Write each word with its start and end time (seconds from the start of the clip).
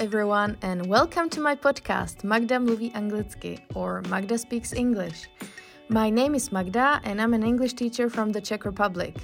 everyone, 0.00 0.56
and 0.62 0.86
welcome 0.86 1.28
to 1.28 1.42
my 1.42 1.54
podcast 1.54 2.24
Magda 2.24 2.54
mluví 2.54 2.90
anglicky 2.94 3.60
or 3.74 4.00
Magda 4.08 4.38
speaks 4.38 4.72
English. 4.72 5.28
My 5.90 6.08
name 6.08 6.34
is 6.34 6.50
Magda, 6.50 7.02
and 7.04 7.20
I'm 7.20 7.34
an 7.34 7.42
English 7.42 7.74
teacher 7.74 8.08
from 8.08 8.32
the 8.32 8.40
Czech 8.40 8.64
Republic. 8.64 9.14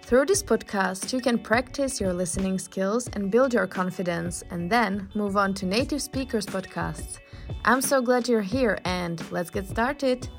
Through 0.00 0.24
this 0.24 0.42
podcast, 0.42 1.12
you 1.12 1.20
can 1.20 1.38
practice 1.38 2.00
your 2.00 2.14
listening 2.14 2.58
skills 2.58 3.10
and 3.12 3.30
build 3.30 3.52
your 3.52 3.66
confidence, 3.66 4.42
and 4.50 4.70
then 4.70 5.10
move 5.14 5.36
on 5.36 5.52
to 5.52 5.66
native 5.66 6.00
speakers 6.00 6.46
podcasts. 6.46 7.18
I'm 7.66 7.82
so 7.82 8.00
glad 8.00 8.26
you're 8.26 8.40
here, 8.40 8.78
and 8.86 9.22
let's 9.30 9.50
get 9.50 9.68
started. 9.68 10.30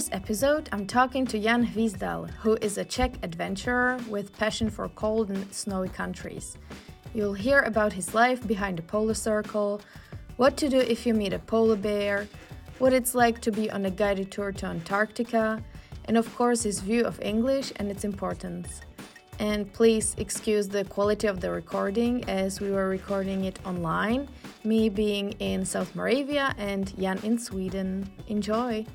This 0.00 0.08
episode, 0.12 0.66
I'm 0.72 0.86
talking 0.86 1.26
to 1.26 1.38
Jan 1.38 1.66
Hvízdal, 1.66 2.30
who 2.40 2.56
is 2.62 2.78
a 2.78 2.84
Czech 2.86 3.12
adventurer 3.22 3.98
with 4.08 4.34
passion 4.34 4.70
for 4.70 4.88
cold 4.88 5.28
and 5.28 5.52
snowy 5.52 5.90
countries. 5.90 6.56
You'll 7.12 7.34
hear 7.34 7.60
about 7.60 7.92
his 7.92 8.14
life 8.14 8.46
behind 8.48 8.78
the 8.78 8.82
polar 8.82 9.12
circle, 9.12 9.82
what 10.38 10.56
to 10.56 10.70
do 10.70 10.78
if 10.78 11.04
you 11.04 11.12
meet 11.12 11.34
a 11.34 11.38
polar 11.38 11.76
bear, 11.76 12.26
what 12.78 12.94
it's 12.94 13.14
like 13.14 13.42
to 13.42 13.52
be 13.52 13.70
on 13.70 13.84
a 13.84 13.90
guided 13.90 14.30
tour 14.30 14.52
to 14.52 14.66
Antarctica, 14.66 15.62
and 16.06 16.16
of 16.16 16.34
course 16.34 16.62
his 16.62 16.80
view 16.80 17.04
of 17.04 17.20
English 17.20 17.70
and 17.76 17.90
its 17.90 18.04
importance. 18.04 18.80
And 19.38 19.70
please 19.70 20.14
excuse 20.16 20.66
the 20.66 20.84
quality 20.84 21.26
of 21.26 21.42
the 21.42 21.50
recording 21.50 22.24
as 22.26 22.58
we 22.58 22.70
were 22.70 22.88
recording 22.88 23.44
it 23.44 23.58
online, 23.66 24.28
me 24.64 24.88
being 24.88 25.32
in 25.40 25.66
South 25.66 25.94
Moravia 25.94 26.54
and 26.56 26.98
Jan 26.98 27.18
in 27.22 27.38
Sweden. 27.38 28.10
Enjoy! 28.28 28.86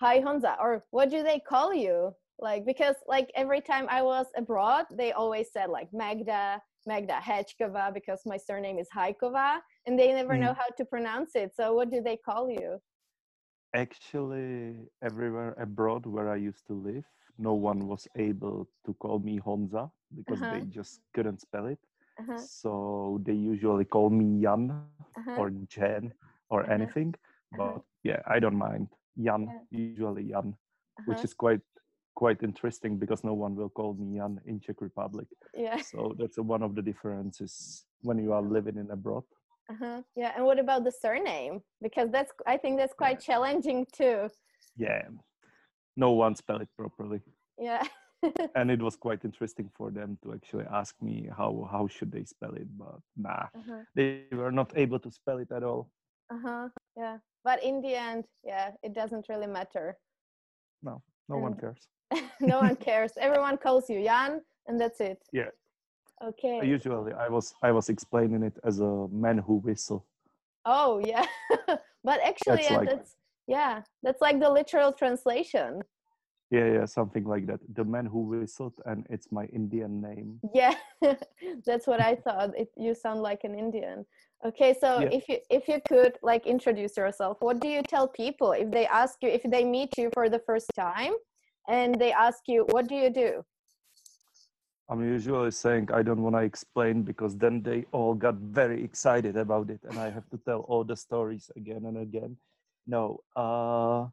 Hi 0.00 0.20
Honza, 0.20 0.56
or 0.60 0.84
what 0.90 1.10
do 1.10 1.22
they 1.22 1.40
call 1.40 1.74
you? 1.74 2.14
Like 2.40 2.64
because 2.64 2.96
like 3.06 3.30
every 3.34 3.60
time 3.60 3.86
I 3.90 4.02
was 4.02 4.26
abroad, 4.36 4.86
they 4.92 5.12
always 5.12 5.50
said 5.52 5.70
like 5.70 5.88
Magda, 5.92 6.62
Magda 6.86 7.18
Hechkova 7.20 7.92
because 7.92 8.20
my 8.24 8.36
surname 8.36 8.78
is 8.78 8.88
Haikova, 8.96 9.58
and 9.86 9.98
they 9.98 10.12
never 10.12 10.34
mm. 10.34 10.40
know 10.40 10.54
how 10.54 10.68
to 10.76 10.84
pronounce 10.84 11.34
it. 11.34 11.52
So 11.54 11.74
what 11.74 11.90
do 11.90 12.00
they 12.00 12.16
call 12.16 12.48
you? 12.50 12.78
Actually, 13.74 14.88
everywhere 15.02 15.54
abroad 15.60 16.06
where 16.06 16.30
I 16.30 16.36
used 16.36 16.66
to 16.68 16.74
live, 16.74 17.04
no 17.38 17.54
one 17.54 17.86
was 17.86 18.06
able 18.16 18.68
to 18.86 18.94
call 18.94 19.18
me 19.18 19.40
Honza 19.44 19.90
because 20.16 20.40
uh-huh. 20.40 20.54
they 20.54 20.64
just 20.66 21.00
couldn't 21.14 21.40
spell 21.40 21.66
it. 21.66 21.78
Uh-huh. 22.20 22.38
So 22.38 23.20
they 23.24 23.34
usually 23.34 23.84
call 23.84 24.10
me 24.10 24.42
Jan 24.42 24.70
uh-huh. 24.70 25.36
or 25.36 25.50
Jen 25.68 26.12
or 26.50 26.62
uh-huh. 26.62 26.72
anything. 26.72 27.14
Uh-huh. 27.54 27.72
But 27.74 27.82
yeah, 28.04 28.20
I 28.26 28.38
don't 28.38 28.56
mind. 28.56 28.88
Jan, 29.22 29.48
yeah. 29.70 29.78
usually 29.78 30.24
Jan, 30.30 30.54
uh-huh. 30.54 31.02
which 31.06 31.24
is 31.24 31.34
quite 31.34 31.60
quite 32.14 32.42
interesting 32.42 32.98
because 32.98 33.22
no 33.22 33.32
one 33.32 33.54
will 33.54 33.68
call 33.68 33.94
me 33.94 34.18
Jan 34.18 34.40
in 34.46 34.60
Czech 34.60 34.80
Republic. 34.80 35.28
Yeah. 35.54 35.80
So 35.80 36.14
that's 36.18 36.38
a, 36.38 36.42
one 36.42 36.62
of 36.64 36.74
the 36.74 36.82
differences 36.82 37.84
when 38.00 38.18
you 38.18 38.32
are 38.32 38.42
living 38.42 38.76
in 38.76 38.90
abroad. 38.90 39.22
Uh-huh. 39.70 40.02
Yeah, 40.16 40.32
and 40.34 40.44
what 40.44 40.58
about 40.58 40.82
the 40.84 40.90
surname? 40.90 41.60
Because 41.82 42.08
that's 42.10 42.32
I 42.46 42.56
think 42.56 42.78
that's 42.78 42.94
quite 42.94 43.20
yeah. 43.20 43.26
challenging 43.28 43.86
too. 43.92 44.28
Yeah, 44.76 45.02
no 45.96 46.12
one 46.12 46.34
spell 46.34 46.60
it 46.60 46.68
properly. 46.76 47.20
Yeah. 47.58 47.86
and 48.56 48.68
it 48.70 48.82
was 48.82 48.96
quite 48.96 49.24
interesting 49.24 49.70
for 49.76 49.92
them 49.92 50.18
to 50.24 50.32
actually 50.32 50.64
ask 50.72 50.94
me 51.00 51.28
how 51.36 51.68
how 51.70 51.86
should 51.86 52.10
they 52.10 52.24
spell 52.24 52.54
it, 52.54 52.66
but 52.76 53.00
nah, 53.16 53.46
uh-huh. 53.58 53.82
they 53.94 54.24
were 54.32 54.50
not 54.50 54.72
able 54.74 54.98
to 54.98 55.10
spell 55.10 55.38
it 55.38 55.52
at 55.52 55.62
all. 55.62 55.88
Uh 56.32 56.40
huh. 56.44 56.68
Yeah 56.96 57.18
but 57.44 57.62
in 57.62 57.80
the 57.80 57.94
end 57.94 58.24
yeah 58.44 58.70
it 58.82 58.94
doesn't 58.94 59.28
really 59.28 59.46
matter. 59.46 59.96
No 60.82 61.02
no 61.28 61.36
and 61.36 61.42
one 61.42 61.54
cares. 61.54 61.88
no 62.40 62.58
one 62.58 62.76
cares. 62.76 63.12
Everyone 63.20 63.56
calls 63.56 63.88
you 63.90 64.02
jan 64.02 64.40
and 64.66 64.80
that's 64.80 65.00
it. 65.00 65.20
Yeah. 65.32 65.50
Okay. 66.22 66.60
Usually 66.64 67.12
i 67.12 67.28
was 67.28 67.54
i 67.62 67.70
was 67.70 67.88
explaining 67.88 68.42
it 68.42 68.56
as 68.64 68.80
a 68.80 69.08
man 69.10 69.38
who 69.38 69.54
whistle. 69.56 70.06
Oh 70.64 71.00
yeah. 71.04 71.26
But 72.04 72.20
actually 72.24 72.62
that's, 72.62 72.70
yeah, 72.70 72.76
like, 72.76 72.88
that's 72.88 73.16
yeah 73.46 73.82
that's 74.02 74.20
like 74.20 74.40
the 74.40 74.50
literal 74.50 74.92
translation. 74.92 75.82
Yeah 76.50 76.66
yeah 76.76 76.84
something 76.86 77.24
like 77.24 77.46
that. 77.46 77.60
The 77.74 77.84
man 77.84 78.06
who 78.06 78.20
whistled 78.20 78.74
and 78.86 79.06
it's 79.10 79.30
my 79.30 79.44
indian 79.46 80.00
name. 80.00 80.40
Yeah. 80.54 80.74
That's 81.66 81.86
what 81.86 82.00
i 82.00 82.14
thought. 82.14 82.50
It, 82.56 82.68
you 82.76 82.94
sound 82.94 83.20
like 83.20 83.42
an 83.44 83.54
indian 83.54 84.06
okay 84.44 84.74
so 84.80 85.00
yeah. 85.00 85.08
if 85.12 85.28
you 85.28 85.38
if 85.50 85.68
you 85.68 85.80
could 85.88 86.16
like 86.22 86.46
introduce 86.46 86.96
yourself 86.96 87.36
what 87.40 87.60
do 87.60 87.68
you 87.68 87.82
tell 87.82 88.06
people 88.06 88.52
if 88.52 88.70
they 88.70 88.86
ask 88.86 89.16
you 89.22 89.28
if 89.28 89.42
they 89.42 89.64
meet 89.64 89.96
you 89.98 90.10
for 90.14 90.28
the 90.28 90.38
first 90.40 90.70
time 90.76 91.12
and 91.68 91.98
they 92.00 92.12
ask 92.12 92.40
you 92.46 92.64
what 92.70 92.86
do 92.88 92.94
you 92.94 93.10
do 93.10 93.44
i'm 94.88 95.02
usually 95.02 95.50
saying 95.50 95.88
i 95.92 96.02
don't 96.02 96.22
want 96.22 96.34
to 96.36 96.42
explain 96.42 97.02
because 97.02 97.36
then 97.36 97.62
they 97.62 97.84
all 97.92 98.14
got 98.14 98.36
very 98.36 98.82
excited 98.82 99.36
about 99.36 99.68
it 99.70 99.80
and 99.88 99.98
i 99.98 100.08
have 100.08 100.28
to 100.30 100.38
tell 100.46 100.60
all 100.60 100.84
the 100.84 100.96
stories 100.96 101.50
again 101.56 101.84
and 101.86 101.98
again 101.98 102.36
no 102.86 103.20
uh 103.34 104.06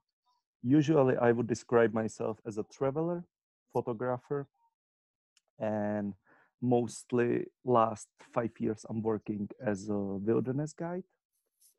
usually 0.65 1.15
I 1.17 1.31
would 1.31 1.47
describe 1.47 1.93
myself 1.93 2.39
as 2.45 2.57
a 2.57 2.63
traveler, 2.63 3.23
photographer, 3.71 4.47
and 5.59 6.13
mostly 6.67 7.45
last 7.63 8.07
five 8.33 8.51
years 8.59 8.85
I'm 8.89 9.01
working 9.01 9.49
as 9.65 9.89
a 9.89 9.97
wilderness 9.97 10.73
guide. 10.73 11.03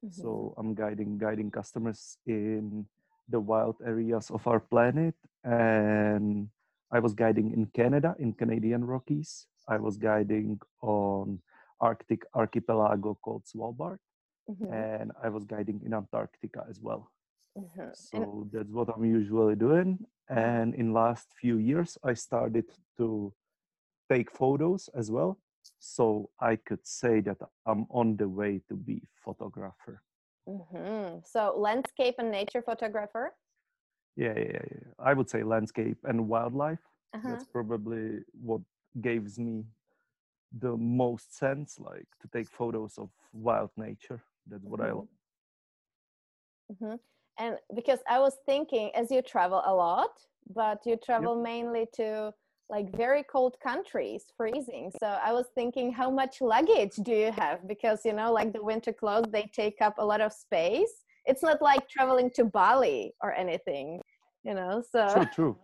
Mm-hmm. 0.04 0.20
So 0.22 0.54
I'm 0.58 0.74
guiding 0.74 1.18
guiding 1.18 1.50
customers 1.50 2.18
in 2.26 2.86
the 3.28 3.40
wild 3.40 3.76
areas 3.84 4.30
of 4.30 4.46
our 4.46 4.60
planet 4.60 5.14
and 5.44 6.48
I 6.92 7.00
was 7.00 7.14
guiding 7.14 7.52
in 7.52 7.66
Canada 7.66 8.14
in 8.18 8.32
Canadian 8.32 8.84
Rockies. 8.84 9.46
I 9.68 9.78
was 9.78 9.96
guiding 9.96 10.60
on 10.82 11.40
Arctic 11.80 12.22
archipelago 12.34 13.18
called 13.20 13.44
Svalbard 13.44 13.98
mm-hmm. 14.48 14.72
and 14.72 15.12
I 15.22 15.28
was 15.28 15.44
guiding 15.44 15.80
in 15.84 15.92
Antarctica 15.94 16.64
as 16.70 16.80
well. 16.80 17.10
Mm-hmm. 17.58 17.90
So 17.94 18.48
that's 18.52 18.70
what 18.70 18.88
I'm 18.94 19.04
usually 19.04 19.56
doing. 19.56 19.98
And 20.28 20.74
in 20.74 20.92
last 20.92 21.28
few 21.40 21.56
years, 21.56 21.96
I 22.04 22.14
started 22.14 22.66
to 22.98 23.32
take 24.10 24.30
photos 24.30 24.88
as 24.94 25.10
well. 25.10 25.38
So 25.78 26.30
I 26.40 26.56
could 26.56 26.86
say 26.86 27.20
that 27.20 27.38
I'm 27.66 27.86
on 27.90 28.16
the 28.16 28.28
way 28.28 28.60
to 28.68 28.74
be 28.74 29.02
photographer. 29.24 30.02
Mm-hmm. 30.48 31.18
So 31.24 31.54
landscape 31.56 32.16
and 32.18 32.30
nature 32.30 32.62
photographer. 32.62 33.34
Yeah, 34.16 34.34
yeah, 34.36 34.62
yeah. 34.70 34.88
I 34.98 35.12
would 35.12 35.28
say 35.28 35.42
landscape 35.42 35.98
and 36.04 36.28
wildlife. 36.28 36.78
Uh-huh. 37.14 37.28
That's 37.28 37.44
probably 37.44 38.20
what 38.32 38.60
gives 39.00 39.38
me 39.38 39.64
the 40.58 40.76
most 40.76 41.36
sense, 41.36 41.78
like 41.80 42.06
to 42.22 42.28
take 42.32 42.48
photos 42.48 42.96
of 42.96 43.10
wild 43.32 43.70
nature. 43.76 44.22
That's 44.46 44.64
what 44.64 44.80
mm-hmm. 44.80 44.90
I 44.90 44.94
love. 44.94 45.08
Mm-hmm 46.72 46.94
and 47.38 47.56
because 47.74 48.00
i 48.08 48.18
was 48.18 48.36
thinking 48.46 48.90
as 48.94 49.10
you 49.10 49.22
travel 49.22 49.62
a 49.64 49.74
lot 49.74 50.10
but 50.54 50.78
you 50.84 50.96
travel 50.96 51.36
yep. 51.36 51.44
mainly 51.44 51.86
to 51.94 52.32
like 52.68 52.94
very 52.96 53.22
cold 53.22 53.56
countries 53.62 54.24
freezing 54.36 54.90
so 55.00 55.06
i 55.22 55.32
was 55.32 55.46
thinking 55.54 55.92
how 55.92 56.10
much 56.10 56.40
luggage 56.40 56.94
do 57.02 57.12
you 57.12 57.30
have 57.32 57.66
because 57.66 58.00
you 58.04 58.12
know 58.12 58.32
like 58.32 58.52
the 58.52 58.62
winter 58.62 58.92
clothes 58.92 59.26
they 59.30 59.48
take 59.52 59.80
up 59.80 59.94
a 59.98 60.04
lot 60.04 60.20
of 60.20 60.32
space 60.32 61.04
it's 61.24 61.42
not 61.42 61.60
like 61.62 61.88
traveling 61.88 62.30
to 62.30 62.44
bali 62.44 63.12
or 63.22 63.32
anything 63.34 64.00
you 64.44 64.54
know 64.54 64.82
so 64.92 65.08
true 65.12 65.26
true 65.34 65.56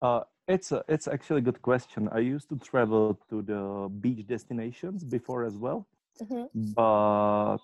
uh, 0.00 0.20
it's 0.46 0.70
a, 0.70 0.84
it's 0.88 1.08
actually 1.08 1.38
a 1.38 1.46
good 1.48 1.60
question 1.62 2.08
i 2.12 2.18
used 2.18 2.48
to 2.48 2.56
travel 2.56 3.18
to 3.28 3.42
the 3.42 3.88
beach 4.00 4.26
destinations 4.26 5.02
before 5.04 5.44
as 5.44 5.56
well 5.56 5.86
mm-hmm. 6.22 6.44
but 6.74 7.58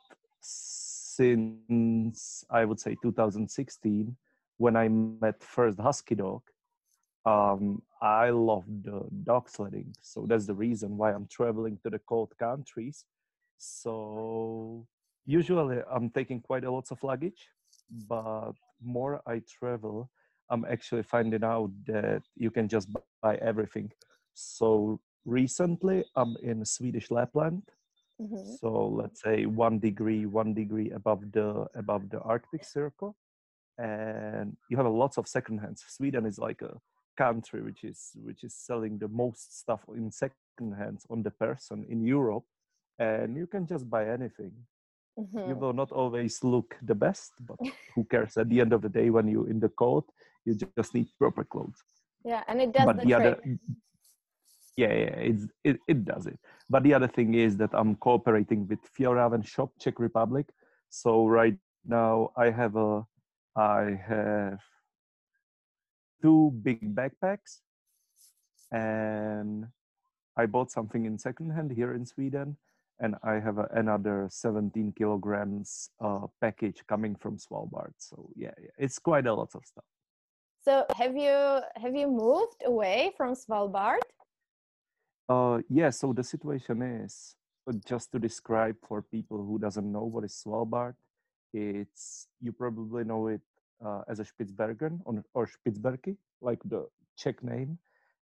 since 1.14 2.44
I 2.50 2.64
would 2.64 2.80
say 2.80 2.96
2016 3.02 4.16
when 4.56 4.76
I 4.76 4.88
met 4.88 5.42
first 5.42 5.78
Husky 5.78 6.14
Dog. 6.14 6.42
Um, 7.26 7.82
I 8.02 8.30
love 8.30 8.64
the 8.82 9.06
dog 9.24 9.48
sledding, 9.48 9.94
so 10.02 10.26
that's 10.28 10.46
the 10.46 10.54
reason 10.54 10.96
why 10.96 11.12
I'm 11.12 11.26
traveling 11.26 11.78
to 11.82 11.90
the 11.90 11.98
cold 11.98 12.36
countries. 12.38 13.04
So 13.56 14.86
usually 15.24 15.78
I'm 15.90 16.10
taking 16.10 16.40
quite 16.40 16.64
a 16.64 16.70
lots 16.70 16.90
of 16.90 17.02
luggage, 17.02 17.48
but 18.08 18.52
more 18.82 19.22
I 19.26 19.40
travel, 19.58 20.10
I'm 20.50 20.66
actually 20.66 21.02
finding 21.02 21.44
out 21.44 21.70
that 21.86 22.22
you 22.36 22.50
can 22.50 22.68
just 22.68 22.88
buy 23.22 23.36
everything. 23.36 23.90
So 24.34 25.00
recently 25.24 26.04
I'm 26.14 26.36
in 26.42 26.64
Swedish 26.66 27.10
Lapland 27.10 27.62
Mm-hmm. 28.20 28.54
So 28.60 28.86
let's 28.86 29.22
say 29.22 29.46
one 29.46 29.78
degree, 29.78 30.26
one 30.26 30.54
degree 30.54 30.90
above 30.90 31.32
the 31.32 31.66
above 31.74 32.10
the 32.10 32.20
Arctic 32.20 32.64
Circle, 32.64 33.16
and 33.78 34.56
you 34.70 34.76
have 34.76 34.86
a 34.86 34.90
lots 34.90 35.18
of 35.18 35.26
second 35.26 35.58
hands. 35.58 35.84
Sweden 35.88 36.24
is 36.24 36.38
like 36.38 36.62
a 36.62 36.78
country 37.16 37.62
which 37.62 37.84
is 37.84 38.12
which 38.22 38.44
is 38.44 38.54
selling 38.54 38.98
the 38.98 39.08
most 39.08 39.58
stuff 39.60 39.80
in 39.94 40.10
second 40.10 40.72
hands 40.78 41.06
on 41.10 41.22
the 41.22 41.30
person 41.30 41.84
in 41.88 42.04
Europe, 42.04 42.44
and 42.98 43.36
you 43.36 43.46
can 43.46 43.66
just 43.66 43.88
buy 43.88 44.08
anything. 44.08 44.52
Mm-hmm. 45.18 45.48
You 45.48 45.54
will 45.54 45.72
not 45.72 45.92
always 45.92 46.42
look 46.42 46.76
the 46.82 46.94
best, 46.94 47.32
but 47.40 47.58
who 47.94 48.04
cares? 48.04 48.36
At 48.36 48.48
the 48.48 48.60
end 48.60 48.72
of 48.72 48.82
the 48.82 48.88
day, 48.88 49.10
when 49.10 49.28
you're 49.28 49.48
in 49.48 49.60
the 49.60 49.68
cold, 49.68 50.04
you 50.44 50.54
just 50.76 50.94
need 50.94 51.08
proper 51.18 51.44
clothes. 51.44 51.82
Yeah, 52.24 52.42
and 52.48 52.60
it 52.60 52.72
does 52.72 52.86
but 52.86 52.96
the, 52.98 53.04
the 53.04 53.14
other 53.14 53.38
yeah, 54.76 54.88
yeah 54.92 55.16
it's, 55.30 55.46
it, 55.62 55.78
it 55.86 56.04
does 56.04 56.26
it. 56.26 56.38
But 56.68 56.82
the 56.82 56.94
other 56.94 57.08
thing 57.08 57.34
is 57.34 57.56
that 57.58 57.70
I'm 57.72 57.96
cooperating 57.96 58.66
with 58.66 58.80
Fjällräven 58.98 59.46
Shop, 59.46 59.70
Czech 59.78 59.98
Republic. 59.98 60.46
So 60.90 61.26
right 61.26 61.56
now 61.84 62.30
I 62.36 62.50
have 62.50 62.76
a, 62.76 63.04
I 63.56 63.98
have 64.06 64.60
two 66.24 66.50
big 66.62 66.94
backpacks 66.94 67.60
and 68.72 69.66
I 70.38 70.46
bought 70.46 70.70
something 70.70 71.04
in 71.04 71.18
secondhand 71.18 71.70
here 71.70 71.92
in 71.92 72.06
Sweden 72.06 72.56
and 72.98 73.14
I 73.22 73.34
have 73.34 73.58
a, 73.58 73.68
another 73.72 74.28
17 74.30 74.94
kilograms 74.96 75.90
uh, 76.00 76.26
package 76.40 76.82
coming 76.88 77.14
from 77.14 77.36
Svalbard. 77.36 77.92
So 77.98 78.30
yeah, 78.34 78.54
yeah, 78.58 78.70
it's 78.78 78.98
quite 78.98 79.26
a 79.26 79.34
lot 79.34 79.50
of 79.54 79.66
stuff. 79.66 79.84
So 80.64 80.86
have 80.96 81.14
you 81.14 81.60
have 81.76 81.94
you 81.94 82.08
moved 82.08 82.62
away 82.64 83.12
from 83.18 83.34
Svalbard? 83.34 84.00
Uh, 85.28 85.60
yeah. 85.68 85.90
So 85.90 86.14
the 86.14 86.24
situation 86.24 86.80
is 87.04 87.36
uh, 87.68 87.74
just 87.84 88.12
to 88.12 88.18
describe 88.18 88.76
for 88.88 89.02
people 89.02 89.44
who 89.44 89.58
doesn't 89.58 89.90
know 89.92 90.04
what 90.04 90.24
is 90.24 90.42
Svalbard. 90.42 90.94
It's 91.52 92.28
you 92.40 92.52
probably 92.52 93.04
know 93.04 93.26
it 93.28 93.42
uh, 93.84 94.02
as 94.08 94.20
a 94.20 94.24
Spitsbergen 94.24 95.00
or 95.34 95.48
Spitsberki, 95.48 96.16
like 96.40 96.60
the 96.64 96.86
Czech 97.16 97.42
name 97.42 97.78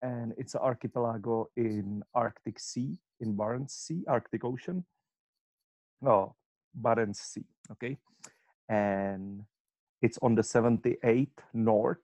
and 0.02 0.34
it's 0.36 0.54
an 0.54 0.60
archipelago 0.60 1.48
in 1.56 2.02
Arctic 2.14 2.58
Sea, 2.58 2.96
in 3.20 3.36
Barents 3.36 3.70
Sea, 3.70 4.02
Arctic 4.08 4.44
Ocean. 4.44 4.84
Oh, 6.04 6.34
Barents 6.80 7.18
Sea, 7.18 7.44
okay? 7.70 7.96
And 8.68 9.44
it's 10.02 10.18
on 10.20 10.34
the 10.34 10.42
78th 10.42 11.28
north, 11.54 12.02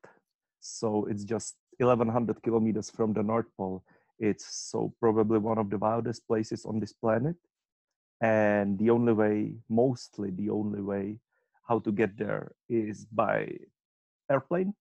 so 0.60 1.06
it's 1.06 1.24
just 1.24 1.56
1100 1.78 2.40
kilometers 2.42 2.88
from 2.88 3.12
the 3.12 3.22
North 3.22 3.48
Pole. 3.56 3.82
It's 4.20 4.46
so 4.46 4.94
probably 5.00 5.38
one 5.38 5.58
of 5.58 5.68
the 5.68 5.78
wildest 5.78 6.26
places 6.26 6.64
on 6.64 6.78
this 6.78 6.92
planet. 6.92 7.36
And 8.20 8.78
the 8.78 8.90
only 8.90 9.12
way, 9.12 9.54
mostly 9.68 10.30
the 10.30 10.50
only 10.50 10.80
way, 10.80 11.18
how 11.68 11.78
to 11.80 11.92
get 11.92 12.16
there 12.16 12.52
is 12.68 13.04
by 13.06 13.48
airplane 14.30 14.74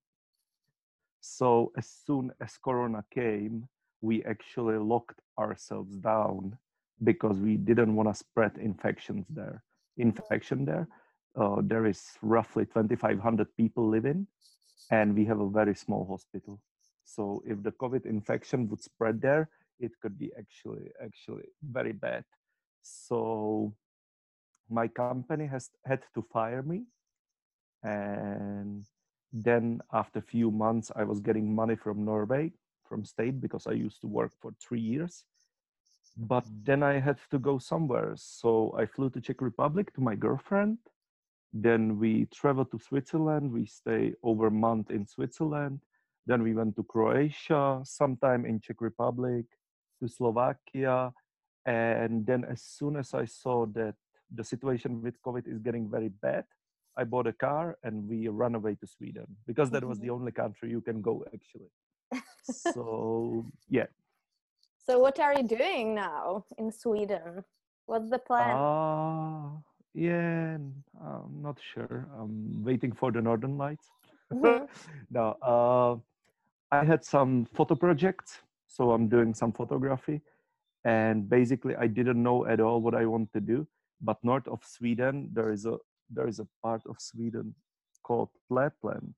so 1.28 1.72
as 1.78 1.88
soon 1.88 2.31
as 2.39 2.57
Corona 2.57 3.04
came, 3.13 3.68
we 4.01 4.24
actually 4.24 4.78
locked 4.78 5.19
ourselves 5.38 5.98
down 5.98 6.57
because 7.04 7.39
we 7.39 7.57
didn't 7.57 7.95
want 7.95 8.10
to 8.10 8.16
spread 8.16 8.57
infections 8.57 9.25
there. 9.30 9.63
Infection 9.98 10.66
there. 10.66 10.88
Uh, 11.36 11.62
there 11.62 11.86
is 11.86 12.18
roughly 12.22 12.66
2,500 12.66 13.48
people 13.57 13.88
living, 13.88 14.25
and 14.90 15.16
we 15.16 15.25
have 15.25 15.40
a 15.40 15.50
very 15.50 15.75
small 15.75 16.06
hospital. 16.06 16.60
So 17.04 17.44
if 17.45 17.62
the 17.62 17.72
COVID 17.72 18.06
infection 18.06 18.68
would 18.69 18.81
spread 18.81 19.22
there, 19.22 19.50
it 19.80 19.92
could 20.01 20.18
be 20.18 20.31
actually 20.38 20.92
actually 21.04 21.45
very 21.62 21.92
bad. 21.92 22.24
So 22.81 23.75
my 24.69 24.88
company 24.88 25.46
has 25.48 25.69
had 25.86 26.02
to 26.14 26.22
fire 26.22 26.64
me, 26.64 26.86
and 27.84 28.86
then 29.34 29.80
after 29.94 30.19
a 30.19 30.22
few 30.22 30.50
months 30.52 30.92
i 30.96 31.04
was 31.04 31.19
getting 31.19 31.54
money 31.54 31.75
from 31.75 32.06
norway 32.06 32.52
from 32.88 33.04
state 33.04 33.42
because 33.42 33.68
i 33.68 33.72
used 33.72 34.00
to 34.02 34.08
work 34.08 34.31
for 34.42 34.52
three 34.62 34.80
years. 34.80 35.25
But 36.16 36.46
then 36.64 36.81
i 36.81 37.00
had 37.00 37.19
to 37.31 37.38
go 37.38 37.60
somewhere. 37.60 38.14
So 38.16 38.74
i 38.78 38.86
flew 38.86 39.10
to 39.12 39.22
czech 39.22 39.42
republic 39.42 39.94
to 39.94 40.02
my 40.02 40.16
girlfriend. 40.16 40.78
Then 41.54 42.00
we 42.00 42.25
traveled 42.34 42.72
to 42.72 42.80
switzerland. 42.80 43.52
We 43.52 43.66
stay 43.66 44.14
over 44.24 44.48
a 44.48 44.52
month 44.52 44.90
in 44.90 45.06
switzerland. 45.06 45.80
Then 46.25 46.42
we 46.44 46.54
went 46.54 46.75
to 46.75 46.84
croatia 46.84 47.81
sometime 47.84 48.46
in 48.46 48.60
czech 48.60 48.81
republic 48.81 49.46
to 50.00 50.08
slovakia. 50.08 51.14
And 51.66 52.25
then 52.25 52.46
as 52.46 52.62
soon 52.64 52.96
as 52.96 53.14
i 53.14 53.25
saw 53.25 53.66
that 53.75 53.96
the 54.33 54.44
situation 54.44 55.01
with 55.01 55.21
covid 55.21 55.47
is 55.47 55.59
getting 55.59 55.89
very 55.89 56.09
bad 56.09 56.45
I 56.97 57.03
bought 57.03 57.27
a 57.27 57.33
car 57.33 57.77
and 57.83 58.09
we 58.09 58.27
run 58.27 58.56
away 58.56 58.75
to 58.81 58.88
Sweden 58.88 59.27
because 59.45 59.69
that 59.69 59.83
was 59.83 60.00
the 60.00 60.07
mm-hmm. 60.07 60.15
only 60.15 60.31
country 60.31 60.71
you 60.71 60.81
can 60.81 61.01
go 61.01 61.24
actually. 61.33 61.69
so 62.44 63.45
yeah. 63.69 63.85
So 64.85 64.97
what 65.00 65.19
are 65.19 65.33
you 65.35 65.44
doing 65.44 65.94
now 65.94 66.45
in 66.57 66.71
Sweden? 66.71 67.44
What's 67.85 68.09
the 68.09 68.18
plan? 68.18 68.56
Uh, 68.56 69.59
yeah, 69.94 70.57
I'm 71.06 71.41
not 71.41 71.59
sure. 71.73 72.07
I'm 72.19 72.63
waiting 72.63 72.91
for 72.91 73.12
the 73.12 73.21
Northern 73.21 73.57
Lights. 73.57 73.88
Mm-hmm. 74.33 74.65
no, 75.12 75.38
uh, 75.41 75.95
I 76.75 76.83
had 76.83 77.03
some 77.06 77.45
photo 77.53 77.75
projects, 77.75 78.39
so 78.68 78.91
I'm 78.91 79.07
doing 79.07 79.33
some 79.33 79.51
photography, 79.51 80.21
and 80.83 81.30
basically 81.30 81.75
I 81.75 81.88
didn't 81.88 82.21
know 82.21 82.45
at 82.45 82.59
all 82.59 82.81
what 82.81 82.95
I 82.95 83.06
want 83.06 83.31
to 83.33 83.39
do. 83.39 83.68
But 84.01 84.23
north 84.23 84.47
of 84.47 84.63
Sweden, 84.63 85.29
there 85.33 85.51
is 85.51 85.65
a 85.65 85.77
there 86.09 86.27
is 86.27 86.39
a 86.39 86.47
part 86.63 86.81
of 86.85 86.95
Sweden 86.99 87.55
called 88.03 88.29
Lapland. 88.49 89.13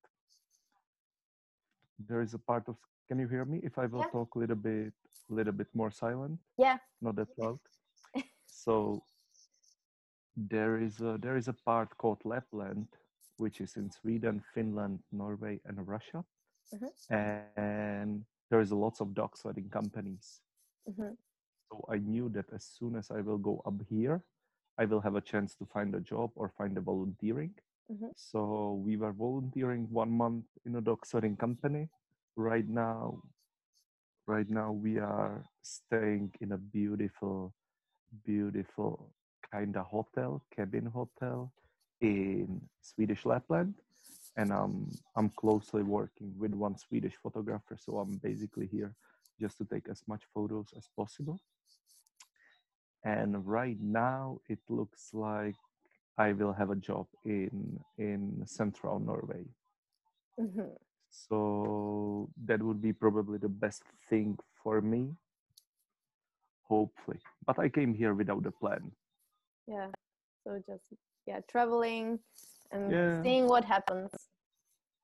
There 2.07 2.21
is 2.21 2.33
a 2.33 2.39
part 2.39 2.67
of. 2.67 2.75
Can 3.07 3.19
you 3.19 3.27
hear 3.27 3.45
me? 3.45 3.59
If 3.63 3.77
I 3.77 3.85
will 3.87 3.99
yeah. 3.99 4.11
talk 4.11 4.35
a 4.35 4.39
little 4.39 4.55
bit, 4.55 4.93
a 5.29 5.33
little 5.33 5.53
bit 5.53 5.67
more 5.73 5.91
silent. 5.91 6.39
Yeah. 6.57 6.77
Not 7.01 7.15
that 7.17 7.27
loud. 7.37 7.59
so 8.45 9.03
there 10.35 10.77
is 10.77 11.01
a 11.01 11.17
there 11.21 11.37
is 11.37 11.47
a 11.47 11.53
part 11.65 11.97
called 11.97 12.19
Lapland, 12.23 12.87
which 13.37 13.61
is 13.61 13.75
in 13.75 13.91
Sweden, 13.91 14.41
Finland, 14.53 14.99
Norway, 15.11 15.59
and 15.65 15.87
Russia, 15.87 16.23
mm-hmm. 16.73 17.13
and 17.13 18.25
there 18.49 18.61
is 18.61 18.71
a 18.71 18.75
lots 18.75 19.01
of 19.01 19.13
dog 19.13 19.37
sledding 19.37 19.69
companies. 19.69 20.41
Mm-hmm. 20.89 21.13
So 21.71 21.85
I 21.89 21.97
knew 21.97 22.29
that 22.29 22.45
as 22.53 22.63
soon 22.63 22.95
as 22.95 23.11
I 23.11 23.21
will 23.21 23.37
go 23.37 23.61
up 23.65 23.81
here, 23.89 24.23
I 24.79 24.85
will 24.85 25.01
have 25.01 25.15
a 25.15 25.21
chance 25.21 25.55
to 25.55 25.65
find 25.65 25.93
a 25.93 25.99
job 25.99 26.31
or 26.35 26.53
find 26.57 26.77
a 26.77 26.81
volunteering. 26.81 27.53
Mm-hmm. 27.91 28.11
So 28.15 28.81
we 28.85 28.95
were 28.95 29.11
volunteering 29.11 29.87
one 29.91 30.09
month 30.09 30.45
in 30.65 30.77
a 30.77 30.81
dog 30.81 31.05
sorting 31.05 31.35
company. 31.35 31.89
Right 32.37 32.67
now, 32.67 33.21
right 34.25 34.49
now 34.49 34.71
we 34.71 34.97
are 34.97 35.43
staying 35.61 36.31
in 36.39 36.53
a 36.53 36.57
beautiful, 36.57 37.53
beautiful 38.25 39.11
kind 39.51 39.75
of 39.75 39.85
hotel, 39.85 40.41
cabin 40.55 40.85
hotel 40.85 41.51
in 41.99 42.61
Swedish 42.81 43.25
Lapland. 43.25 43.73
And 44.37 44.53
um, 44.53 44.89
I'm 45.17 45.29
closely 45.29 45.83
working 45.83 46.33
with 46.39 46.53
one 46.53 46.77
Swedish 46.77 47.15
photographer. 47.21 47.75
So 47.77 47.97
I'm 47.97 48.15
basically 48.23 48.67
here 48.67 48.95
just 49.41 49.57
to 49.57 49.65
take 49.65 49.89
as 49.89 50.03
much 50.07 50.21
photos 50.33 50.67
as 50.77 50.87
possible 50.95 51.41
and 53.03 53.45
right 53.47 53.77
now 53.81 54.39
it 54.47 54.59
looks 54.69 55.13
like 55.13 55.55
I 56.17 56.33
will 56.33 56.53
have 56.53 56.69
a 56.69 56.75
job 56.75 57.07
in 57.23 57.79
in 57.97 58.43
central 58.45 58.99
Norway. 58.99 59.45
Mm-hmm. 60.39 60.75
So 61.09 62.29
that 62.45 62.61
would 62.61 62.81
be 62.81 62.93
probably 62.93 63.37
the 63.37 63.49
best 63.49 63.83
thing 64.09 64.37
for 64.63 64.81
me. 64.81 65.15
Hopefully, 66.67 67.19
but 67.45 67.57
I 67.57 67.69
came 67.69 67.93
here 67.93 68.13
without 68.13 68.45
a 68.45 68.51
plan. 68.51 68.91
Yeah. 69.67 69.87
So 70.43 70.61
just 70.65 70.93
yeah, 71.25 71.39
traveling 71.49 72.19
and 72.71 72.91
yeah. 72.91 73.23
seeing 73.23 73.47
what 73.47 73.65
happens. 73.65 74.11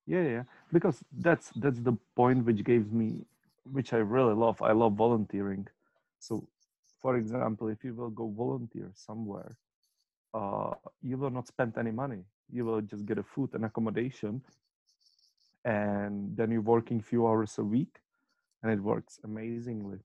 Yeah, 0.06 0.22
yeah. 0.22 0.44
Because 0.72 1.04
that's 1.12 1.50
that's 1.56 1.80
the 1.80 1.94
point 2.16 2.46
which 2.46 2.64
gives 2.64 2.92
me, 2.92 3.26
which 3.72 3.94
I 3.94 3.98
really 3.98 4.36
love. 4.36 4.62
I 4.62 4.74
love 4.74 4.94
volunteering. 4.94 5.68
So 6.20 6.48
for 7.06 7.18
example, 7.18 7.68
if 7.68 7.84
you 7.84 7.94
will 7.94 8.10
go 8.10 8.34
volunteer 8.36 8.90
somewhere, 8.96 9.56
uh, 10.34 10.72
you 11.04 11.18
will 11.18 11.30
not 11.30 11.46
spend 11.46 11.78
any 11.78 11.92
money. 11.92 12.22
You 12.52 12.66
will 12.66 12.82
just 12.82 13.06
get 13.06 13.20
a 13.20 13.24
food 13.24 13.52
and 13.54 13.64
accommodation, 13.64 14.42
and 15.64 16.36
then 16.36 16.50
you're 16.50 16.72
working 16.76 17.00
few 17.00 17.28
hours 17.28 17.60
a 17.60 17.64
week, 17.64 18.00
and 18.64 18.72
it 18.72 18.80
works 18.80 19.20
amazingly. 19.24 20.00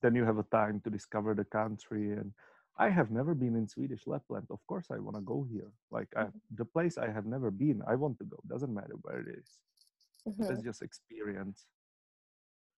Then 0.00 0.14
you 0.14 0.24
have 0.24 0.38
a 0.38 0.48
time 0.60 0.80
to 0.84 0.88
discover 0.88 1.34
the 1.34 1.44
country. 1.44 2.12
And 2.12 2.32
I 2.78 2.88
have 2.88 3.10
never 3.10 3.34
been 3.34 3.54
in 3.54 3.68
Swedish 3.68 4.06
Lapland. 4.06 4.46
Of 4.48 4.60
course, 4.66 4.86
I 4.90 4.98
want 5.00 5.16
to 5.16 5.22
go 5.34 5.46
here. 5.52 5.70
Like 5.90 6.08
I, 6.16 6.22
mm-hmm. 6.22 6.38
the 6.60 6.64
place 6.64 6.96
I 6.96 7.10
have 7.10 7.26
never 7.26 7.50
been, 7.50 7.82
I 7.86 7.94
want 7.94 8.18
to 8.20 8.24
go. 8.24 8.38
Doesn't 8.48 8.72
matter 8.72 8.96
where 9.02 9.20
it 9.20 9.28
is. 9.40 9.48
Mm-hmm. 10.26 10.50
It's 10.50 10.62
just 10.62 10.80
experience. 10.80 11.66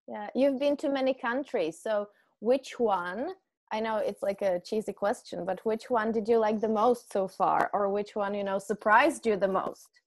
Yeah, 0.08 0.28
you've 0.34 0.58
been 0.58 0.76
to 0.78 0.88
many 0.88 1.14
countries. 1.14 1.80
So, 1.80 2.08
which 2.40 2.80
one 2.80 3.34
I 3.72 3.80
know 3.80 3.96
it's 3.96 4.22
like 4.22 4.42
a 4.42 4.60
cheesy 4.60 4.92
question, 4.92 5.44
but 5.44 5.64
which 5.64 5.90
one 5.90 6.12
did 6.12 6.28
you 6.28 6.38
like 6.38 6.60
the 6.60 6.68
most 6.68 7.12
so 7.12 7.28
far, 7.28 7.70
or 7.72 7.88
which 7.88 8.16
one 8.16 8.34
you 8.34 8.44
know 8.44 8.58
surprised 8.58 9.26
you 9.26 9.36
the 9.36 9.48
most? 9.48 10.00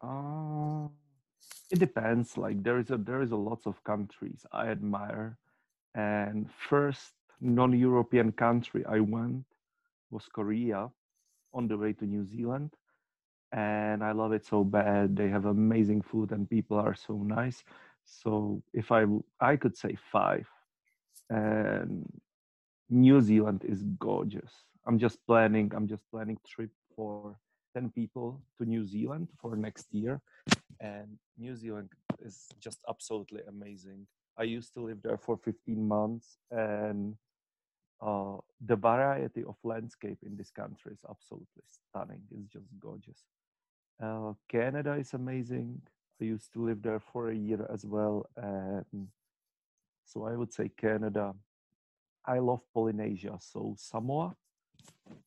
Uh, 0.00 0.88
it 1.70 1.78
depends. 1.78 2.36
Like 2.36 2.62
there 2.62 2.78
is 2.78 2.90
a 2.90 2.96
there 2.96 3.22
is 3.22 3.32
a 3.32 3.36
lots 3.36 3.66
of 3.66 3.82
countries 3.84 4.46
I 4.52 4.68
admire, 4.68 5.36
and 5.94 6.50
first 6.68 7.12
non-European 7.40 8.32
country 8.32 8.84
I 8.86 9.00
went 9.00 9.44
was 10.10 10.26
Korea, 10.28 10.90
on 11.54 11.68
the 11.68 11.76
way 11.76 11.92
to 11.94 12.04
New 12.06 12.24
Zealand, 12.24 12.70
and 13.52 14.02
I 14.02 14.12
love 14.12 14.32
it 14.32 14.46
so 14.46 14.64
bad. 14.64 15.16
They 15.16 15.28
have 15.28 15.44
amazing 15.46 16.02
food 16.02 16.32
and 16.32 16.48
people 16.48 16.78
are 16.78 16.94
so 16.94 17.14
nice. 17.16 17.62
So 18.04 18.62
if 18.72 18.90
I 18.90 19.06
I 19.40 19.56
could 19.56 19.76
say 19.76 19.96
five, 20.10 20.46
and 21.30 22.06
New 22.90 23.20
Zealand 23.20 23.64
is 23.64 23.82
gorgeous. 23.98 24.52
I'm 24.86 24.98
just 24.98 25.18
planning. 25.26 25.72
I'm 25.74 25.88
just 25.88 26.02
planning 26.10 26.38
trip 26.46 26.70
for 26.94 27.36
ten 27.74 27.90
people 27.90 28.42
to 28.58 28.64
New 28.64 28.86
Zealand 28.86 29.28
for 29.40 29.56
next 29.56 29.86
year, 29.92 30.20
and 30.80 31.18
New 31.38 31.54
Zealand 31.56 31.90
is 32.24 32.48
just 32.60 32.80
absolutely 32.88 33.42
amazing. 33.48 34.06
I 34.38 34.44
used 34.44 34.72
to 34.74 34.80
live 34.80 35.02
there 35.02 35.18
for 35.18 35.36
15 35.36 35.86
months, 35.86 36.38
and 36.50 37.14
uh, 38.00 38.36
the 38.64 38.76
variety 38.76 39.44
of 39.44 39.56
landscape 39.62 40.18
in 40.24 40.36
this 40.36 40.50
country 40.50 40.92
is 40.92 41.04
absolutely 41.08 41.62
stunning. 41.66 42.22
It's 42.30 42.48
just 42.48 42.66
gorgeous. 42.80 43.24
Uh, 44.02 44.32
Canada 44.48 44.94
is 44.94 45.12
amazing. 45.12 45.82
I 46.20 46.24
used 46.24 46.52
to 46.54 46.64
live 46.64 46.82
there 46.82 47.00
for 47.00 47.30
a 47.30 47.34
year 47.34 47.66
as 47.72 47.84
well, 47.84 48.26
and 48.36 49.08
so 50.04 50.26
I 50.26 50.36
would 50.36 50.52
say 50.52 50.70
Canada. 50.76 51.34
I 52.24 52.38
love 52.38 52.60
Polynesia, 52.72 53.36
so 53.40 53.74
Samoa 53.76 54.36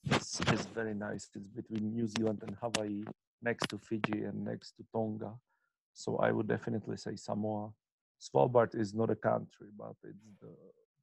is, 0.09 0.41
is 0.53 0.65
very 0.67 0.93
nice. 0.93 1.29
It's 1.35 1.47
between 1.47 1.93
New 1.93 2.07
Zealand 2.07 2.43
and 2.47 2.55
Hawaii, 2.61 3.03
next 3.41 3.67
to 3.69 3.77
Fiji 3.77 4.23
and 4.23 4.45
next 4.45 4.71
to 4.77 4.85
Tonga. 4.93 5.33
So 5.93 6.17
I 6.17 6.31
would 6.31 6.47
definitely 6.47 6.97
say 6.97 7.15
Samoa. 7.15 7.71
Svalbard 8.19 8.75
is 8.75 8.93
not 8.93 9.09
a 9.09 9.15
country, 9.15 9.67
but 9.77 9.95
it's 10.03 10.25
the 10.41 10.55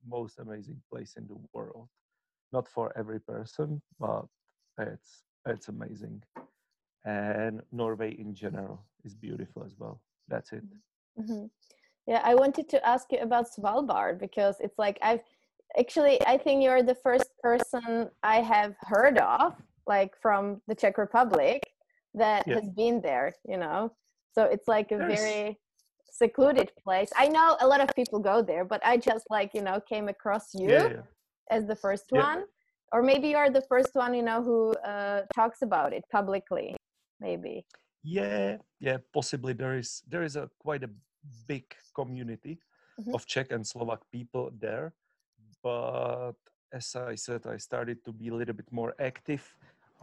most 0.08 0.38
amazing 0.38 0.80
place 0.90 1.14
in 1.16 1.26
the 1.26 1.36
world. 1.52 1.88
Not 2.52 2.68
for 2.68 2.92
every 2.96 3.20
person, 3.20 3.80
but 3.98 4.26
it's 4.78 5.22
it's 5.46 5.68
amazing. 5.68 6.22
And 7.04 7.62
Norway 7.72 8.12
in 8.12 8.34
general 8.34 8.84
is 9.04 9.14
beautiful 9.14 9.64
as 9.64 9.74
well. 9.78 10.00
That's 10.28 10.52
it. 10.52 10.64
Mm-hmm. 11.18 11.46
Yeah, 12.06 12.20
I 12.24 12.34
wanted 12.34 12.68
to 12.70 12.86
ask 12.86 13.12
you 13.12 13.18
about 13.18 13.46
Svalbard 13.48 14.18
because 14.18 14.56
it's 14.60 14.78
like 14.78 14.98
I've 15.02 15.20
actually 15.78 16.20
I 16.26 16.36
think 16.36 16.62
you're 16.62 16.82
the 16.82 16.94
first 16.94 17.30
person 17.40 18.10
I 18.22 18.40
have 18.40 18.74
heard 18.80 19.18
of, 19.18 19.54
like 19.86 20.12
from 20.20 20.60
the 20.66 20.74
Czech 20.74 20.98
Republic, 20.98 21.62
that 22.14 22.44
yeah. 22.46 22.54
has 22.54 22.68
been 22.70 23.00
there. 23.00 23.34
You 23.48 23.58
know, 23.58 23.92
so 24.34 24.44
it's 24.44 24.66
like 24.66 24.90
a 24.90 24.98
yes. 24.98 25.20
very 25.20 25.58
secluded 26.10 26.72
place. 26.82 27.10
I 27.16 27.28
know 27.28 27.56
a 27.60 27.66
lot 27.66 27.80
of 27.80 27.88
people 27.94 28.18
go 28.18 28.42
there, 28.42 28.64
but 28.64 28.84
I 28.84 28.96
just 28.96 29.26
like 29.30 29.50
you 29.54 29.62
know 29.62 29.80
came 29.80 30.08
across 30.08 30.54
you 30.54 30.70
yeah, 30.70 30.88
yeah. 30.88 31.02
as 31.50 31.66
the 31.66 31.76
first 31.76 32.06
one, 32.10 32.44
or 32.92 33.02
maybe 33.02 33.28
you 33.28 33.36
are 33.36 33.50
the 33.50 33.62
first 33.68 33.94
one 33.94 34.12
you 34.12 34.22
know 34.22 34.42
who 34.42 34.72
uh, 34.84 35.22
talks 35.34 35.62
about 35.62 35.92
it 35.92 36.02
publicly. 36.10 36.76
Maybe. 37.20 37.64
Yeah, 38.02 38.56
yeah, 38.80 38.96
possibly 39.14 39.52
there 39.52 39.78
is 39.78 40.02
there 40.08 40.24
is 40.24 40.34
a 40.34 40.50
quite 40.58 40.82
a 40.82 40.90
big 41.46 41.64
community 41.94 42.58
mm-hmm. 43.00 43.14
of 43.14 43.26
Czech 43.26 43.52
and 43.52 43.66
Slovak 43.66 44.10
people 44.10 44.50
there, 44.58 44.94
but 45.62 46.36
as 46.72 46.96
I 46.96 47.14
said, 47.14 47.46
I 47.46 47.58
started 47.58 48.04
to 48.04 48.12
be 48.12 48.28
a 48.28 48.34
little 48.34 48.54
bit 48.54 48.70
more 48.72 48.94
active 48.98 49.44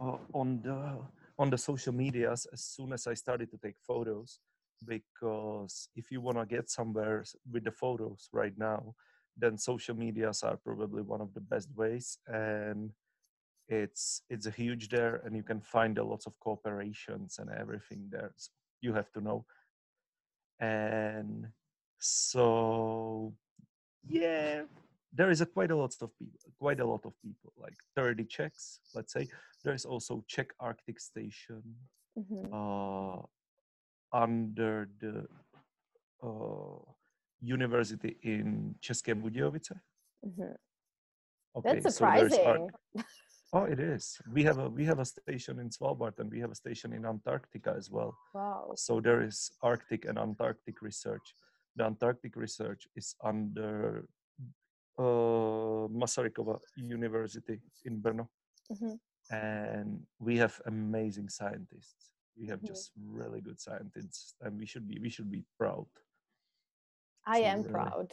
uh, 0.00 0.18
on 0.32 0.62
the 0.62 0.98
on 1.38 1.50
the 1.50 1.58
social 1.58 1.92
medias 1.92 2.46
as 2.52 2.60
soon 2.60 2.92
as 2.92 3.06
I 3.06 3.14
started 3.14 3.50
to 3.50 3.58
take 3.58 3.76
photos. 3.80 4.40
Because 4.86 5.88
if 5.94 6.10
you 6.10 6.20
want 6.20 6.38
to 6.38 6.46
get 6.46 6.70
somewhere 6.70 7.24
with 7.50 7.64
the 7.64 7.72
photos 7.72 8.28
right 8.32 8.56
now 8.56 8.94
then 9.40 9.58
social 9.58 9.96
medias 9.96 10.42
are 10.42 10.56
probably 10.56 11.02
one 11.02 11.20
of 11.20 11.32
the 11.34 11.40
best 11.40 11.68
ways. 11.74 12.18
And 12.26 12.90
it's 13.68 14.22
it's 14.28 14.46
a 14.46 14.50
huge 14.50 14.88
there 14.88 15.22
and 15.24 15.36
you 15.36 15.42
can 15.42 15.60
find 15.60 15.96
a 15.98 16.04
lots 16.04 16.26
of 16.26 16.34
cooperations 16.44 17.38
and 17.38 17.50
everything 17.50 18.08
there. 18.10 18.32
So 18.36 18.50
you 18.80 18.92
have 18.94 19.12
to 19.12 19.20
know 19.20 19.44
and 20.60 21.48
so 21.98 23.34
yeah 24.08 24.62
there 25.12 25.30
is 25.30 25.40
a 25.40 25.46
quite 25.46 25.70
a 25.70 25.76
lot 25.76 25.94
of 26.00 26.10
people 26.18 26.38
quite 26.58 26.80
a 26.80 26.86
lot 26.86 27.04
of 27.04 27.12
people 27.22 27.52
like 27.56 27.76
30 27.96 28.24
czechs 28.24 28.80
let's 28.94 29.12
say 29.12 29.28
there's 29.64 29.84
also 29.84 30.24
czech 30.26 30.52
arctic 30.58 31.00
station 31.00 31.62
mm-hmm. 32.18 32.52
uh, 32.52 33.22
under 34.12 34.88
the 35.00 35.26
uh, 36.22 36.92
university 37.40 38.16
in 38.22 38.74
České 38.80 39.14
Budějovice. 39.14 39.74
Mm-hmm. 40.26 40.54
Okay, 41.54 41.80
That's 41.80 41.96
surprising. 41.96 42.44
So 42.44 42.68
oh, 43.52 43.64
it 43.64 43.80
is. 43.80 44.18
We 44.32 44.42
have 44.44 44.58
a 44.58 44.68
we 44.68 44.84
have 44.84 44.98
a 44.98 45.04
station 45.04 45.58
in 45.58 45.70
Svalbard 45.70 46.18
and 46.18 46.30
we 46.30 46.40
have 46.40 46.50
a 46.50 46.54
station 46.54 46.92
in 46.92 47.04
Antarctica 47.04 47.74
as 47.76 47.90
well. 47.90 48.16
Wow. 48.34 48.72
So 48.76 49.00
there 49.00 49.22
is 49.22 49.50
Arctic 49.62 50.04
and 50.04 50.18
Antarctic 50.18 50.82
research. 50.82 51.34
The 51.76 51.84
Antarctic 51.84 52.36
research 52.36 52.86
is 52.96 53.14
under 53.22 54.06
uh, 54.98 55.88
Masarykova 56.00 56.58
University 56.76 57.60
in 57.84 58.00
Brno. 58.00 58.26
Mm-hmm. 58.72 58.94
And 59.34 60.00
we 60.18 60.36
have 60.38 60.60
amazing 60.66 61.28
scientists 61.28 62.10
we 62.40 62.46
have 62.48 62.58
mm-hmm. 62.58 62.68
just 62.68 62.92
really 63.06 63.40
good 63.40 63.60
scientists 63.60 64.34
and 64.40 64.58
we 64.58 64.66
should 64.66 64.88
be 64.88 64.98
we 65.00 65.10
should 65.10 65.30
be 65.30 65.44
proud 65.58 65.86
i 67.26 67.40
so 67.40 67.44
am 67.44 67.58
really, 67.58 67.72
proud 67.72 68.12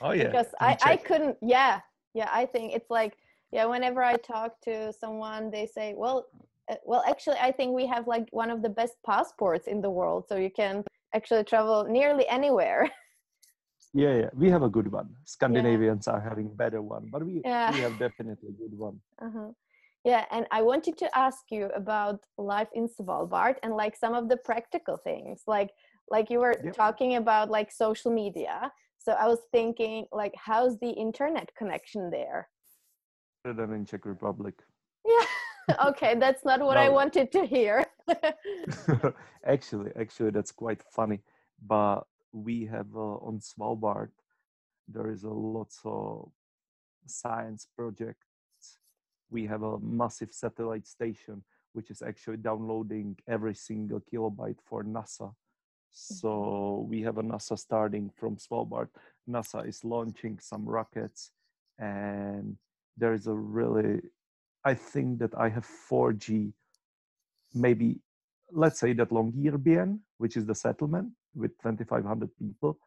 oh 0.00 0.12
yeah 0.12 0.24
because 0.30 0.54
i 0.60 0.76
i 0.84 0.96
couldn't 0.96 1.36
yeah 1.42 1.80
yeah 2.14 2.30
i 2.32 2.46
think 2.46 2.72
it's 2.72 2.90
like 2.90 3.16
yeah 3.52 3.64
whenever 3.64 4.02
i 4.02 4.16
talk 4.16 4.60
to 4.60 4.92
someone 4.92 5.50
they 5.50 5.66
say 5.66 5.94
well 5.96 6.26
uh, 6.70 6.74
well 6.84 7.02
actually 7.06 7.36
i 7.40 7.50
think 7.50 7.74
we 7.74 7.86
have 7.86 8.06
like 8.06 8.26
one 8.30 8.50
of 8.50 8.62
the 8.62 8.68
best 8.68 8.94
passports 9.06 9.66
in 9.66 9.80
the 9.80 9.90
world 9.90 10.24
so 10.28 10.36
you 10.36 10.50
can 10.50 10.84
actually 11.14 11.44
travel 11.44 11.84
nearly 11.88 12.26
anywhere 12.28 12.90
yeah 13.94 14.14
yeah 14.20 14.30
we 14.34 14.48
have 14.50 14.62
a 14.62 14.68
good 14.68 14.90
one 14.90 15.08
scandinavians 15.24 16.06
yeah. 16.06 16.14
are 16.14 16.20
having 16.20 16.48
better 16.54 16.80
one 16.80 17.08
but 17.10 17.24
we, 17.24 17.42
yeah. 17.44 17.72
we 17.72 17.80
have 17.80 17.98
definitely 17.98 18.48
a 18.48 18.52
good 18.52 18.76
one 18.76 19.00
uh-huh. 19.20 19.50
Yeah, 20.04 20.24
and 20.32 20.46
I 20.50 20.62
wanted 20.62 20.98
to 20.98 21.16
ask 21.16 21.44
you 21.50 21.66
about 21.76 22.26
life 22.36 22.68
in 22.74 22.88
Svalbard 22.88 23.56
and 23.62 23.74
like 23.74 23.96
some 23.96 24.14
of 24.14 24.28
the 24.28 24.36
practical 24.36 24.96
things, 24.96 25.42
like 25.46 25.70
like 26.10 26.28
you 26.28 26.40
were 26.40 26.56
yep. 26.62 26.74
talking 26.74 27.16
about 27.16 27.50
like 27.50 27.70
social 27.70 28.10
media. 28.10 28.72
So 28.98 29.12
I 29.12 29.26
was 29.26 29.40
thinking, 29.50 30.06
like, 30.12 30.32
how's 30.36 30.78
the 30.78 30.90
internet 30.90 31.50
connection 31.56 32.10
there? 32.10 32.48
Better 33.44 33.54
than 33.54 33.74
in 33.74 33.84
Czech 33.84 34.06
Republic. 34.06 34.54
Yeah. 35.04 35.76
okay, 35.88 36.14
that's 36.18 36.44
not 36.44 36.60
what 36.60 36.74
no. 36.74 36.80
I 36.80 36.88
wanted 36.88 37.32
to 37.32 37.46
hear. 37.46 37.86
actually, 39.46 39.92
actually, 39.98 40.30
that's 40.30 40.52
quite 40.52 40.82
funny. 40.82 41.20
But 41.64 42.02
we 42.32 42.66
have 42.66 42.94
uh, 42.96 43.16
on 43.18 43.40
Svalbard, 43.40 44.10
there 44.88 45.10
is 45.10 45.24
a 45.24 45.30
lots 45.30 45.80
of 45.84 46.30
science 47.06 47.66
projects. 47.76 48.26
we 49.30 49.46
have 49.46 49.62
a 49.62 49.78
massive 49.80 50.32
satellite 50.32 50.86
station 50.86 51.42
which 51.72 51.90
is 51.90 52.02
actually 52.02 52.36
downloading 52.36 53.16
every 53.26 53.54
single 53.54 54.00
kilobyte 54.00 54.58
for 54.64 54.84
NASA. 54.84 55.28
Mm-hmm. 55.28 56.14
So 56.14 56.86
we 56.88 57.02
have 57.02 57.18
a 57.18 57.22
NASA 57.22 57.58
starting 57.58 58.10
from 58.14 58.36
Svalbard. 58.36 58.88
NASA 59.28 59.66
is 59.66 59.84
launching 59.84 60.38
some 60.38 60.64
rockets, 60.66 61.30
and 61.78 62.56
there 62.96 63.14
is 63.14 63.26
a 63.26 63.34
really, 63.34 64.00
I 64.64 64.74
think 64.74 65.18
that 65.20 65.34
I 65.36 65.48
have 65.48 65.66
4G, 65.90 66.52
maybe, 67.54 68.00
let's 68.50 68.80
say 68.80 68.92
that 68.94 69.10
Longyearbyen, 69.10 69.98
which 70.18 70.36
is 70.36 70.46
the 70.46 70.54
settlement 70.54 71.10
with 71.34 71.52
2,500 71.62 72.30
people, 72.38 72.78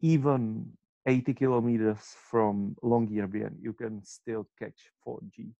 even 0.00 0.72
80 1.06 1.34
kilometers 1.34 2.14
from 2.30 2.76
Longyearbyen, 2.82 3.56
you 3.60 3.72
can 3.72 4.04
still 4.04 4.48
catch 4.58 4.90
4G 5.06 5.52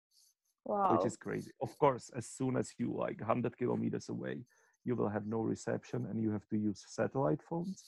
wow. 0.65 0.95
which 0.95 1.05
is 1.05 1.15
crazy. 1.15 1.51
Of 1.61 1.77
course, 1.77 2.09
as 2.15 2.27
soon 2.27 2.57
as 2.57 2.73
you 2.77 2.93
like 2.93 3.19
100 3.19 3.57
kilometers 3.57 4.09
away, 4.09 4.41
you 4.83 4.95
will 4.95 5.09
have 5.09 5.25
no 5.25 5.39
reception 5.39 6.07
and 6.09 6.21
you 6.21 6.31
have 6.31 6.47
to 6.49 6.57
use 6.57 6.83
satellite 6.87 7.41
phones. 7.41 7.83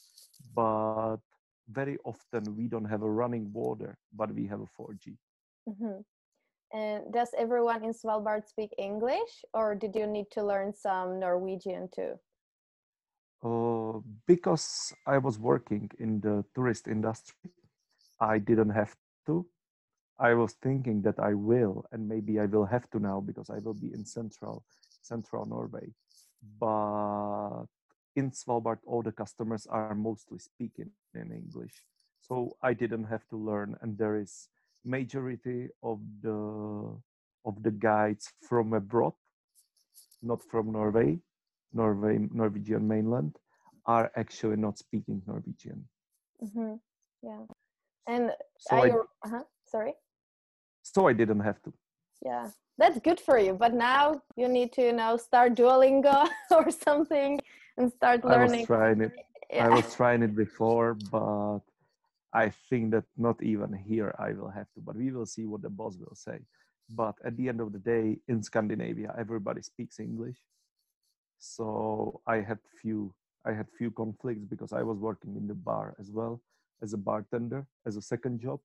But 0.54 1.18
very 1.68 1.98
often 2.04 2.56
we 2.56 2.68
don't 2.68 2.86
have 2.86 3.02
a 3.02 3.10
running 3.10 3.52
water, 3.52 3.98
but 4.14 4.32
we 4.32 4.46
have 4.46 4.60
a 4.60 4.82
4G. 4.82 5.16
Mm-hmm. 5.68 6.00
And 6.72 7.12
does 7.12 7.30
everyone 7.36 7.84
in 7.84 7.92
Svalbard 7.92 8.46
speak 8.46 8.74
English, 8.78 9.44
or 9.54 9.74
did 9.74 9.94
you 9.94 10.06
need 10.06 10.30
to 10.32 10.44
learn 10.44 10.72
some 10.74 11.18
Norwegian 11.18 11.88
too? 11.94 12.18
Uh, 13.42 14.00
because 14.26 14.92
I 15.06 15.18
was 15.18 15.38
working 15.38 15.90
in 15.98 16.20
the 16.20 16.44
tourist 16.54 16.88
industry, 16.88 17.50
I 18.20 18.38
didn't 18.38 18.70
have 18.70 18.94
to. 19.26 19.46
I 20.18 20.34
was 20.34 20.54
thinking 20.60 21.02
that 21.02 21.20
I 21.20 21.34
will, 21.34 21.84
and 21.92 22.08
maybe 22.08 22.40
I 22.40 22.46
will 22.46 22.66
have 22.66 22.90
to 22.90 22.98
now 22.98 23.20
because 23.20 23.48
I 23.50 23.58
will 23.60 23.74
be 23.74 23.94
in 23.94 24.04
central 24.04 24.64
central 25.02 25.46
Norway. 25.46 25.94
But 26.60 27.66
in 28.16 28.30
Svalbard, 28.30 28.78
all 28.84 29.02
the 29.02 29.12
customers 29.12 29.66
are 29.70 29.94
mostly 29.94 30.38
speaking 30.38 30.90
in 31.14 31.32
English, 31.32 31.84
so 32.20 32.56
I 32.62 32.74
didn't 32.74 33.04
have 33.04 33.26
to 33.30 33.36
learn. 33.36 33.76
And 33.80 33.96
there 33.96 34.16
is 34.16 34.48
majority 34.88 35.68
of 35.82 36.00
the 36.22 36.38
of 37.44 37.62
the 37.62 37.70
guides 37.70 38.32
from 38.48 38.72
abroad, 38.72 39.14
not 40.22 40.40
from 40.50 40.72
Norway, 40.72 41.18
Norway 41.72 42.18
Norwegian 42.32 42.88
mainland, 42.88 43.36
are 43.86 44.10
actually 44.16 44.56
not 44.56 44.78
speaking 44.78 45.22
Norwegian. 45.26 45.88
Mm-hmm. 46.42 46.74
Yeah. 47.22 47.44
And 48.06 48.32
So 48.58 48.76
I, 48.76 48.88
uh-huh, 49.26 49.44
sorry. 49.66 49.94
so 50.82 51.08
I 51.08 51.12
didn't 51.12 51.40
have 51.40 51.60
to. 51.62 51.72
Yeah. 52.24 52.50
That's 52.78 52.98
good 53.00 53.20
for 53.20 53.38
you. 53.38 53.52
But 53.54 53.74
now 53.74 54.22
you 54.36 54.48
need 54.48 54.72
to, 54.74 54.82
you 54.82 54.92
know, 54.92 55.16
start 55.16 55.54
Duolingo 55.54 56.28
or 56.50 56.70
something 56.70 57.40
and 57.76 57.92
start 57.92 58.24
learning. 58.24 58.54
I 58.54 58.58
was 58.58 58.66
trying 58.66 59.00
it. 59.00 59.12
Yeah. 59.52 59.66
I 59.66 59.68
was 59.68 59.94
trying 59.94 60.22
it 60.22 60.34
before, 60.36 60.94
but 61.10 61.60
I 62.44 62.50
think 62.68 62.92
that 62.92 63.06
not 63.16 63.42
even 63.42 63.72
here 63.72 64.14
I 64.26 64.30
will 64.38 64.52
have 64.58 64.70
to. 64.74 64.80
But 64.80 64.96
we 64.96 65.10
will 65.10 65.26
see 65.26 65.44
what 65.46 65.62
the 65.62 65.74
boss 65.80 65.94
will 65.98 66.14
say. 66.14 66.38
But 67.02 67.16
at 67.24 67.36
the 67.36 67.48
end 67.48 67.60
of 67.60 67.72
the 67.72 67.82
day, 67.94 68.06
in 68.28 68.42
Scandinavia, 68.42 69.10
everybody 69.18 69.62
speaks 69.62 69.98
English. 69.98 70.38
So 71.38 72.20
I 72.26 72.36
had 72.48 72.60
few 72.80 73.00
I 73.44 73.52
had 73.52 73.68
few 73.80 73.90
conflicts 73.90 74.44
because 74.52 74.72
I 74.72 74.82
was 74.82 74.98
working 74.98 75.36
in 75.36 75.46
the 75.48 75.54
bar 75.70 75.94
as 75.98 76.10
well 76.10 76.40
as 76.82 76.92
a 76.92 77.02
bartender 77.10 77.66
as 77.88 77.96
a 77.96 78.02
second 78.12 78.40
job, 78.40 78.60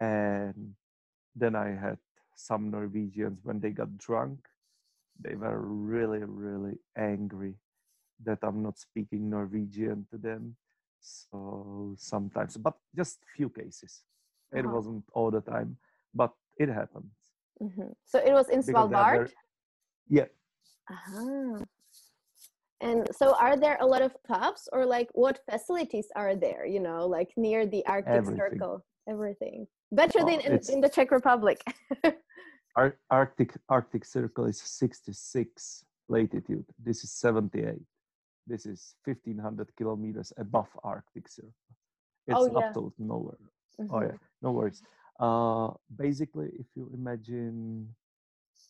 and 0.00 0.74
then 1.42 1.54
I 1.54 1.68
had 1.86 1.98
some 2.34 2.70
Norwegians 2.70 3.38
when 3.46 3.60
they 3.60 3.70
got 3.70 3.98
drunk, 3.98 4.38
they 5.24 5.34
were 5.34 5.58
really 5.58 6.22
really 6.46 6.76
angry 6.96 7.54
that 8.26 8.38
I'm 8.42 8.62
not 8.62 8.78
speaking 8.78 9.30
Norwegian 9.30 10.06
to 10.10 10.18
them. 10.18 10.56
So 11.06 11.94
sometimes, 11.96 12.56
but 12.56 12.74
just 12.96 13.18
few 13.36 13.48
cases. 13.48 14.02
It 14.52 14.66
wasn't 14.66 15.04
all 15.12 15.30
the 15.30 15.40
time, 15.40 15.76
but 16.14 16.32
it 16.56 16.68
happens. 16.68 17.12
Mhm. 17.62 17.94
So 18.04 18.18
it 18.18 18.32
was 18.32 18.48
in 18.48 18.60
Svalbard? 18.62 19.30
Yeah, 20.08 20.28
Uh-huh. 20.90 21.64
And 22.80 23.08
so 23.18 23.34
are 23.44 23.56
there 23.56 23.78
a 23.80 23.86
lot 23.86 24.02
of 24.02 24.12
pubs 24.30 24.68
or 24.72 24.84
like 24.84 25.08
what 25.14 25.40
facilities 25.50 26.08
are 26.14 26.34
there, 26.36 26.64
you 26.66 26.80
know, 26.80 27.06
like 27.16 27.30
near 27.36 27.66
the 27.66 27.82
Arctic 27.86 28.12
Everything. 28.20 28.36
Circle? 28.36 28.84
Everything. 29.08 29.66
Better 29.92 30.20
Oh, 30.22 30.26
than 30.28 30.40
in, 30.46 30.52
in 30.74 30.80
the 30.84 30.88
Czech 30.96 31.10
Republic. 31.10 31.58
Ar- 32.76 32.98
Arctic 33.10 33.50
Arctic 33.68 34.04
Circle 34.04 34.44
is 34.46 34.60
66 34.60 35.84
latitude. 36.08 36.66
This 36.78 37.02
is 37.04 37.10
78. 37.12 37.80
This 38.46 38.66
is 38.66 38.94
1500 39.04 39.74
kilometers 39.76 40.32
above 40.36 40.68
Arctic 40.84 41.28
Circle. 41.28 41.52
It's 42.26 42.36
Oh, 42.40 42.46
yeah. 42.46 42.58
up 42.58 42.74
to 42.74 42.92
nowhere. 42.98 43.38
Oh 43.90 44.00
Mhm. 44.00 44.02
yeah, 44.02 44.18
no 44.42 44.52
worries. 44.52 44.82
Uh, 45.18 45.70
basically, 45.96 46.50
if 46.58 46.66
you 46.76 46.90
imagine 46.94 47.94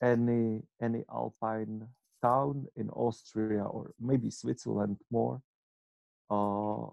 any 0.03 0.63
any 0.81 1.05
alpine 1.11 1.89
town 2.23 2.67
in 2.77 2.91
Austria 2.91 3.55
or 3.57 3.83
maybe 3.99 4.31
Switzerland 4.31 4.97
more, 5.11 5.41
uh, 6.31 6.89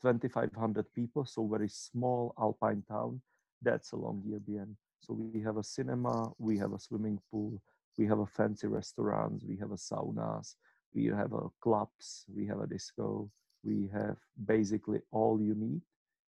2,500 0.00 0.92
people, 0.94 1.24
so 1.24 1.46
very 1.46 1.68
small 1.68 2.34
alpine 2.38 2.82
town. 2.88 3.20
That's 3.62 3.92
along 3.92 4.22
Longyearbyen. 4.26 4.76
So 5.00 5.14
we 5.14 5.40
have 5.42 5.56
a 5.56 5.62
cinema, 5.64 6.32
we 6.38 6.58
have 6.58 6.72
a 6.72 6.78
swimming 6.78 7.18
pool, 7.30 7.60
we 7.98 8.06
have 8.06 8.18
a 8.20 8.26
fancy 8.26 8.66
restaurants, 8.66 9.44
we 9.44 9.56
have 9.58 9.70
a 9.72 9.76
saunas, 9.76 10.56
we 10.94 11.06
have 11.06 11.32
a 11.32 11.48
clubs, 11.60 12.24
we 12.34 12.46
have 12.46 12.60
a 12.60 12.66
disco, 12.66 13.30
we 13.64 13.88
have 13.92 14.16
basically 14.46 15.00
all 15.10 15.40
you 15.40 15.54
need 15.54 15.82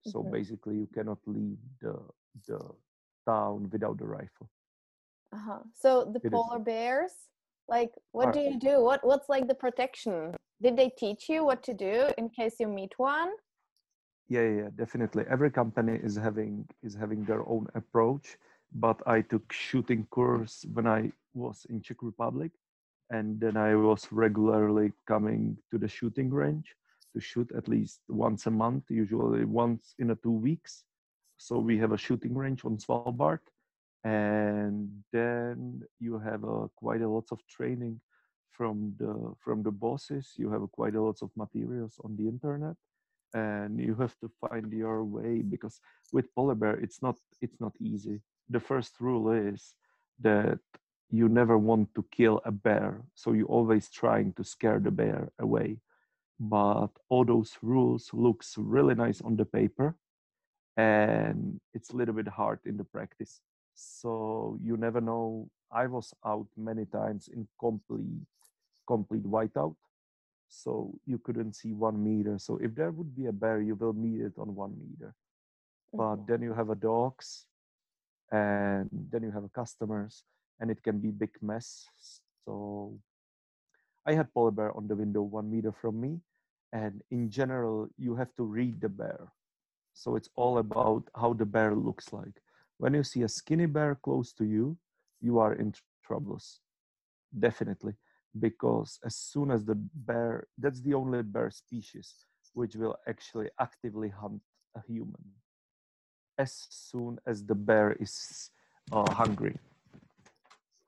so 0.02 0.23
Mhm. 0.23 0.30
basically 0.30 0.76
you 0.76 0.87
cannot 0.95 1.19
leave 1.26 1.58
the 1.80 1.95
the 2.47 2.58
town 3.26 3.69
without 3.71 3.99
the 3.99 4.06
rifle 4.06 4.49
Uh-huh. 5.32 5.60
So 5.75 6.04
the 6.04 6.21
It 6.23 6.34
is. 6.34 6.41
polar 6.41 6.58
bears, 6.58 7.13
like 7.69 7.93
what 8.13 8.32
do 8.32 8.41
you 8.41 8.58
do? 8.58 8.82
What 8.82 9.04
what's 9.04 9.28
like 9.28 9.47
the 9.49 9.54
protection? 9.54 10.34
Did 10.62 10.76
they 10.76 10.90
teach 10.90 11.28
you 11.28 11.44
what 11.44 11.62
to 11.64 11.75
do 11.75 12.10
in 12.18 12.28
case 12.28 12.56
you 12.60 12.68
meet 12.68 12.92
one? 12.99 13.30
yeah 14.30 14.49
yeah, 14.49 14.68
definitely 14.76 15.25
every 15.28 15.50
company 15.50 15.99
is 16.02 16.16
having 16.16 16.64
is 16.82 16.94
having 16.94 17.25
their 17.25 17.46
own 17.46 17.66
approach 17.75 18.38
but 18.73 18.99
i 19.06 19.20
took 19.20 19.52
shooting 19.52 20.06
course 20.10 20.64
when 20.73 20.86
i 20.86 21.12
was 21.34 21.66
in 21.68 21.82
czech 21.82 22.00
republic 22.02 22.52
and 23.10 23.40
then 23.40 23.56
i 23.56 23.75
was 23.75 24.06
regularly 24.12 24.92
coming 25.06 25.58
to 25.70 25.76
the 25.78 25.88
shooting 25.88 26.30
range 26.30 26.68
to 27.12 27.20
shoot 27.20 27.50
at 27.56 27.68
least 27.68 28.00
once 28.08 28.46
a 28.46 28.50
month 28.50 28.84
usually 28.88 29.44
once 29.44 29.94
in 29.99 30.10
a 30.12 30.16
two 30.16 30.38
weeks 30.49 30.84
so 31.36 31.58
we 31.58 31.76
have 31.76 31.92
a 31.92 31.99
shooting 32.06 32.34
range 32.34 32.64
on 32.64 32.78
svalbard 32.78 33.40
and 34.04 34.88
then 35.12 35.82
you 35.99 36.18
have 36.18 36.44
a 36.44 36.68
quite 36.76 37.02
a 37.02 37.08
lot 37.08 37.26
of 37.32 37.38
training 37.49 38.00
from 38.52 38.95
the 38.99 39.34
from 39.39 39.63
the 39.63 39.71
bosses 39.71 40.34
you 40.36 40.50
have 40.50 40.63
quite 40.73 40.95
a 40.95 41.02
lot 41.02 41.19
of 41.23 41.30
materials 41.36 42.00
on 42.04 42.17
the 42.17 42.28
internet 42.28 42.76
and 43.34 43.78
you 43.78 43.95
have 43.95 44.19
to 44.19 44.30
find 44.41 44.73
your 44.73 45.04
way 45.04 45.41
because 45.41 45.80
with 46.13 46.34
polar 46.34 46.54
bear 46.54 46.75
it's 46.75 47.02
not 47.02 47.17
it's 47.41 47.60
not 47.60 47.73
easy. 47.80 48.21
The 48.49 48.60
first 48.60 49.00
rule 49.00 49.30
is 49.30 49.75
that 50.21 50.58
you 51.10 51.28
never 51.28 51.58
want 51.58 51.95
to 51.95 52.04
kill 52.10 52.41
a 52.45 52.50
bear 52.50 53.02
so 53.15 53.32
you're 53.32 53.47
always 53.47 53.89
trying 53.89 54.32
to 54.34 54.45
scare 54.45 54.80
the 54.80 54.91
bear 54.91 55.30
away. 55.39 55.78
But 56.39 56.89
all 57.08 57.25
those 57.25 57.56
rules 57.63 58.10
looks 58.13 58.54
really 58.56 58.95
nice 58.95 59.21
on 59.21 59.36
the 59.36 59.45
paper 59.45 59.97
and 60.76 61.60
it's 61.75 61.91
a 61.91 61.97
little 61.97 62.15
bit 62.15 62.28
hard 62.28 62.60
in 62.65 62.76
the 62.76 62.84
practice. 62.84 63.41
So 63.75 64.58
you 64.63 64.76
never 64.76 65.00
know. 65.00 65.49
I 65.73 65.86
was 65.86 66.13
out 66.25 66.49
many 66.56 66.84
times 66.86 67.28
in 67.28 67.47
complete 67.60 68.26
complete 68.95 69.25
whiteout 69.35 69.76
so 70.49 70.73
you 71.07 71.19
couldn't 71.19 71.55
see 71.57 71.73
one 71.73 71.99
meter. 72.03 72.39
So 72.39 72.59
if 72.59 72.75
there 72.75 72.91
would 72.91 73.15
be 73.17 73.26
a 73.26 73.33
bear 73.43 73.61
you 73.61 73.75
will 73.76 73.93
meet 73.95 74.21
it 74.29 74.35
on 74.39 74.55
one 74.55 74.75
meter. 74.83 75.15
But 75.97 76.17
Mhm. 76.17 76.26
then 76.29 76.43
you 76.43 76.55
have 76.55 76.71
a 76.71 76.76
dogs 76.76 77.47
and 78.33 78.89
then 79.13 79.23
you 79.23 79.33
have 79.33 79.45
a 79.45 79.49
customers 79.61 80.25
and 80.61 80.71
it 80.71 80.83
can 80.83 80.99
be 81.00 81.11
big 81.11 81.35
mess. 81.43 81.87
So 82.45 82.99
i 84.07 84.15
had 84.15 84.33
polar 84.35 84.50
bear 84.50 84.71
on 84.76 84.87
the 84.89 84.97
window 84.97 85.23
one 85.23 85.50
meter 85.50 85.73
from 85.73 86.00
me 86.00 86.21
and 86.73 87.03
in 87.11 87.31
general 87.31 87.89
you 87.99 88.15
have 88.17 88.35
to 88.37 88.45
read 88.45 88.81
the 88.81 88.89
bear. 88.89 89.33
So 89.95 90.17
it's 90.17 90.31
all 90.37 90.59
about 90.59 91.05
how 91.15 91.33
the 91.35 91.47
bear 91.47 91.75
looks 91.75 92.13
like. 92.13 92.43
When 92.79 92.95
you 92.95 93.05
see 93.05 93.23
a 93.23 93.29
skinny 93.29 93.67
bear 93.67 93.95
close 93.97 94.33
to 94.35 94.45
you 94.45 94.76
you 95.21 95.39
are 95.39 95.55
in 95.55 95.73
tr- 95.73 95.83
troubles. 96.07 96.61
Definitely 97.39 97.95
because 98.38 98.99
as 99.04 99.16
soon 99.16 99.50
as 99.50 99.64
the 99.64 99.75
bear 99.75 100.47
that's 100.56 100.80
the 100.80 100.95
only 100.95 101.23
bear 101.23 101.50
species 101.50 102.26
which 102.54 102.76
will 102.76 102.97
actually 103.08 103.49
actively 103.60 104.08
hunt 104.08 104.43
a 104.76 104.80
human. 104.86 105.23
As 106.38 106.66
soon 106.71 107.19
as 107.26 107.45
the 107.45 107.54
bear 107.54 107.97
is 108.00 108.50
uh, 108.93 109.10
hungry. 109.12 109.56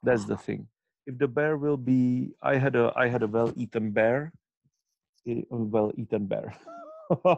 That's 0.02 0.24
the 0.24 0.36
thing. 0.36 0.66
If 1.06 1.18
the 1.18 1.28
bear 1.28 1.56
will 1.56 1.76
be 1.76 2.34
i 2.42 2.56
had 2.56 2.76
a 2.76 2.92
i 2.94 3.08
had 3.08 3.22
a 3.22 3.26
well-eaten 3.26 3.90
bear 3.90 4.32
a 5.26 5.44
well-eaten 5.50 6.26
bear. 6.26 6.54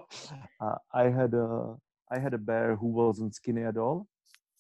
Uh, 0.61 0.79
i 0.93 1.11
had 1.11 1.35
a 1.35 1.75
i 2.09 2.17
had 2.17 2.33
a 2.33 2.39
bear 2.39 2.77
who 2.77 2.87
wasn't 2.87 3.35
skinny 3.35 3.65
at 3.65 3.77
all. 3.77 4.07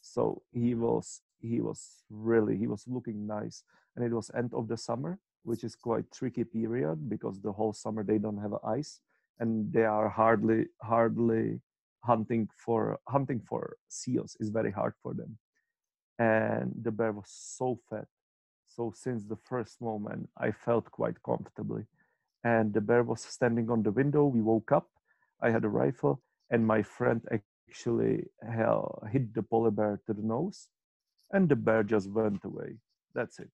So 0.00 0.42
he 0.50 0.74
was 0.74 1.22
he 1.38 1.60
was 1.60 2.02
really 2.10 2.56
he 2.56 2.66
was 2.66 2.82
looking 2.88 3.26
nice. 3.26 3.62
And 3.94 4.04
it 4.04 4.10
was 4.10 4.30
end 4.34 4.52
of 4.52 4.66
the 4.66 4.76
summer 4.76 5.20
which 5.44 5.62
is 5.62 5.76
quite 5.76 6.10
tricky 6.10 6.44
period 6.44 7.08
because 7.08 7.40
the 7.40 7.52
whole 7.52 7.72
summer 7.72 8.02
they 8.02 8.18
don't 8.18 8.38
have 8.38 8.54
ice 8.64 9.00
and 9.38 9.72
they 9.72 9.84
are 9.84 10.08
hardly 10.08 10.66
hardly 10.82 11.60
hunting 12.02 12.48
for 12.56 12.98
hunting 13.08 13.40
for 13.48 13.76
seals. 13.88 14.36
Is 14.40 14.50
very 14.50 14.70
hard 14.70 14.94
for 15.02 15.14
them. 15.14 15.38
And 16.18 16.72
the 16.82 16.90
bear 16.90 17.12
was 17.12 17.28
so 17.28 17.78
fat. 17.88 18.06
So 18.66 18.92
since 18.94 19.24
the 19.24 19.36
first 19.36 19.80
moment 19.80 20.28
i 20.38 20.50
felt 20.50 20.90
quite 20.90 21.22
comfortably. 21.22 21.84
And 22.42 22.72
the 22.74 22.80
bear 22.80 23.02
was 23.02 23.22
standing 23.22 23.70
on 23.70 23.82
the 23.82 23.90
window. 23.90 24.24
We 24.26 24.42
woke 24.42 24.72
up. 24.72 24.88
I 25.40 25.50
had 25.50 25.64
a 25.64 25.68
rifle 25.68 26.22
and 26.50 26.66
my 26.66 26.82
friend 26.82 27.20
actually 27.32 28.24
hit 29.12 29.34
the 29.34 29.42
polar 29.42 29.70
bear 29.70 30.00
to 30.06 30.12
the 30.14 30.22
nose 30.22 30.68
and 31.32 31.48
the 31.48 31.56
bear 31.56 31.82
just 31.82 32.10
went 32.10 32.44
away. 32.44 32.76
That's 33.14 33.38
it 33.38 33.50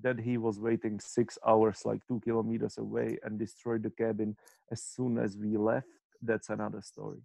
then 0.00 0.18
he 0.18 0.36
was 0.36 0.60
waiting 0.60 1.00
six 1.00 1.38
hours 1.46 1.82
like 1.84 2.00
two 2.06 2.20
kilometers 2.20 2.78
away 2.78 3.18
and 3.22 3.38
destroyed 3.38 3.82
the 3.82 3.90
cabin 3.90 4.36
as 4.70 4.82
soon 4.82 5.18
as 5.18 5.36
we 5.36 5.56
left 5.56 5.88
that's 6.22 6.50
another 6.50 6.82
story 6.82 7.20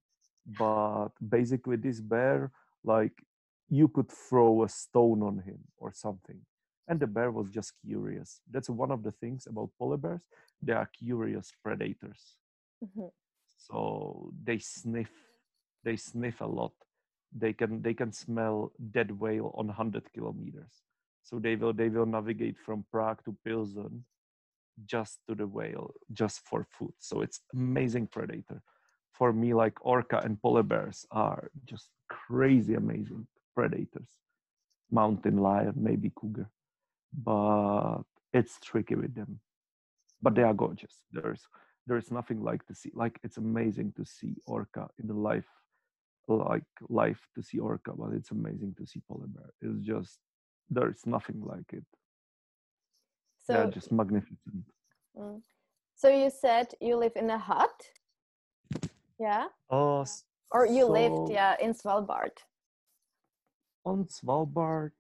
but 0.46 1.10
basically 1.30 1.76
this 1.76 2.00
bear 2.02 2.52
like 2.84 3.24
you 3.70 3.88
could 3.88 4.10
throw 4.12 4.64
a 4.64 4.70
stone 4.70 5.22
on 5.22 5.40
him 5.40 5.60
or 5.78 5.92
something 5.94 6.40
and 6.88 7.00
the 7.00 7.08
bear 7.08 7.32
was 7.32 7.50
just 7.50 7.74
curious 7.86 8.42
that's 8.50 8.70
one 8.70 8.92
of 8.92 9.04
the 9.04 9.12
things 9.12 9.48
about 9.48 9.70
polar 9.78 9.98
bears 9.98 10.22
they 10.62 10.74
are 10.74 10.90
curious 10.98 11.52
predators 11.64 12.38
Mhm. 12.84 13.12
So 13.58 14.32
they 14.44 14.58
sniff, 14.60 15.12
they 15.84 15.96
sniff 15.96 16.42
a 16.42 16.46
lot. 16.46 16.74
They 17.32 17.54
can 17.54 17.82
they 17.82 17.94
can 17.94 18.12
smell 18.12 18.72
dead 18.92 19.12
whale 19.20 19.52
on 19.56 19.68
100 19.68 20.12
kilometers. 20.14 20.84
So 21.24 21.40
they 21.40 21.56
will 21.56 21.74
they 21.74 21.90
will 21.90 22.06
navigate 22.06 22.58
from 22.66 22.86
Prague 22.92 23.24
to 23.26 23.36
Pilsen 23.46 24.06
just 24.86 25.20
to 25.28 25.36
the 25.36 25.48
whale, 25.48 25.94
just 26.12 26.42
for 26.46 26.66
food. 26.70 26.94
So 27.00 27.22
it's 27.22 27.42
amazing 27.54 28.08
predator. 28.08 28.62
For 29.14 29.34
me, 29.34 29.54
like 29.54 29.78
orca 29.86 30.22
and 30.24 30.42
polar 30.42 30.64
bears 30.64 31.06
are 31.12 31.50
just 31.66 31.90
crazy 32.10 32.74
amazing 32.76 33.28
predators. 33.56 34.10
Mountain 34.90 35.38
lion, 35.38 35.74
maybe 35.76 36.12
cougar, 36.16 36.50
but 37.14 38.02
it's 38.34 38.60
tricky 38.60 38.96
with 38.96 39.14
them. 39.16 39.40
But 40.22 40.36
they 40.36 40.44
are 40.44 40.54
gorgeous. 40.54 41.04
There's 41.12 41.48
there's 41.88 42.12
nothing 42.12 42.44
like 42.44 42.66
to 42.68 42.76
see. 42.76 42.92
Like 42.94 43.20
it's 43.24 43.38
amazing 43.38 43.94
to 43.98 44.06
see 44.06 44.36
orca 44.46 44.90
in 45.00 45.08
the 45.08 45.14
life, 45.14 45.48
like 46.28 46.64
life 46.90 47.28
to 47.36 47.44
see 47.44 47.60
orca, 47.60 47.94
but 47.94 48.14
it's 48.14 48.32
amazing 48.32 48.76
to 48.80 48.86
see 48.86 49.02
polar 49.08 49.28
bear. 49.28 49.54
It's 49.62 49.86
just 49.86 50.18
there's 50.72 51.06
nothing 51.06 51.42
like 51.44 51.74
it. 51.74 51.84
So 53.44 53.54
They're 53.54 53.72
just 53.72 53.92
magnificent. 53.92 54.66
Mm. 55.18 55.42
So 55.96 56.08
you 56.10 56.32
said 56.32 56.74
you 56.80 56.96
live 56.96 57.14
in 57.16 57.30
a 57.30 57.38
hut? 57.38 57.78
Yeah. 59.20 59.48
Oh. 59.70 60.02
Uh, 60.02 60.06
or 60.52 60.66
you 60.66 60.82
so 60.82 60.92
lived, 60.92 61.32
yeah, 61.32 61.56
in 61.62 61.74
Svalbard. 61.74 62.36
On 63.86 64.06
Svalbard, 64.06 64.92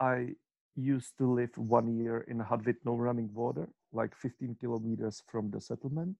I 0.00 0.34
used 0.74 1.16
to 1.18 1.32
live 1.32 1.56
one 1.56 1.96
year 1.96 2.24
in 2.28 2.40
a 2.40 2.44
hut 2.44 2.64
with 2.64 2.76
no 2.84 2.96
running 2.96 3.32
water, 3.32 3.68
like 3.92 4.14
15 4.14 4.56
kilometers 4.60 5.22
from 5.26 5.50
the 5.50 5.60
settlement. 5.60 6.16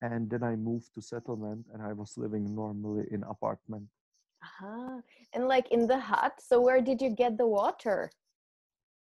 And 0.00 0.28
then 0.28 0.42
I 0.42 0.56
moved 0.56 0.94
to 0.94 1.02
settlement 1.02 1.66
and 1.72 1.82
I 1.82 1.92
was 1.92 2.14
living 2.16 2.54
normally 2.54 3.04
in 3.10 3.22
apartment. 3.22 3.86
Uh-huh. 4.42 5.00
And 5.32 5.48
like 5.48 5.70
in 5.70 5.86
the 5.86 5.98
hut, 5.98 6.34
so 6.40 6.60
where 6.60 6.80
did 6.80 7.00
you 7.00 7.10
get 7.10 7.38
the 7.38 7.46
water? 7.46 8.10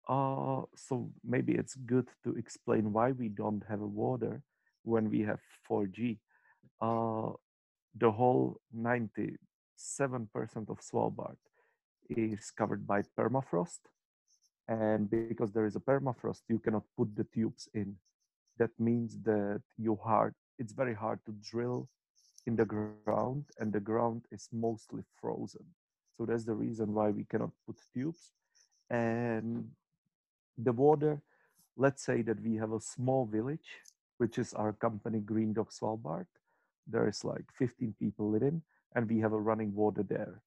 Uh, 0.07 0.61
so 0.75 1.09
maybe 1.23 1.53
it's 1.53 1.75
good 1.75 2.07
to 2.23 2.35
explain 2.35 2.93
why 2.93 3.11
we 3.11 3.27
don't 3.29 3.63
have 3.67 3.79
water 3.79 4.43
when 4.83 5.09
we 5.09 5.21
have 5.21 5.39
4G. 5.69 6.19
Uh, 6.79 7.31
the 7.97 8.11
whole 8.11 8.59
97% 8.77 9.38
of 10.69 10.79
Svalbard 10.79 11.38
is 12.09 12.51
covered 12.51 12.85
by 12.85 13.01
permafrost. 13.17 13.79
And 14.67 15.09
because 15.09 15.51
there 15.51 15.65
is 15.65 15.75
a 15.75 15.79
permafrost, 15.79 16.41
you 16.49 16.59
cannot 16.59 16.83
put 16.97 17.15
the 17.15 17.25
tubes 17.33 17.67
in. 17.73 17.95
That 18.57 18.71
means 18.79 19.17
that 19.23 19.61
you 19.77 19.97
hard, 20.03 20.33
it's 20.59 20.73
very 20.73 20.93
hard 20.93 21.19
to 21.25 21.33
drill 21.41 21.89
in 22.47 22.55
the 22.55 22.65
ground 22.65 23.15
and 23.25 23.45
the 23.45 23.79
ground 23.79 23.91
is 24.03 24.19
mostly 24.23 24.75
frozen. 24.93 25.43
So 25.95 26.05
that's 26.05 26.27
the 26.27 26.39
reason 26.39 26.93
why 26.93 27.10
we 27.10 27.23
cannot 27.23 27.51
put 27.65 27.75
tubes. 27.93 28.31
And 28.89 29.69
the 30.58 30.71
water, 30.71 31.21
let's 31.75 32.03
say 32.03 32.21
that 32.23 32.41
we 32.41 32.55
have 32.55 32.71
a 32.73 32.79
small 32.79 33.25
village, 33.25 33.81
which 34.17 34.38
is 34.38 34.53
our 34.53 34.73
company 34.73 35.19
Green 35.19 35.53
Dog 35.53 35.71
Svalbard. 35.71 36.27
There 36.88 37.08
is 37.08 37.23
like 37.23 37.45
15 37.58 37.95
people 37.99 38.29
living 38.31 38.62
and 38.95 39.10
we 39.10 39.19
have 39.19 39.34
a 39.34 39.39
running 39.39 39.73
water 39.75 40.03
there. 40.03 40.41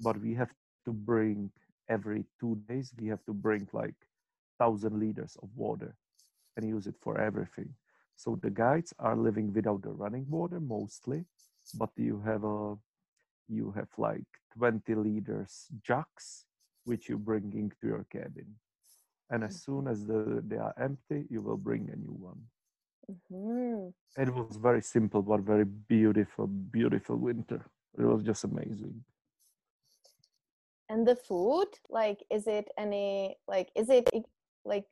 But 0.00 0.20
we 0.20 0.34
have 0.34 0.50
to 0.86 0.92
bring 0.92 1.50
every 1.88 2.24
two 2.40 2.56
days, 2.68 2.92
we 2.98 3.08
have 3.08 3.24
to 3.26 3.32
bring 3.34 3.68
like 3.72 3.94
thousand 4.58 4.98
liters 5.00 5.36
of 5.42 5.48
water 5.54 5.94
and 6.56 6.66
use 6.66 6.86
it 6.86 6.96
for 7.00 7.18
everything. 7.20 7.74
So 8.16 8.38
the 8.42 8.50
guides 8.50 8.94
are 8.98 9.16
living 9.16 9.52
without 9.52 9.82
the 9.82 9.90
running 9.90 10.26
water 10.28 10.58
mostly, 10.58 11.24
but 11.74 11.90
you 11.96 12.22
have 12.24 12.44
a 12.44 12.76
you 13.48 13.72
have 13.76 13.88
like 13.98 14.26
20 14.58 14.94
liters 14.94 15.68
jugs 15.82 16.46
which 16.84 17.08
you 17.08 17.18
bring 17.18 17.52
into 17.52 17.86
your 17.86 18.06
cabin. 18.10 18.56
And 19.30 19.44
as 19.44 19.62
soon 19.62 19.88
as 19.88 20.06
the, 20.06 20.42
they 20.46 20.56
are 20.56 20.74
empty 20.80 21.26
you 21.30 21.42
will 21.42 21.56
bring 21.56 21.90
a 21.92 21.96
new 21.96 22.16
one. 22.30 22.42
Mm-hmm. 23.10 24.20
it 24.20 24.34
was 24.34 24.56
very 24.56 24.82
simple 24.82 25.22
but 25.22 25.40
very 25.40 25.64
beautiful 25.64 26.46
beautiful 26.46 27.16
winter. 27.16 27.64
It 27.98 28.02
was 28.02 28.22
just 28.22 28.44
amazing. 28.44 29.04
And 30.88 31.06
the 31.06 31.16
food? 31.16 31.68
Like 31.90 32.24
is 32.30 32.46
it 32.46 32.68
any 32.78 33.36
like 33.46 33.70
is 33.74 33.90
it 33.90 34.08
like 34.64 34.86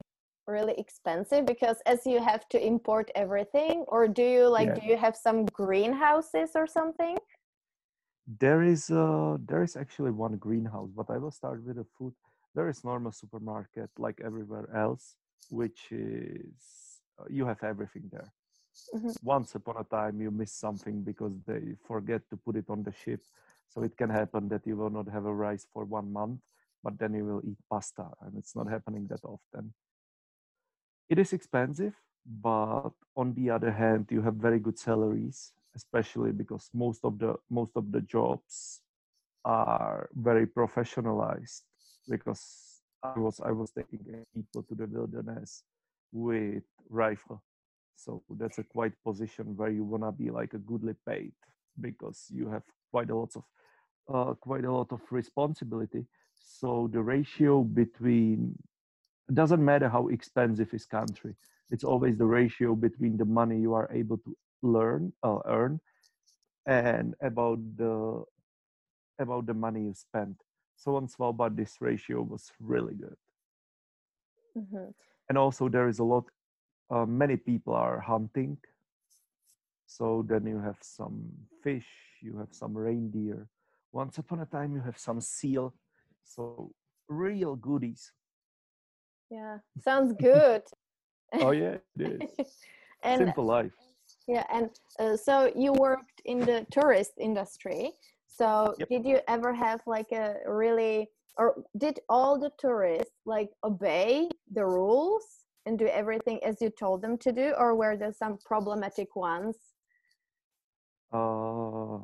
really 0.47 0.75
expensive 0.79 1.47
because 1.47 1.79
as 1.87 2.07
you 2.07 2.23
have 2.23 2.49
to 2.51 2.65
import 2.65 3.11
everything 3.15 3.85
or 3.89 4.09
do 4.09 4.23
you 4.23 4.49
like 4.49 4.69
yeah. 4.69 4.75
do 4.75 4.87
you 4.87 4.97
have 4.97 5.17
some 5.17 5.47
greenhouses 5.47 6.51
or 6.55 6.67
something? 6.67 7.17
There 8.41 8.63
is 8.63 8.91
uh 8.91 9.37
there 9.45 9.63
is 9.63 9.77
actually 9.77 10.11
one 10.11 10.37
greenhouse 10.37 10.91
but 10.95 11.11
i 11.11 11.19
will 11.19 11.31
start 11.31 11.63
with 11.65 11.77
the 11.77 11.87
food. 11.99 12.15
There 12.55 12.69
is 12.69 12.85
normal 12.85 13.13
supermarket 13.13 13.91
like 13.99 14.21
everywhere 14.25 14.69
else 14.75 15.17
which 15.51 15.81
is 15.91 17.01
uh, 17.19 17.25
you 17.29 17.47
have 17.47 17.63
everything 17.63 18.09
there. 18.11 18.33
Mm-hmm. 18.93 19.13
once 19.23 19.55
upon 19.55 19.77
a 19.79 19.85
time 19.85 20.21
you 20.21 20.33
miss 20.33 20.53
something 20.53 21.05
because 21.05 21.35
they 21.47 21.77
forget 21.87 22.23
to 22.31 22.37
put 22.37 22.57
it 22.57 22.69
on 22.69 22.83
the 22.83 22.93
ship. 22.93 23.21
So 23.69 23.85
it 23.85 23.97
can 23.97 24.11
happen 24.11 24.49
that 24.49 24.67
you 24.67 24.77
will 24.77 24.91
not 24.91 25.09
have 25.09 25.27
a 25.27 25.35
rice 25.35 25.65
for 25.73 25.85
one 25.85 26.13
month 26.13 26.41
but 26.83 26.99
then 26.99 27.15
you 27.15 27.25
will 27.25 27.43
eat 27.45 27.57
pasta 27.71 28.07
and 28.23 28.37
it's 28.37 28.55
not 28.55 28.69
happening 28.69 29.07
that 29.09 29.25
often 29.25 29.73
it 31.09 31.19
is 31.19 31.33
expensive 31.33 31.95
but 32.41 32.91
on 33.17 33.35
the 33.35 33.51
other 33.51 33.71
hand 33.71 34.07
you 34.11 34.23
have 34.23 34.35
very 34.35 34.59
good 34.59 34.79
salaries 34.79 35.53
especially 35.77 36.33
because 36.33 36.71
most 36.73 37.05
of 37.05 37.19
the 37.19 37.35
most 37.51 37.73
of 37.77 37.91
the 37.93 38.01
jobs 38.03 38.81
are 39.45 40.09
very 40.15 40.47
professionalized 40.47 41.63
because 42.09 42.83
I 43.03 43.19
was 43.19 43.41
I 43.41 43.51
was 43.51 43.71
taking 43.71 44.25
people 44.35 44.63
to 44.63 44.75
the 44.75 44.87
wilderness 44.87 45.63
with 46.13 46.63
rifle. 46.89 47.43
So 47.97 48.23
that's 48.39 48.59
a 48.59 48.65
quite 48.65 48.93
position 49.05 49.57
where 49.57 49.71
you 49.71 49.85
wanna 49.85 50.13
be 50.13 50.31
like 50.31 50.55
a 50.55 50.59
goodly 50.59 50.95
paid 51.07 51.33
because 51.81 52.27
you 52.31 52.49
have 52.49 52.63
quite 52.91 53.11
a 53.11 53.17
lot 53.17 53.37
of 53.37 53.45
uh, 54.09 54.35
quite 54.35 54.65
a 54.65 54.73
lot 54.73 54.93
of 54.93 55.01
responsibility. 55.11 56.07
So 56.35 56.89
the 56.93 57.01
ratio 57.01 57.63
between 57.63 58.57
it 59.29 59.35
doesn't 59.35 59.65
matter 59.65 59.89
how 59.89 60.09
expensive 60.09 60.73
is 60.75 60.85
country. 60.87 61.35
It's 61.71 61.85
always 61.85 62.17
the 62.17 62.27
ratio 62.27 62.75
between 62.75 63.17
the 63.17 63.25
money 63.25 63.61
you 63.61 63.75
are 63.75 63.91
able 63.93 64.19
to 64.19 64.37
learn 64.63 65.13
or 65.23 65.47
uh, 65.47 65.51
earn 65.51 65.81
and 66.67 67.15
about 67.21 67.59
the 67.77 68.25
about 69.19 69.47
the 69.47 69.55
money 69.55 69.83
you 69.83 69.95
spend 69.95 70.37
so 70.77 70.97
on 70.97 71.07
Svalbard, 71.07 71.57
this 71.57 71.77
ratio 71.81 72.23
was 72.23 72.53
really 72.61 72.95
good. 72.95 73.17
Mm-hmm. 74.57 74.91
And 75.29 75.39
also, 75.39 75.69
there 75.69 75.89
is 75.89 75.99
a 75.99 76.05
lot, 76.05 76.25
uh, 76.91 77.07
many 77.07 77.37
people 77.37 77.75
are 77.75 78.01
hunting. 78.01 78.59
So 79.87 80.25
then 80.29 80.47
you 80.47 80.59
have 80.59 80.79
some 80.81 81.31
fish, 81.63 81.87
you 82.21 82.37
have 82.39 82.53
some 82.53 82.77
reindeer. 82.77 83.49
Once 83.93 84.19
upon 84.19 84.41
a 84.41 84.47
time, 84.47 84.75
you 84.75 84.81
have 84.81 84.99
some 84.99 85.21
seal. 85.21 85.75
So, 86.25 86.73
real 87.09 87.57
goodies. 87.57 88.13
Yeah, 89.35 89.59
sounds 89.83 90.15
good. 90.21 90.63
oh, 91.41 91.51
yeah, 91.51 91.79
it 91.99 92.23
is. 92.39 92.47
and, 93.03 93.19
Simple 93.19 93.45
life. 93.45 93.73
Yeah, 94.29 94.45
and 94.53 94.71
uh, 95.01 95.17
so 95.17 95.53
you 95.57 95.73
worked 95.73 96.23
in 96.25 96.39
the 96.39 96.65
tourist 96.71 97.15
industry. 97.19 97.93
So 98.29 98.75
yep. 98.79 98.89
did 98.89 99.05
you 99.05 99.19
ever 99.27 99.53
have 99.53 99.81
like 99.87 100.13
a 100.13 100.37
really 100.47 101.11
or 101.37 101.65
did 101.77 101.99
all 102.09 102.39
the 102.39 102.53
tourists 102.59 103.17
like 103.27 103.51
obey 103.65 104.29
the 104.53 104.65
rules 104.65 105.25
and 105.67 105.79
do 105.79 105.87
everything 105.87 106.39
as 106.45 106.63
you 106.63 106.71
told 106.71 107.03
them 107.03 107.19
to 107.19 107.33
do 107.33 107.55
or 107.59 107.75
were 107.75 107.97
there 107.97 108.13
some 108.13 108.39
problematic 108.45 109.15
ones? 109.17 109.57
Uh 111.13 111.99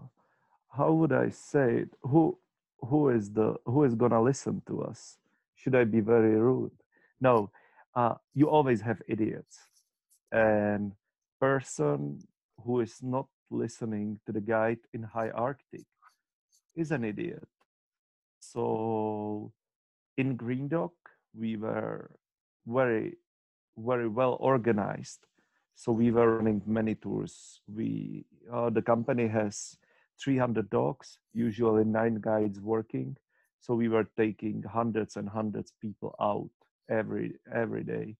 how 0.76 0.92
would 0.92 1.12
I 1.12 1.30
say 1.30 1.68
it? 1.82 1.90
Who 2.02 2.38
who 2.80 3.08
is 3.10 3.30
the 3.30 3.56
who 3.64 3.84
is 3.84 3.94
gonna 3.94 4.22
listen 4.22 4.62
to 4.66 4.82
us? 4.82 5.18
Should 5.54 5.74
I 5.74 5.84
be 5.84 6.00
very 6.00 6.36
rude? 6.36 6.79
No, 7.20 7.50
uh, 7.94 8.14
you 8.34 8.48
always 8.48 8.80
have 8.80 9.02
idiots, 9.08 9.58
and 10.32 10.92
person 11.40 12.20
who 12.64 12.80
is 12.80 13.02
not 13.02 13.26
listening 13.50 14.20
to 14.26 14.32
the 14.32 14.40
guide 14.40 14.78
in 14.94 15.02
high 15.02 15.30
Arctic 15.30 15.86
is 16.76 16.90
an 16.92 17.04
idiot. 17.04 17.48
So 18.38 19.52
in 20.16 20.36
Green 20.36 20.68
Dog, 20.68 20.92
we 21.34 21.56
were 21.56 22.10
very, 22.66 23.16
very 23.76 24.08
well 24.08 24.36
organized. 24.40 25.26
So 25.74 25.92
we 25.92 26.10
were 26.10 26.36
running 26.36 26.62
many 26.66 26.94
tours. 26.94 27.60
We 27.66 28.26
uh, 28.52 28.70
the 28.70 28.82
company 28.82 29.28
has 29.28 29.76
300 30.22 30.70
dogs, 30.70 31.18
usually 31.32 31.84
nine 31.84 32.16
guides 32.20 32.60
working. 32.60 33.16
So 33.60 33.74
we 33.74 33.88
were 33.88 34.06
taking 34.16 34.62
hundreds 34.62 35.16
and 35.16 35.28
hundreds 35.28 35.72
people 35.80 36.14
out 36.20 36.50
every 36.90 37.36
every 37.52 37.84
day 37.84 38.16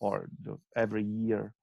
or 0.00 0.28
every 0.76 1.04
year. 1.04 1.54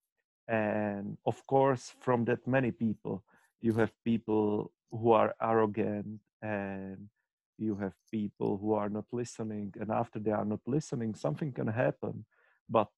and 0.48 1.18
of 1.26 1.38
course 1.48 1.96
from 2.00 2.26
that 2.26 2.46
many 2.48 2.72
people 2.72 3.24
you 3.62 3.74
have 3.74 3.92
people 4.04 4.72
who 4.92 5.12
are 5.12 5.34
arrogant 5.42 6.20
and 6.42 7.10
you 7.58 7.76
have 7.76 7.94
people 8.12 8.58
who 8.58 8.74
are 8.74 8.90
not 8.90 9.06
listening. 9.12 9.74
And 9.80 9.92
after 9.92 10.20
they 10.20 10.32
are 10.32 10.46
not 10.46 10.62
listening 10.68 11.16
something 11.16 11.52
can 11.54 11.68
happen. 11.68 12.26
But 12.70 12.90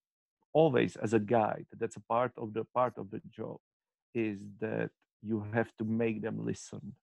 always 0.53 0.95
as 0.97 1.13
a 1.13 1.19
guide 1.19 1.67
that's 1.79 1.97
a 1.97 2.01
part 2.15 2.33
of 2.37 2.53
the 2.53 2.65
part 2.73 2.97
of 2.97 3.11
the 3.11 3.21
job 3.29 3.57
is 4.13 4.39
that 4.59 4.91
you 5.23 5.45
have 5.53 5.71
to 5.77 5.85
make 5.85 6.21
them 6.21 6.45
listen. 6.45 6.93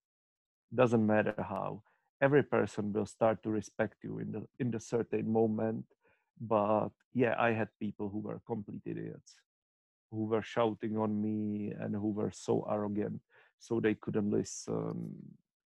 Doesn't 0.75 1.07
matter 1.07 1.35
how. 1.39 1.83
Every 2.21 2.43
person 2.43 2.93
will 2.93 3.07
start 3.07 3.43
to 3.43 3.51
respect 3.51 3.97
you 4.03 4.19
in 4.19 4.33
the 4.33 4.43
in 4.59 4.71
the 4.71 4.81
certain 4.81 5.31
moment 5.31 5.85
but 6.41 6.91
yeah 7.15 7.35
i 7.39 7.53
had 7.53 7.69
people 7.81 8.09
who 8.09 8.19
were 8.19 8.41
complete 8.47 8.83
idiots 8.85 9.37
who 10.11 10.25
were 10.25 10.43
shouting 10.43 10.97
on 10.97 11.21
me 11.21 11.73
and 11.81 11.95
who 11.95 12.11
were 12.11 12.31
so 12.33 12.67
arrogant 12.71 13.21
so 13.59 13.81
they 13.81 13.95
couldn't 13.95 14.31
listen 14.31 15.15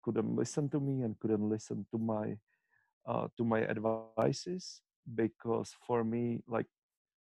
couldn't 0.03 0.35
listen 0.35 0.69
to 0.69 0.81
me 0.81 1.03
and 1.03 1.19
couldn't 1.21 1.49
listen 1.49 1.87
to 1.91 1.99
my 1.99 2.37
uh, 3.07 3.29
to 3.37 3.45
my 3.45 3.63
advices 3.67 4.81
because 5.15 5.75
for 5.87 6.05
me 6.05 6.43
like 6.49 6.67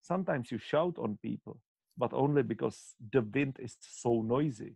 sometimes 0.02 0.50
you 0.50 0.58
shout 0.58 0.96
on 0.98 1.18
people 1.22 1.58
but 2.00 2.12
only 2.14 2.42
because 2.42 2.94
the 3.12 3.20
wind 3.20 3.56
is 3.60 3.76
so 3.80 4.22
noisy 4.22 4.74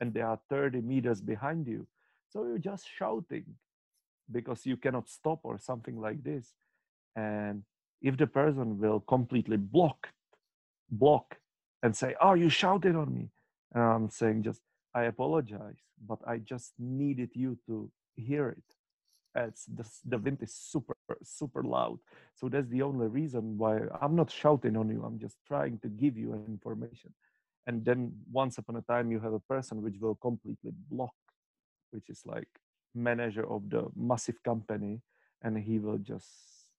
and 0.00 0.12
they 0.12 0.20
are 0.20 0.38
30 0.50 0.82
meters 0.82 1.20
behind 1.20 1.66
you. 1.66 1.86
So 2.28 2.44
you're 2.44 2.58
just 2.58 2.86
shouting 2.98 3.46
because 4.30 4.66
you 4.66 4.76
cannot 4.76 5.08
stop 5.08 5.40
or 5.42 5.58
something 5.58 5.98
like 5.98 6.22
this. 6.22 6.52
And 7.14 7.62
if 8.02 8.16
the 8.16 8.26
person 8.26 8.78
will 8.78 9.00
completely 9.00 9.56
block 9.56 10.08
block 10.90 11.36
and 11.82 11.96
say 11.96 12.14
oh 12.20 12.34
you 12.34 12.48
shouted 12.48 12.94
on 12.94 13.12
me 13.12 13.30
and 13.74 13.82
i'm 13.82 14.08
saying 14.10 14.42
just 14.42 14.60
i 14.94 15.04
apologize 15.04 15.80
but 16.06 16.18
i 16.26 16.38
just 16.38 16.72
needed 16.78 17.30
you 17.34 17.58
to 17.66 17.90
hear 18.16 18.48
it. 18.48 18.64
It's 19.38 19.66
the, 19.66 19.86
the 20.06 20.18
wind 20.18 20.38
is 20.40 20.54
super 20.54 20.96
super 21.22 21.62
loud. 21.62 21.98
So 22.34 22.48
that's 22.48 22.68
the 22.68 22.82
only 22.82 23.06
reason 23.06 23.58
why 23.58 23.80
i'm 24.00 24.16
not 24.16 24.30
shouting 24.30 24.76
on 24.76 24.88
you 24.88 25.02
i'm 25.04 25.18
just 25.18 25.36
trying 25.46 25.78
to 25.80 25.88
give 25.88 26.16
you 26.16 26.32
information. 26.48 27.12
And 27.68 27.84
then 27.84 28.12
once 28.32 28.58
upon 28.58 28.76
a 28.76 28.82
time 28.82 29.10
you 29.10 29.20
have 29.20 29.32
a 29.32 29.40
person 29.40 29.82
which 29.82 29.96
will 30.00 30.14
completely 30.14 30.72
block 30.90 31.14
which 31.90 32.08
is 32.08 32.22
like 32.24 32.48
manager 32.94 33.46
of 33.50 33.68
the 33.68 33.86
massive 33.94 34.42
company 34.42 35.02
and 35.42 35.58
he 35.58 35.78
will 35.78 35.98
just 35.98 36.30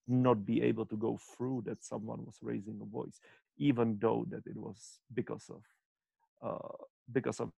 not 0.07 0.45
be 0.45 0.61
able 0.63 0.85
to 0.85 0.97
go 0.97 1.19
through 1.37 1.63
that 1.65 1.83
someone 1.83 2.25
was 2.25 2.37
raising 2.41 2.79
a 2.81 2.85
voice 2.85 3.19
even 3.57 3.97
though 4.01 4.25
that 4.29 4.45
it 4.47 4.57
was 4.57 4.99
because 5.13 5.49
of 5.49 5.63
uh, 6.43 6.83
because 7.11 7.39
of 7.39 7.51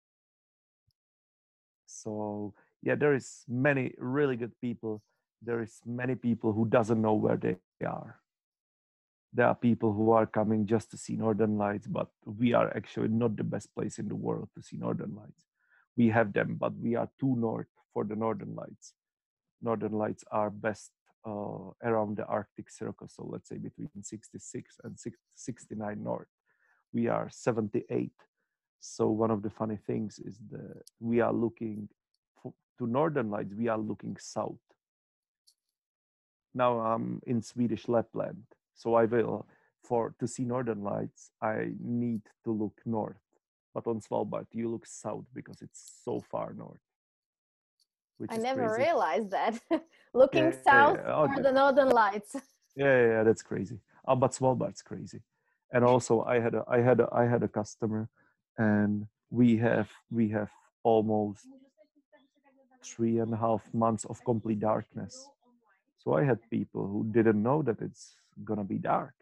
so 1.88 2.54
yeah 2.84 2.96
there 2.96 3.16
is 3.16 3.44
many 3.48 3.94
really 3.98 4.36
good 4.36 4.54
people. 4.62 5.04
There 5.42 5.62
is 5.62 5.80
many 5.86 6.16
people 6.16 6.54
who 6.54 6.66
doesn't 6.68 7.02
know 7.02 7.14
where 7.14 7.38
they 7.38 7.58
are. 7.86 8.20
There 9.34 9.48
are 9.48 9.56
people 9.56 9.94
who 9.94 10.12
are 10.12 10.26
coming 10.28 10.66
just 10.68 10.92
to 10.92 10.98
see 10.98 11.16
northern 11.16 11.58
lights 11.58 11.88
but 11.88 12.10
we 12.26 12.54
are 12.54 12.76
actually 12.76 13.10
not 13.10 13.38
the 13.38 13.44
best 13.44 13.74
place 13.76 14.00
in 14.00 14.08
the 14.10 14.16
world 14.16 14.50
to 14.56 14.64
see 14.64 14.78
northern 14.78 15.16
lights. 15.16 15.46
We 15.98 16.10
have 16.10 16.34
them 16.34 16.58
but 16.60 16.78
we 16.78 16.96
are 16.96 17.10
too 17.20 17.36
north 17.38 17.68
for 17.94 18.06
the 18.06 18.16
northern 18.16 18.56
lights. 18.56 18.94
Northern 19.62 19.94
lights 19.94 20.24
are 20.32 20.50
best 20.50 20.92
uh, 21.30 21.90
around 21.90 22.18
the 22.18 22.26
arctic 22.26 22.70
circle 22.70 23.08
so 23.08 23.24
let's 23.30 23.50
say 23.50 23.58
between 23.58 23.90
66 24.02 24.78
and 24.84 24.98
69 25.36 26.04
north. 26.04 26.28
We 26.94 27.08
are 27.08 27.30
78 27.32 28.12
so 28.80 29.10
one 29.10 29.32
of 29.32 29.42
the 29.42 29.50
funny 29.50 29.78
things 29.86 30.20
is 30.20 30.40
that 30.52 30.84
we 31.00 31.20
are 31.20 31.34
looking 31.34 31.90
for, 32.42 32.54
to 32.78 32.88
northern 32.88 33.30
lights 33.30 33.54
we 33.54 33.68
are 33.68 33.78
looking 33.78 34.18
south. 34.18 34.66
Now 36.54 36.80
i'm 36.80 37.22
in 37.28 37.42
swedish 37.42 37.88
lapland 37.88 38.44
so 38.76 38.96
i 38.96 39.06
will 39.06 39.48
for 39.84 40.16
to 40.20 40.28
see 40.28 40.44
northern 40.44 40.84
lights 40.84 41.32
i 41.42 41.70
need 41.80 42.22
to 42.46 42.52
look 42.52 42.82
north. 42.86 43.24
But 43.74 43.86
on 43.86 44.02
svalbard 44.02 44.48
you 44.52 44.70
look 44.70 44.86
south 44.86 45.26
because 45.34 45.62
it's 45.62 46.02
so 46.04 46.22
far 46.32 46.54
north 46.54 46.89
i 48.30 48.38
never 48.38 48.68
crazy. 48.68 48.84
realized 48.84 49.32
that. 49.32 49.60
Looking 50.14 50.52
yeah, 50.52 50.62
south 50.64 50.98
yeah, 50.98 51.08
yeah. 51.08 51.34
for 51.34 51.44
the 51.44 51.52
northern 51.52 51.90
lights. 51.90 52.36
Yeah 52.76 53.08
yeah 53.14 53.24
that's 53.24 53.42
crazy. 53.42 53.80
Oh, 54.08 54.16
but 54.16 54.32
svalbard's 54.32 54.82
crazy. 54.82 55.22
And 55.74 55.84
also 55.84 56.24
i 56.24 56.40
had 56.40 56.54
a 56.56 56.64
i 56.68 56.80
had 56.80 57.00
a 57.00 57.08
i 57.12 57.26
had 57.26 57.44
a 57.44 57.48
customer 57.48 58.08
and 58.58 59.08
we 59.30 59.58
have 59.58 59.90
we 60.12 60.30
have 60.30 60.52
almost 60.84 61.48
three 62.84 63.20
and 63.20 63.34
a 63.34 63.38
half 63.38 63.62
months 63.74 64.06
of 64.06 64.24
complete 64.24 64.60
darkness. 64.60 65.28
So 66.04 66.14
i 66.14 66.24
had 66.24 66.40
people 66.50 66.88
who 66.88 67.06
didn't 67.12 67.42
know 67.42 67.62
that 67.64 67.82
it's 67.82 68.16
gonna 68.46 68.64
be 68.64 68.78
dark. 68.78 69.14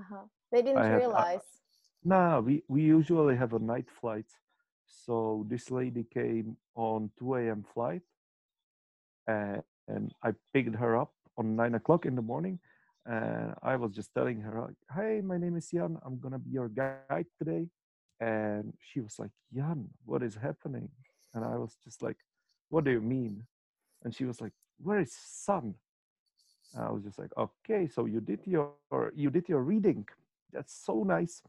Uh-huh. 0.00 0.24
they 0.52 0.62
didn't 0.62 0.78
I 0.78 0.94
realize 0.94 1.46
had, 2.04 2.12
uh, 2.12 2.14
no 2.14 2.40
we 2.46 2.62
we 2.68 2.82
usually 2.82 3.36
have 3.36 3.52
a 3.54 3.58
night 3.58 3.88
flight 4.00 4.26
so 4.88 5.44
this 5.48 5.70
lady 5.70 6.04
came 6.04 6.56
on 6.74 7.10
2 7.18 7.34
a.m 7.36 7.64
flight 7.74 8.02
and, 9.26 9.62
and 9.88 10.12
i 10.22 10.32
picked 10.52 10.74
her 10.74 10.96
up 10.96 11.12
on 11.36 11.54
9 11.56 11.74
o'clock 11.74 12.06
in 12.06 12.14
the 12.14 12.22
morning 12.22 12.58
and 13.06 13.54
i 13.62 13.76
was 13.76 13.92
just 13.92 14.12
telling 14.14 14.40
her 14.40 14.74
hey 14.94 15.20
my 15.22 15.38
name 15.38 15.56
is 15.56 15.70
jan 15.70 15.98
i'm 16.04 16.18
gonna 16.18 16.38
be 16.38 16.50
your 16.50 16.68
guide 16.68 17.26
today. 17.38 17.68
And 18.20 18.74
she 18.80 19.00
was 19.00 19.18
like 19.18 19.30
jan 19.54 19.88
what 20.04 20.22
is 20.22 20.34
happening? 20.34 20.88
And 21.34 21.44
i 21.44 21.56
was 21.56 21.76
just 21.84 22.02
like 22.02 22.16
what 22.70 22.84
do 22.84 22.90
you 22.90 23.00
mean? 23.00 23.44
And 24.04 24.14
she 24.14 24.24
was 24.24 24.40
like 24.40 24.52
where 24.82 25.00
is 25.00 25.14
sun? 25.14 25.74
And 26.74 26.84
i 26.84 26.90
was 26.90 27.04
just 27.04 27.18
like 27.18 27.30
okay 27.36 27.88
so 27.88 28.06
you 28.06 28.20
did 28.20 28.40
your 28.44 28.72
you 29.14 29.30
did 29.30 29.48
your 29.48 29.62
reading. 29.62 30.06
That's 30.52 30.74
so 30.74 31.04
nice 31.04 31.42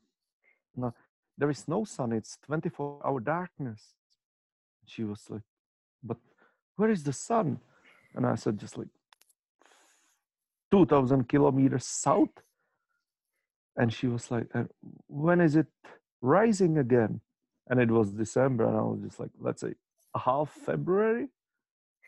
there 1.40 1.50
is 1.50 1.68
no 1.68 1.84
sun 1.84 2.12
it's 2.20 2.38
24 2.46 3.02
hour 3.06 3.20
darkness 3.20 3.82
she 4.86 5.04
was 5.04 5.22
like 5.30 5.48
but 6.04 6.18
where 6.76 6.92
is 6.92 7.04
the 7.04 7.14
sun 7.14 7.60
and 8.16 8.26
i 8.26 8.36
said 8.36 8.58
just 8.66 8.78
like 8.78 8.94
2000 10.72 11.28
kilometers 11.28 11.86
south 11.86 12.36
and 13.78 13.92
she 13.94 14.08
was 14.08 14.30
like 14.30 14.48
when 15.08 15.42
is 15.42 15.56
it 15.56 15.68
rising 16.22 16.78
again. 16.78 17.22
And 17.70 17.80
it 17.80 17.92
was 17.92 18.12
December, 18.12 18.66
and 18.66 18.78
I 18.78 18.82
was 18.82 19.02
just 19.02 19.20
like, 19.20 19.30
let's 19.40 19.62
say 19.62 19.74
half 20.18 20.50
February. 20.50 21.28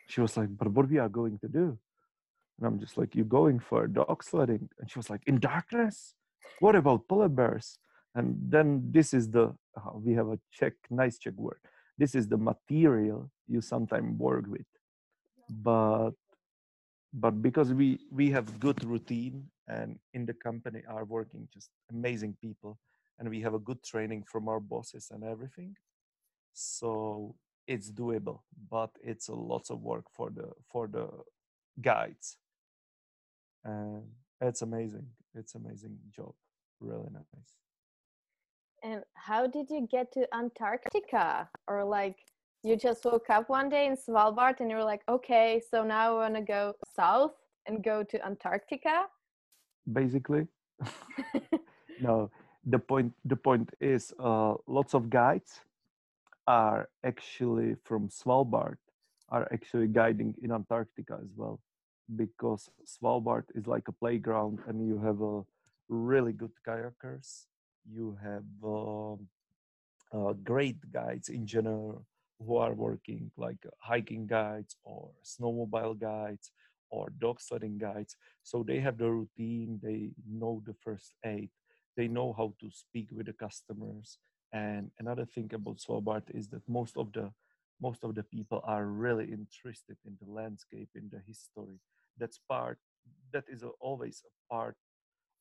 She 0.08 0.22
was 0.22 0.36
like, 0.36 0.50
but 0.58 0.70
what 0.70 0.89
we 0.89 0.98
are 0.98 1.10
going 1.10 1.38
to 1.39 1.48
do? 1.48 1.78
And 2.58 2.67
I'm 2.67 2.80
just 2.80 2.98
like, 2.98 3.15
you 3.15 3.24
going 3.24 3.60
for 3.60 3.88
dog 3.88 4.24
sledding? 4.24 4.70
And 4.80 4.89
she 4.89 4.98
was 4.98 5.10
like, 5.10 5.22
in 5.28 5.39
darkness? 5.39 6.15
What 6.60 6.76
about 6.76 7.08
polar 7.08 7.30
bears? 7.30 7.78
And 8.15 8.38
then 8.50 8.84
this 8.91 9.13
is 9.13 9.30
the, 9.30 9.54
uh, 9.78 9.91
we 9.95 10.13
have 10.13 10.28
a 10.30 10.39
Czech 10.52 10.74
nice 10.89 11.17
Czech 11.17 11.34
word. 11.38 11.60
This 11.97 12.15
is 12.15 12.28
the 12.28 12.38
material 12.38 13.32
you 13.47 13.62
sometimes 13.62 14.17
work 14.19 14.45
with. 14.47 14.65
But 15.50 16.12
but 17.13 17.41
because 17.41 17.74
we 17.74 18.00
we 18.12 18.32
have 18.32 18.60
good 18.60 18.84
routine 18.84 19.45
and 19.67 20.00
in 20.13 20.26
the 20.26 20.34
company 20.34 20.82
are 20.88 21.06
working 21.06 21.47
just 21.54 21.69
amazing 21.91 22.36
people 22.41 22.78
and 23.19 23.30
we 23.30 23.41
have 23.41 23.54
a 23.54 23.60
good 23.60 23.84
training 23.84 24.24
from 24.24 24.47
our 24.47 24.60
bosses 24.60 25.10
and 25.12 25.24
everything 25.24 25.76
so 26.54 27.36
it's 27.67 27.91
doable 27.91 28.41
but 28.69 28.91
it's 29.04 29.28
a 29.28 29.34
lots 29.34 29.69
of 29.69 29.82
work 29.82 30.06
for 30.13 30.30
the 30.30 30.50
for 30.71 30.88
the 30.88 31.08
guides 31.82 32.38
and 33.65 34.04
it's 34.41 34.62
amazing 34.62 35.08
it's 35.36 35.56
amazing 35.56 35.97
job 36.15 36.34
really 36.80 37.10
nice 37.12 37.61
and 38.84 39.04
how 39.13 39.48
did 39.48 39.70
you 39.70 39.88
get 39.91 40.12
to 40.13 40.28
antarctica? 40.34 41.50
Or 41.67 41.84
like 41.84 42.17
you 42.63 42.76
just 42.76 43.06
woke 43.06 43.30
up 43.30 43.50
one 43.50 43.70
day 43.70 43.88
in 43.88 43.98
svalbard 43.98 44.60
and 44.60 44.70
you're 44.70 44.84
like 44.84 45.02
okay 45.10 45.60
so 45.72 45.84
now 45.84 46.15
i 46.15 46.30
want 46.30 46.36
to 46.36 46.41
go 46.41 46.74
south 46.96 47.34
and 47.65 47.84
go 47.84 48.04
to 48.04 48.26
antarctica? 48.26 49.06
Basically. 49.91 50.48
No 52.02 52.32
the 52.65 52.80
point 52.80 53.13
the 53.26 53.36
point 53.36 53.70
is 53.80 54.13
uh, 54.20 54.54
lots 54.67 54.94
of 54.94 55.10
guides 55.10 55.62
are 56.48 56.89
actually 57.04 57.76
from 57.84 58.10
Svalbard 58.10 58.78
are 59.30 59.48
actually 59.54 59.88
guiding 59.88 60.36
in 60.41 60.52
Antarctica 60.52 61.17
as 61.22 61.30
well 61.36 61.60
because 62.15 62.70
Svalbard 62.86 63.44
is 63.56 63.67
like 63.67 63.88
a 63.88 63.91
playground 63.91 64.60
and 64.67 64.86
you 64.86 64.98
have 65.00 65.22
a 65.22 65.41
really 65.88 66.34
good 66.34 66.52
kayakers 66.67 67.46
you 67.89 68.17
have 68.24 68.46
uh, 68.63 69.15
uh, 70.13 70.34
great 70.44 70.78
guides 70.91 71.30
in 71.30 71.46
general 71.46 72.06
who 72.46 72.58
are 72.58 72.74
working 72.74 73.32
like 73.38 73.58
hiking 73.80 74.26
guides 74.28 74.76
or 74.84 75.10
snowmobile 75.24 75.98
guides 76.00 76.52
or 76.89 77.10
dog 77.20 77.39
sledding 77.39 77.78
guides. 77.78 78.15
So 78.44 78.63
they 78.63 78.80
have 78.80 78.98
the 78.98 79.10
routine 79.10 79.80
they 79.82 80.12
know 80.28 80.62
the 80.65 80.74
first 80.84 81.13
aid 81.26 81.50
they 81.98 82.08
know 82.08 82.34
how 82.34 82.54
to 82.62 82.70
speak 82.72 83.10
with 83.12 83.26
the 83.26 83.34
customers. 83.34 84.17
And 84.54 84.91
another 85.00 85.26
thing 85.26 85.52
about 85.54 85.78
svalbard 85.80 86.24
is 86.34 86.48
that 86.50 86.62
most 86.67 86.98
of 86.98 87.12
the 87.13 87.32
most 87.82 88.04
of 88.04 88.15
the 88.15 88.24
people 88.24 88.62
are 88.63 88.86
really 88.86 89.26
interested 89.26 89.98
in 90.06 90.17
the 90.22 90.32
landscape 90.32 90.89
in 90.96 91.10
the 91.12 91.20
history. 91.28 91.80
That's 92.17 92.39
part 92.50 92.80
that 93.34 93.46
is 93.50 93.63
always 93.80 94.24
a 94.26 94.54
part 94.54 94.76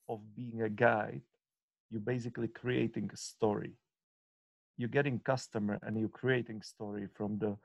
of 0.08 0.20
being 0.34 0.62
a 0.62 0.68
guide 0.68 1.22
you're 1.90 2.00
basically 2.00 2.48
creating 2.48 3.10
a 3.12 3.16
story. 3.16 3.72
You're 4.76 4.88
getting 4.88 5.18
customer 5.18 5.78
and 5.82 5.98
you're 5.98 6.08
creating 6.08 6.62
story 6.62 7.08
from 7.14 7.38
the 7.38 7.56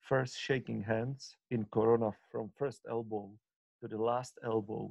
first 0.00 0.38
shaking 0.38 0.82
hands 0.82 1.36
in 1.50 1.66
corona 1.70 2.10
from 2.30 2.50
first 2.56 2.80
elbow 2.90 3.30
to 3.80 3.88
the 3.88 4.02
last 4.02 4.38
elbow. 4.44 4.90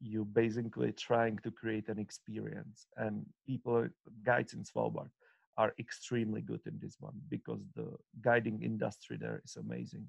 You're 0.00 0.24
basically 0.24 0.92
trying 0.92 1.38
to 1.38 1.50
create 1.50 1.88
an 1.88 1.98
experience 1.98 2.86
and 2.96 3.24
people 3.46 3.88
guides 4.24 4.52
in 4.52 4.62
svalbard 4.62 5.08
are 5.56 5.72
extremely 5.78 6.42
good 6.42 6.60
in 6.66 6.78
this 6.82 6.96
one 7.00 7.14
because 7.30 7.60
the 7.74 7.88
guiding 8.20 8.62
industry 8.62 9.16
there 9.18 9.40
is 9.42 9.56
amazing. 9.56 10.06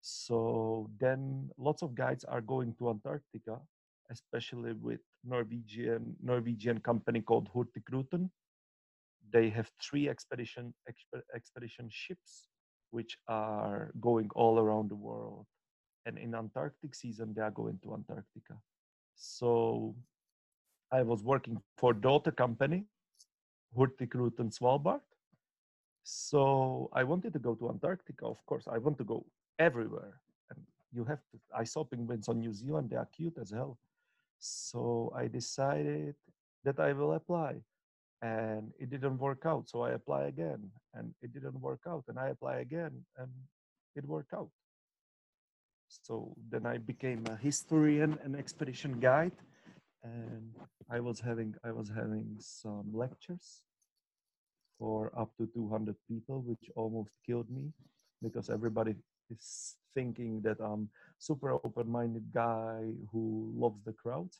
So 0.00 0.88
then 0.98 1.50
lots 1.58 1.82
of 1.82 1.94
guides 1.94 2.24
are 2.24 2.40
going 2.40 2.74
to 2.78 2.88
antarctica 2.88 3.58
especially 4.10 4.72
with 4.72 5.00
norwegian 5.24 6.14
norwegian 6.22 6.78
company 6.80 7.20
called 7.20 7.48
hurtigruten 7.54 8.28
they 9.32 9.48
have 9.48 9.70
three 9.80 10.08
expedition 10.08 10.74
exp- 10.90 11.22
expedition 11.34 11.88
ships 11.90 12.48
which 12.90 13.16
are 13.28 13.92
going 14.00 14.28
all 14.34 14.58
around 14.58 14.90
the 14.90 15.00
world 15.08 15.46
and 16.06 16.18
in 16.18 16.34
antarctic 16.34 16.94
season 16.94 17.32
they 17.34 17.42
are 17.42 17.56
going 17.62 17.78
to 17.82 17.94
antarctica 17.94 18.56
so 19.14 19.94
I 20.92 21.02
was 21.02 21.22
working 21.22 21.60
for 21.76 21.92
daughter 21.92 22.32
company, 22.32 22.84
Hurtigruten 23.76 24.50
Svalbard. 24.50 25.00
So 26.02 26.90
I 26.92 27.04
wanted 27.04 27.32
to 27.34 27.38
go 27.38 27.54
to 27.54 27.68
Antarctica. 27.68 28.26
Of 28.26 28.44
course, 28.46 28.66
I 28.66 28.78
want 28.78 28.98
to 28.98 29.04
go 29.04 29.24
everywhere. 29.58 30.20
And 30.50 30.58
you 30.92 31.04
have 31.04 31.20
to. 31.30 31.38
I 31.56 31.64
saw 31.64 31.84
penguins 31.84 32.28
on 32.28 32.40
New 32.40 32.52
Zealand. 32.52 32.90
They 32.90 32.96
are 32.96 33.08
cute 33.14 33.38
as 33.40 33.50
hell. 33.50 33.78
So 34.40 35.12
I 35.14 35.28
decided 35.28 36.14
that 36.64 36.80
I 36.80 36.92
will 36.94 37.12
apply, 37.12 37.62
and 38.22 38.72
it 38.78 38.90
didn't 38.90 39.18
work 39.18 39.44
out. 39.44 39.68
So 39.68 39.82
I 39.82 39.90
apply 39.90 40.24
again, 40.24 40.70
and 40.94 41.14
it 41.22 41.32
didn't 41.32 41.60
work 41.60 41.80
out. 41.86 42.04
And 42.08 42.18
I 42.18 42.28
apply 42.28 42.56
again, 42.56 43.04
and 43.18 43.30
it 43.94 44.04
worked 44.06 44.32
out. 44.32 44.50
So 45.88 46.34
then 46.50 46.64
I 46.66 46.78
became 46.78 47.26
a 47.26 47.36
historian 47.36 48.18
and 48.24 48.34
expedition 48.34 48.98
guide, 48.98 49.36
and 50.02 50.56
I 50.90 51.00
was 51.00 51.20
having 51.20 51.54
I 51.62 51.72
was 51.72 51.90
having 51.90 52.36
some 52.38 52.90
lectures 52.92 53.62
for 54.78 55.12
up 55.18 55.36
to 55.36 55.46
200 55.46 55.94
people, 56.08 56.40
which 56.40 56.70
almost 56.74 57.10
killed 57.26 57.50
me 57.50 57.72
because 58.22 58.48
everybody 58.48 58.94
is 59.30 59.76
thinking 59.94 60.40
that 60.42 60.60
I'm 60.60 60.88
super 61.18 61.52
open-minded 61.52 62.32
guy 62.32 62.82
who 63.12 63.52
loves 63.56 63.82
the 63.84 63.92
crowd. 63.92 64.30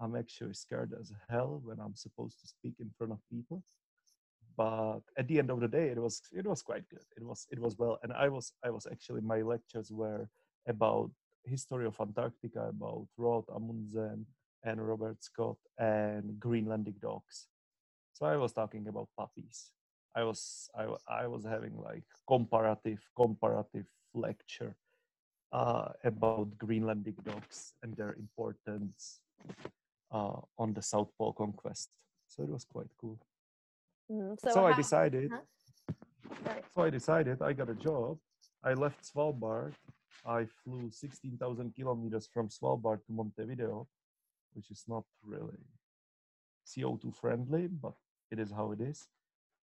I'm 0.00 0.16
actually 0.16 0.54
scared 0.54 0.92
as 1.00 1.12
hell 1.28 1.60
when 1.64 1.78
I'm 1.78 1.94
supposed 1.94 2.40
to 2.40 2.46
speak 2.46 2.74
in 2.80 2.90
front 2.96 3.12
of 3.12 3.18
people. 3.30 3.62
But 4.56 5.00
at 5.16 5.28
the 5.28 5.38
end 5.38 5.50
of 5.50 5.60
the 5.60 5.68
day, 5.68 5.88
it 5.88 5.98
was 5.98 6.20
it 6.32 6.46
was 6.46 6.62
quite 6.62 6.88
good. 6.88 7.04
It 7.16 7.24
was 7.24 7.46
it 7.50 7.58
was 7.58 7.78
well, 7.78 7.98
and 8.02 8.12
I 8.12 8.28
was 8.28 8.52
I 8.64 8.70
was 8.70 8.86
actually 8.90 9.22
my 9.22 9.40
lectures 9.42 9.90
were 9.90 10.28
about 10.68 11.10
history 11.44 11.86
of 11.86 11.98
Antarctica, 12.00 12.68
about 12.68 13.06
Roald 13.18 13.44
Amundsen 13.54 14.26
and 14.64 14.86
Robert 14.86 15.22
Scott 15.22 15.56
and 15.78 16.38
Greenlandic 16.38 17.00
dogs. 17.00 17.48
So 18.12 18.26
I 18.26 18.36
was 18.36 18.52
talking 18.52 18.86
about 18.88 19.08
puppies. 19.16 19.70
I 20.14 20.24
was 20.24 20.68
I, 20.76 20.86
I 21.08 21.26
was 21.26 21.44
having 21.44 21.76
like 21.78 22.04
comparative 22.28 23.00
comparative 23.16 23.86
lecture 24.14 24.74
uh, 25.52 25.88
about 26.04 26.56
Greenlandic 26.58 27.22
dogs 27.24 27.74
and 27.82 27.96
their 27.96 28.14
importance 28.14 29.20
uh, 30.10 30.40
on 30.58 30.72
the 30.72 30.82
South 30.82 31.10
Pole 31.18 31.32
conquest. 31.32 31.90
So 32.28 32.42
it 32.42 32.48
was 32.48 32.64
quite 32.64 32.90
cool. 33.00 33.18
Mm, 34.10 34.38
so, 34.40 34.50
so 34.52 34.66
I 34.66 34.74
decided. 34.74 35.30
Huh? 35.30 36.54
So 36.74 36.82
I 36.82 36.90
decided 36.90 37.42
I 37.42 37.52
got 37.52 37.68
a 37.68 37.74
job. 37.74 38.18
I 38.64 38.72
left 38.74 39.04
Svalbard 39.04 39.74
I 40.24 40.44
flew 40.44 40.90
16,000 40.90 41.74
kilometers 41.74 42.28
from 42.32 42.48
Svalbard 42.48 43.04
to 43.06 43.12
Montevideo, 43.12 43.88
which 44.52 44.70
is 44.70 44.84
not 44.86 45.04
really 45.24 45.58
CO2 46.66 47.14
friendly, 47.14 47.66
but 47.66 47.94
it 48.30 48.38
is 48.38 48.52
how 48.52 48.72
it 48.72 48.80
is. 48.80 49.08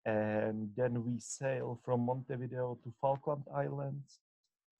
And 0.05 0.71
then 0.77 1.05
we 1.05 1.19
sail 1.21 1.79
from 1.85 2.01
Montevideo 2.07 2.79
to 2.83 2.93
Falkland 3.01 3.45
Islands, 3.55 4.19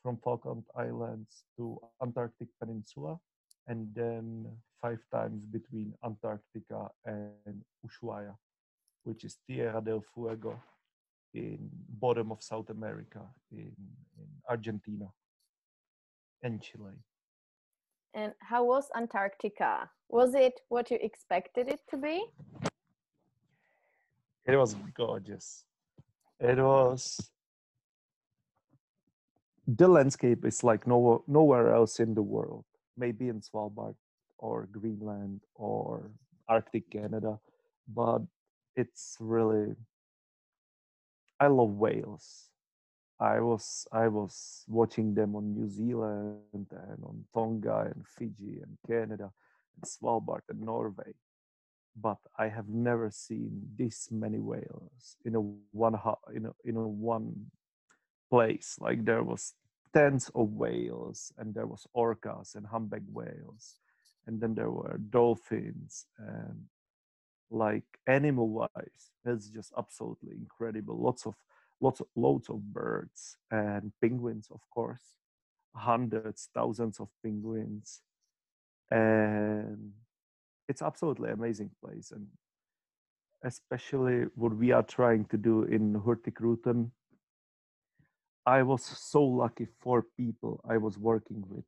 from 0.09 0.17
Falkland 0.25 0.65
Islands 0.75 1.45
to 1.59 1.79
Antarctic 2.03 2.49
Peninsula, 2.59 3.19
and 3.67 3.89
then 3.95 4.47
five 4.81 5.01
times 5.13 5.45
between 5.45 5.93
Antarctica 6.03 6.89
and 7.05 7.63
Ushuaia, 7.85 8.35
which 9.05 9.23
is 9.25 9.37
Tierra 9.47 9.83
del 9.83 10.03
Fuego 10.15 10.59
in 11.35 11.59
bottom 12.01 12.33
of 12.33 12.43
South 12.43 12.71
America 12.71 13.21
in, 13.53 13.75
in 14.17 14.29
Argentina 14.49 15.09
and 16.43 16.63
Chile. 16.63 16.97
And 18.15 18.33
how 18.41 18.65
was 18.65 18.89
Antarctica? 18.97 19.91
Was 20.09 20.35
it 20.35 20.59
what 20.71 20.91
you 20.91 20.99
expected 21.03 21.69
it 21.69 21.81
to 21.91 21.99
be? 21.99 22.25
It 24.47 24.57
was 24.57 24.75
gorgeous. 24.97 25.65
It 26.41 26.57
was. 26.57 27.31
The 29.71 29.87
landscape 29.87 30.47
is 30.47 30.65
like 30.65 30.87
nowhere, 30.87 31.19
nowhere 31.27 31.75
else 31.75 32.01
in 32.01 32.15
the 32.15 32.23
world. 32.23 32.65
Maybe 32.97 33.29
in 33.29 33.43
Svalbard 33.43 33.97
or 34.39 34.67
Greenland 34.73 35.43
or 35.55 36.11
Arctic 36.49 36.91
Canada, 36.91 37.39
but 37.87 38.23
it's 38.75 39.19
really. 39.21 39.75
I 41.39 41.49
love 41.49 41.73
whales. 41.73 42.49
I 43.21 43.41
was 43.41 43.87
I 43.93 44.09
was 44.09 44.65
watching 44.69 45.15
them 45.15 45.37
on 45.37 45.53
New 45.53 45.69
Zealand 45.69 46.41
and 46.55 47.05
on 47.05 47.25
Tonga 47.35 47.93
and 47.95 48.07
Fiji 48.07 48.61
and 48.63 48.79
Canada 48.87 49.31
and 49.75 49.85
Svalbard 49.85 50.49
and 50.49 50.63
Norway, 50.63 51.13
but 51.95 52.19
I 52.39 52.49
have 52.49 52.69
never 52.69 53.11
seen 53.11 53.69
this 53.77 54.09
many 54.11 54.39
whales 54.39 55.17
in 55.27 55.35
a 55.35 55.41
one 55.73 55.99
in 56.35 56.47
a, 56.47 56.53
in 56.65 56.77
a 56.77 56.89
one 56.89 57.51
place. 58.31 58.77
Like 58.81 59.05
there 59.05 59.23
was 59.23 59.55
tens 59.95 60.31
of 60.35 60.53
whales 60.53 61.33
and 61.39 61.55
there 61.55 61.67
was 61.67 61.87
orcas 61.97 62.55
and 62.55 62.67
humpback 62.67 63.03
whales, 63.13 63.77
and 64.27 64.41
then 64.41 64.55
there 64.55 64.71
were 64.71 64.99
dolphins 65.11 66.07
and 66.19 66.65
like 67.51 67.85
animal 68.07 68.49
wise, 68.49 69.11
it's 69.25 69.49
just 69.49 69.73
absolutely 69.79 70.33
incredible. 70.33 70.99
Lots 70.99 71.27
of 71.27 71.35
lots 71.81 72.01
of 72.01 72.07
loads 72.17 72.49
of 72.49 72.61
birds 72.73 73.37
and 73.51 73.93
penguins 74.03 74.49
of 74.51 74.61
course 74.75 75.15
hundreds 75.75 76.49
thousands 76.55 76.99
of 76.99 77.09
penguins 77.23 78.01
and 78.91 79.93
it's 80.69 80.83
absolutely 80.83 81.31
amazing 81.31 81.71
place 81.83 82.11
and 82.11 82.27
especially 83.45 84.25
what 84.35 84.57
we 84.57 84.73
are 84.73 84.83
trying 84.83 85.25
to 85.27 85.37
do 85.37 85.63
in 85.65 85.95
Hurtigruten 85.95 86.91
I 88.49 88.63
was 88.63 88.83
so 88.83 89.23
lucky 89.23 89.67
for 89.79 90.07
people 90.17 90.59
I 90.67 90.79
was 90.79 90.97
working 90.97 91.45
with 91.51 91.67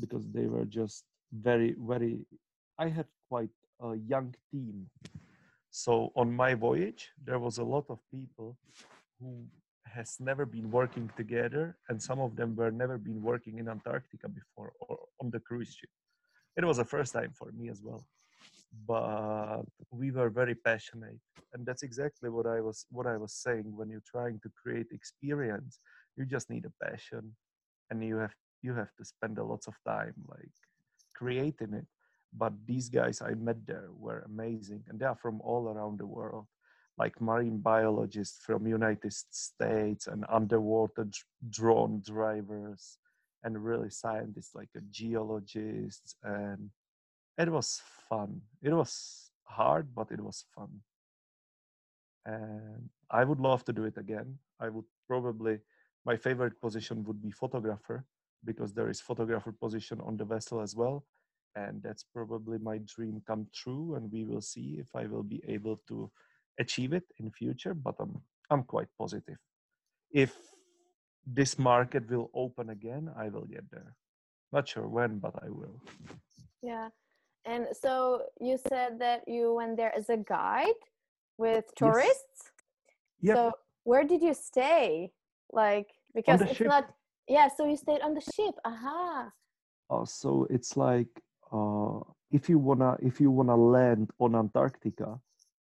because 0.00 0.24
they 0.36 0.46
were 0.46 0.64
just 0.64 1.04
very 1.32 1.76
very 1.90 2.26
I 2.76 2.88
had 2.88 3.06
quite 3.28 3.54
a 3.80 3.94
young 3.94 4.34
team. 4.50 4.90
So 5.70 6.10
on 6.16 6.28
my 6.32 6.54
voyage 6.54 7.02
there 7.24 7.38
was 7.38 7.58
a 7.58 7.68
lot 7.74 7.86
of 7.88 7.98
people 8.10 8.58
who 9.20 9.32
has 9.86 10.16
never 10.18 10.44
been 10.44 10.68
working 10.72 11.08
together 11.16 11.76
and 11.88 12.02
some 12.08 12.20
of 12.26 12.34
them 12.34 12.56
were 12.56 12.72
never 12.72 12.98
been 12.98 13.22
working 13.22 13.58
in 13.58 13.68
antarctica 13.68 14.28
before 14.28 14.72
or 14.80 14.98
on 15.20 15.30
the 15.30 15.38
cruise 15.38 15.72
ship. 15.78 15.90
It 16.56 16.64
was 16.64 16.78
a 16.80 16.84
first 16.94 17.12
time 17.12 17.32
for 17.40 17.52
me 17.52 17.68
as 17.68 17.80
well. 17.80 18.04
But 18.92 19.62
we 19.92 20.10
were 20.10 20.30
very 20.30 20.56
passionate 20.56 21.20
and 21.52 21.64
that's 21.66 21.82
exactly 21.82 22.28
what 22.28 22.46
i 22.46 22.60
was 22.60 22.86
what 22.90 23.06
i 23.06 23.16
was 23.16 23.32
saying 23.32 23.66
when 23.78 23.88
you're 23.88 24.10
trying 24.14 24.38
to 24.44 24.50
create 24.60 24.86
experience 24.92 25.80
you 26.18 26.26
just 26.26 26.50
need 26.50 26.64
a 26.66 26.84
passion 26.84 27.34
and 27.90 28.04
you 28.04 28.16
have 28.16 28.34
you 28.62 28.74
have 28.74 28.94
to 28.96 29.04
spend 29.04 29.38
a 29.38 29.44
lot 29.44 29.64
of 29.66 29.74
time 29.86 30.14
like 30.28 30.56
creating 31.14 31.72
it 31.74 31.86
but 32.36 32.52
these 32.66 32.88
guys 32.88 33.22
i 33.22 33.32
met 33.34 33.66
there 33.66 33.90
were 33.96 34.22
amazing 34.26 34.82
and 34.88 34.98
they 34.98 35.06
are 35.06 35.16
from 35.16 35.40
all 35.40 35.68
around 35.68 35.98
the 35.98 36.06
world 36.06 36.46
like 36.98 37.20
marine 37.20 37.58
biologists 37.58 38.44
from 38.44 38.66
United 38.66 39.12
States 39.12 40.08
and 40.08 40.24
underwater 40.28 41.06
drone 41.48 42.02
drivers 42.04 42.98
and 43.44 43.64
really 43.64 43.88
scientists 43.88 44.52
like 44.56 44.68
a 44.76 44.80
geologists 44.90 46.16
and 46.24 46.70
it 47.38 47.50
was 47.50 47.80
fun. 48.08 48.40
It 48.62 48.72
was 48.72 49.30
hard, 49.44 49.94
but 49.94 50.10
it 50.10 50.20
was 50.20 50.44
fun. 50.54 50.80
And 52.26 52.90
I 53.10 53.24
would 53.24 53.38
love 53.38 53.64
to 53.66 53.72
do 53.72 53.84
it 53.84 53.96
again. 53.96 54.38
I 54.60 54.68
would 54.68 54.84
probably, 55.06 55.60
my 56.04 56.16
favorite 56.16 56.60
position 56.60 57.04
would 57.04 57.22
be 57.22 57.30
photographer 57.30 58.04
because 58.44 58.72
there 58.72 58.88
is 58.88 59.00
photographer 59.00 59.52
position 59.52 60.00
on 60.00 60.16
the 60.16 60.24
vessel 60.24 60.60
as 60.60 60.74
well. 60.76 61.04
And 61.56 61.82
that's 61.82 62.04
probably 62.04 62.58
my 62.58 62.78
dream 62.78 63.22
come 63.26 63.46
true. 63.54 63.94
And 63.96 64.10
we 64.12 64.24
will 64.24 64.40
see 64.40 64.76
if 64.78 64.88
I 64.94 65.06
will 65.06 65.22
be 65.22 65.42
able 65.46 65.80
to 65.88 66.10
achieve 66.58 66.92
it 66.92 67.04
in 67.18 67.30
future, 67.30 67.74
but 67.74 67.94
I'm, 67.98 68.20
I'm 68.50 68.62
quite 68.62 68.88
positive. 68.98 69.38
If 70.10 70.34
this 71.26 71.58
market 71.58 72.08
will 72.10 72.30
open 72.34 72.70
again, 72.70 73.10
I 73.16 73.28
will 73.28 73.44
get 73.44 73.70
there. 73.70 73.94
Not 74.52 74.68
sure 74.68 74.88
when, 74.88 75.18
but 75.18 75.34
I 75.42 75.50
will. 75.50 75.82
Yeah. 76.62 76.88
And 77.44 77.66
so 77.72 78.22
you 78.40 78.58
said 78.68 78.98
that 79.00 79.26
you 79.26 79.54
went 79.54 79.76
there 79.76 79.94
as 79.96 80.08
a 80.10 80.16
guide 80.16 80.80
with 81.36 81.64
tourists. 81.76 82.50
Yes. 83.20 83.36
Yep. 83.36 83.36
So 83.36 83.52
where 83.84 84.04
did 84.04 84.22
you 84.22 84.34
stay? 84.34 85.12
Like 85.52 85.88
because 86.14 86.42
it's 86.42 86.56
ship. 86.56 86.66
not 86.66 86.90
yeah, 87.28 87.48
so 87.48 87.66
you 87.66 87.76
stayed 87.76 88.00
on 88.00 88.14
the 88.14 88.20
ship. 88.20 88.54
Aha. 88.64 89.30
Uh, 89.90 90.04
so 90.04 90.46
it's 90.50 90.76
like 90.76 91.08
uh, 91.52 92.00
if 92.30 92.48
you 92.48 92.58
wanna 92.58 92.96
if 93.00 93.20
you 93.20 93.30
wanna 93.30 93.56
land 93.56 94.10
on 94.18 94.34
Antarctica, 94.34 95.20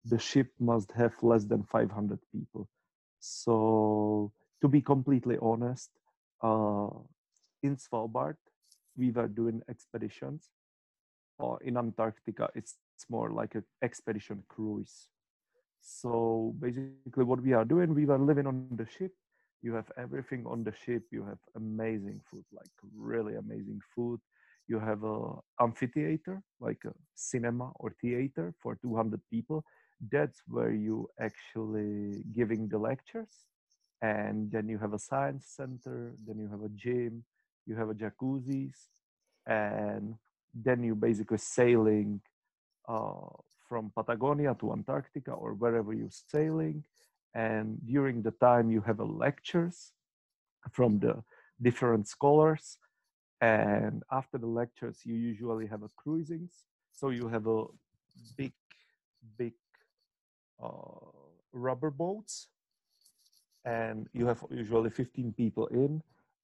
the 0.06 0.20
ship 0.20 0.52
must 0.60 0.92
have 0.92 1.14
less 1.22 1.46
than 1.46 1.64
500 1.64 2.20
people. 2.32 2.68
So 3.20 4.32
to 4.62 4.68
be 4.68 4.82
completely 4.82 5.38
honest, 5.42 5.90
uh, 6.42 6.90
in 7.62 7.78
Svalbard, 7.78 8.36
we 8.98 9.12
were 9.12 9.28
doing 9.28 9.62
expeditions. 9.70 10.50
Or 11.40 11.62
in 11.64 11.78
Antarctica, 11.78 12.50
it's, 12.54 12.76
it's 12.96 13.10
more 13.10 13.32
like 13.32 13.56
an 13.56 13.64
expedition 13.82 14.44
cruise. 14.48 15.08
So 15.82 16.56
basically, 16.60 17.24
what 17.24 17.42
we 17.42 17.54
are 17.54 17.66
doing, 17.66 17.94
we 17.94 18.06
were 18.06 18.20
living 18.20 18.48
on 18.48 18.68
the 18.72 18.86
ship. 18.86 19.12
You 19.64 19.74
have 19.74 19.90
everything 19.98 20.46
on 20.46 20.64
the 20.64 20.74
ship. 20.86 21.04
You 21.12 21.24
have 21.26 21.40
amazing 21.56 22.22
food, 22.30 22.46
like 22.54 22.70
really 22.96 23.36
amazing 23.36 23.82
food. 23.96 24.20
You 24.68 24.80
have 24.80 25.04
a 25.04 25.20
amphitheater, 25.60 26.44
like 26.60 26.84
a 26.86 26.94
cinema 27.16 27.72
or 27.76 27.96
theater 28.02 28.54
for 28.62 28.78
200 28.82 29.20
people. 29.32 29.64
That's 30.12 30.42
where 30.48 30.72
you 30.72 31.10
actually 31.20 32.24
giving 32.34 32.68
the 32.68 32.78
lectures 32.78 33.48
and 34.04 34.52
then 34.52 34.68
you 34.68 34.78
have 34.78 34.94
a 34.94 35.00
science 35.00 35.46
center 35.48 36.14
then 36.28 36.38
you 36.38 36.48
have 36.50 36.62
a 36.62 36.70
gym 36.70 37.24
you 37.66 37.76
have 37.76 37.90
a 37.90 37.94
jacuzzis 37.94 38.90
and 39.48 40.16
then 40.54 40.84
you 40.84 40.94
basically 40.94 41.38
sailing 41.38 42.20
uh, 42.90 43.32
from 43.68 43.92
patagonia 43.96 44.56
to 44.60 44.74
antarctica 44.74 45.32
or 45.32 45.54
wherever 45.54 45.94
you're 45.94 46.18
sailing 46.30 46.84
and 47.34 47.78
during 47.86 48.22
the 48.22 48.32
time 48.32 48.70
you 48.70 48.82
have 48.82 49.00
lectures 49.00 49.92
from 50.72 51.00
the 51.00 51.24
different 51.62 52.08
scholars 52.08 52.78
and 53.42 54.04
after 54.12 54.38
the 54.38 54.48
lectures 54.48 55.00
you 55.04 55.16
usually 55.16 55.68
have 55.68 55.84
a 55.84 55.90
cruisings 55.98 56.66
so 56.92 57.10
you 57.10 57.28
have 57.28 57.48
a 57.48 57.64
big 58.38 58.54
big 59.38 59.54
uh, 60.62 60.70
rubber 61.52 61.92
boats 61.92 62.48
and 63.66 64.08
you 64.14 64.26
have 64.26 64.44
usually 64.50 64.90
15 64.90 65.34
people 65.34 65.68
in 65.68 66.02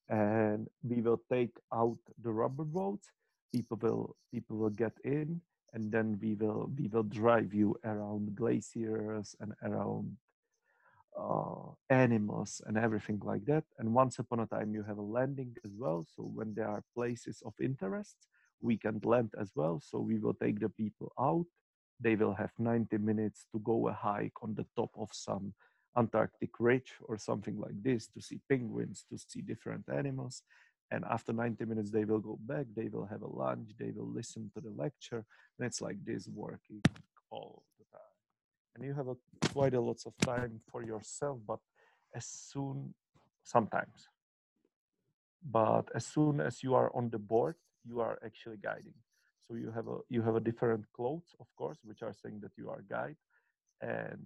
and 0.09 0.67
we 0.83 1.01
will 1.01 1.21
take 1.31 1.55
out 1.73 1.97
the 2.23 2.31
rubber 2.31 2.63
boats. 2.63 3.11
People 3.53 3.77
will 3.81 4.15
people 4.31 4.57
will 4.57 4.69
get 4.69 4.93
in 5.03 5.41
and 5.73 5.91
then 5.91 6.17
we 6.21 6.35
will 6.35 6.71
we 6.77 6.87
will 6.87 7.03
drive 7.03 7.53
you 7.53 7.75
around 7.83 8.35
glaciers 8.35 9.35
and 9.39 9.53
around 9.63 10.17
uh, 11.19 11.71
animals 11.89 12.61
and 12.65 12.77
everything 12.77 13.19
like 13.23 13.45
that 13.45 13.63
and 13.79 13.93
once 13.93 14.19
upon 14.19 14.39
a 14.39 14.45
time 14.45 14.73
you 14.73 14.83
have 14.83 14.97
a 14.97 15.01
landing 15.17 15.55
as 15.65 15.71
well 15.77 16.05
so 16.15 16.23
when 16.23 16.53
there 16.53 16.67
are 16.67 16.83
places 16.95 17.41
of 17.45 17.53
interest 17.61 18.15
we 18.61 18.77
can 18.77 18.99
land 19.03 19.31
as 19.39 19.51
well 19.55 19.81
so 19.83 19.99
we 19.99 20.17
will 20.19 20.33
take 20.33 20.59
the 20.59 20.69
people 20.69 21.11
out 21.19 21.45
they 21.99 22.15
will 22.15 22.33
have 22.33 22.51
90 22.57 22.97
minutes 22.97 23.45
to 23.51 23.59
go 23.59 23.87
a 23.87 23.93
hike 23.93 24.41
on 24.41 24.55
the 24.55 24.65
top 24.75 24.91
of 24.97 25.09
some 25.11 25.53
Antarctic 25.97 26.51
ridge 26.59 26.93
or 27.01 27.17
something 27.17 27.59
like 27.59 27.81
this 27.83 28.07
to 28.07 28.21
see 28.21 28.39
penguins, 28.47 29.05
to 29.09 29.17
see 29.17 29.41
different 29.41 29.85
animals. 29.89 30.43
And 30.91 31.03
after 31.05 31.33
90 31.33 31.65
minutes, 31.65 31.91
they 31.91 32.05
will 32.05 32.19
go 32.19 32.39
back, 32.41 32.65
they 32.75 32.87
will 32.87 33.05
have 33.05 33.21
a 33.21 33.27
lunch, 33.27 33.71
they 33.77 33.91
will 33.91 34.07
listen 34.07 34.49
to 34.55 34.61
the 34.61 34.69
lecture. 34.69 35.25
And 35.57 35.67
it's 35.67 35.81
like 35.81 36.03
this 36.03 36.27
working 36.27 36.81
all. 37.29 37.63
And 38.75 38.85
you 38.85 38.93
have 38.93 39.07
a, 39.07 39.15
quite 39.49 39.73
a 39.73 39.81
lots 39.81 40.05
of 40.05 40.13
time 40.19 40.61
for 40.71 40.83
yourself, 40.83 41.39
but 41.47 41.59
as 42.15 42.25
soon, 42.25 42.93
sometimes, 43.43 44.07
but 45.51 45.89
as 45.95 46.05
soon 46.05 46.39
as 46.39 46.63
you 46.63 46.75
are 46.75 46.91
on 46.95 47.09
the 47.09 47.19
board, 47.19 47.55
you 47.83 47.99
are 48.01 48.19
actually 48.25 48.57
guiding. 48.57 48.93
So 49.47 49.55
you 49.55 49.71
have 49.71 49.87
a 49.87 49.97
you 50.09 50.21
have 50.21 50.35
a 50.35 50.39
different 50.39 50.85
clothes, 50.93 51.35
of 51.39 51.47
course, 51.55 51.79
which 51.83 52.03
are 52.03 52.13
saying 52.13 52.39
that 52.41 52.51
you 52.57 52.69
are 52.69 52.83
guide, 52.89 53.15
and 53.81 54.19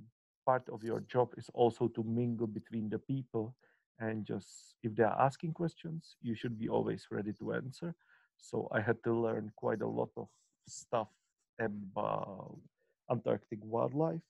part 0.45 0.67
of 0.69 0.83
your 0.83 0.99
job 1.01 1.33
is 1.37 1.49
also 1.53 1.87
to 1.89 2.03
mingle 2.03 2.47
between 2.47 2.89
the 2.89 2.99
people 2.99 3.55
and 3.99 4.25
just 4.25 4.75
if 4.83 4.95
they 4.95 5.03
are 5.03 5.21
asking 5.21 5.53
questions 5.53 6.17
you 6.21 6.35
should 6.35 6.57
be 6.59 6.67
always 6.67 7.07
ready 7.11 7.31
to 7.33 7.53
answer. 7.53 7.95
So 8.37 8.67
i 8.71 8.81
had 8.81 8.97
to 9.05 9.13
learn 9.13 9.51
quite 9.55 9.81
a 9.81 9.87
lot 9.87 10.09
of 10.17 10.27
stuff 10.67 11.07
about 11.59 12.57
antarctic 13.11 13.59
wildlife 13.63 14.21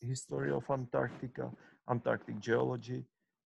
history 0.00 0.50
of 0.50 0.64
antarctica 0.70 1.50
antarctic 1.90 2.38
geology. 2.40 3.04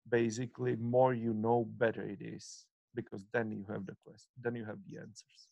Basically 0.08 0.76
more 0.76 1.12
you 1.12 1.34
know 1.34 1.66
better 1.76 2.02
it 2.02 2.22
is 2.22 2.64
because 2.94 3.24
then 3.32 3.52
you 3.52 3.64
have 3.68 3.84
the 3.86 3.96
quest 4.04 4.28
then 4.42 4.54
you 4.54 4.64
have 4.64 4.78
the 4.88 4.98
answers. 4.98 5.48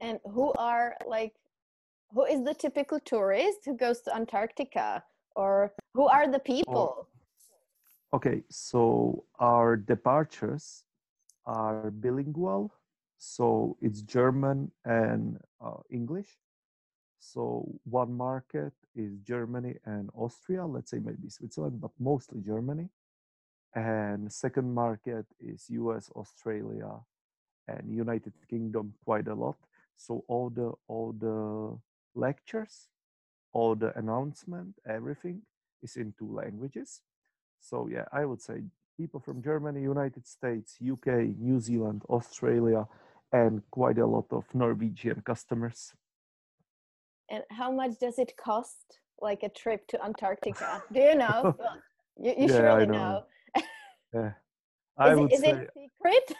And 0.00 0.18
who 0.24 0.52
are 0.58 0.96
like 1.06 1.34
who 2.12 2.24
is 2.24 2.44
the 2.44 2.54
typical 2.54 2.98
tourist 3.00 3.58
who 3.64 3.76
goes 3.76 4.00
to 4.02 4.14
antarctica? 4.14 5.04
Or 5.36 5.72
who 5.94 6.08
are 6.08 6.26
the 6.26 6.38
oh, 6.38 6.52
people 6.52 7.08
okay 8.12 8.42
so 8.48 9.24
our 9.38 9.76
departures 9.76 10.84
are 11.44 11.90
bilingual 11.90 12.72
so 13.18 13.76
it's 13.82 14.00
german 14.02 14.70
and 14.84 15.38
uh, 15.60 15.80
english 15.90 16.38
so 17.18 17.66
one 17.84 18.12
market 18.12 18.72
is 18.94 19.18
germany 19.26 19.74
and 19.84 20.10
austria 20.14 20.64
let's 20.64 20.90
say 20.90 20.98
maybe 20.98 21.28
switzerland 21.28 21.80
but 21.80 21.90
mostly 21.98 22.40
germany 22.40 22.88
and 23.74 24.32
second 24.32 24.72
market 24.72 25.26
is 25.40 25.68
us 25.70 26.10
australia 26.16 26.92
and 27.66 27.92
united 27.92 28.32
kingdom 28.48 28.94
quite 29.04 29.28
a 29.28 29.34
lot 29.34 29.56
so 29.96 30.24
all 30.28 30.48
the 30.50 30.72
all 30.88 31.12
the 31.12 31.76
lectures 32.14 32.88
all 33.52 33.74
the 33.74 33.96
announcement, 33.98 34.74
everything 34.86 35.42
is 35.82 35.96
in 35.96 36.14
two 36.18 36.32
languages. 36.32 37.00
So 37.60 37.88
yeah, 37.90 38.04
I 38.12 38.24
would 38.24 38.40
say 38.40 38.62
people 38.96 39.20
from 39.20 39.42
Germany, 39.42 39.82
United 39.82 40.26
States, 40.26 40.76
UK, 40.80 41.36
New 41.38 41.60
Zealand, 41.60 42.02
Australia, 42.08 42.86
and 43.32 43.62
quite 43.70 43.98
a 43.98 44.06
lot 44.06 44.26
of 44.30 44.44
Norwegian 44.54 45.22
customers. 45.22 45.92
And 47.30 47.42
how 47.50 47.70
much 47.70 47.98
does 47.98 48.18
it 48.18 48.36
cost, 48.36 48.98
like 49.20 49.42
a 49.42 49.48
trip 49.48 49.86
to 49.88 50.02
Antarctica? 50.04 50.82
Do 50.92 51.00
you 51.00 51.14
know? 51.14 51.56
you, 52.22 52.34
you 52.38 52.46
yeah, 52.46 52.56
surely 52.56 52.86
know. 52.86 52.92
know. 52.92 53.62
yeah, 54.14 54.30
I 54.98 55.12
is 55.12 55.18
would 55.18 55.32
it, 55.32 55.34
is 55.34 55.40
say. 55.40 55.50
it 55.50 55.70
secret? 55.74 56.38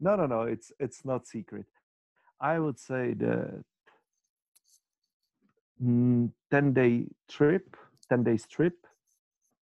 No, 0.00 0.16
no, 0.16 0.26
no. 0.26 0.42
It's 0.42 0.72
it's 0.78 1.04
not 1.04 1.26
secret. 1.26 1.66
I 2.40 2.58
would 2.58 2.78
say 2.78 3.14
that 3.14 3.64
mm, 5.82 6.30
10 6.50 6.72
day 6.72 7.06
trip 7.28 7.76
10 8.08 8.24
days 8.24 8.46
trip 8.46 8.86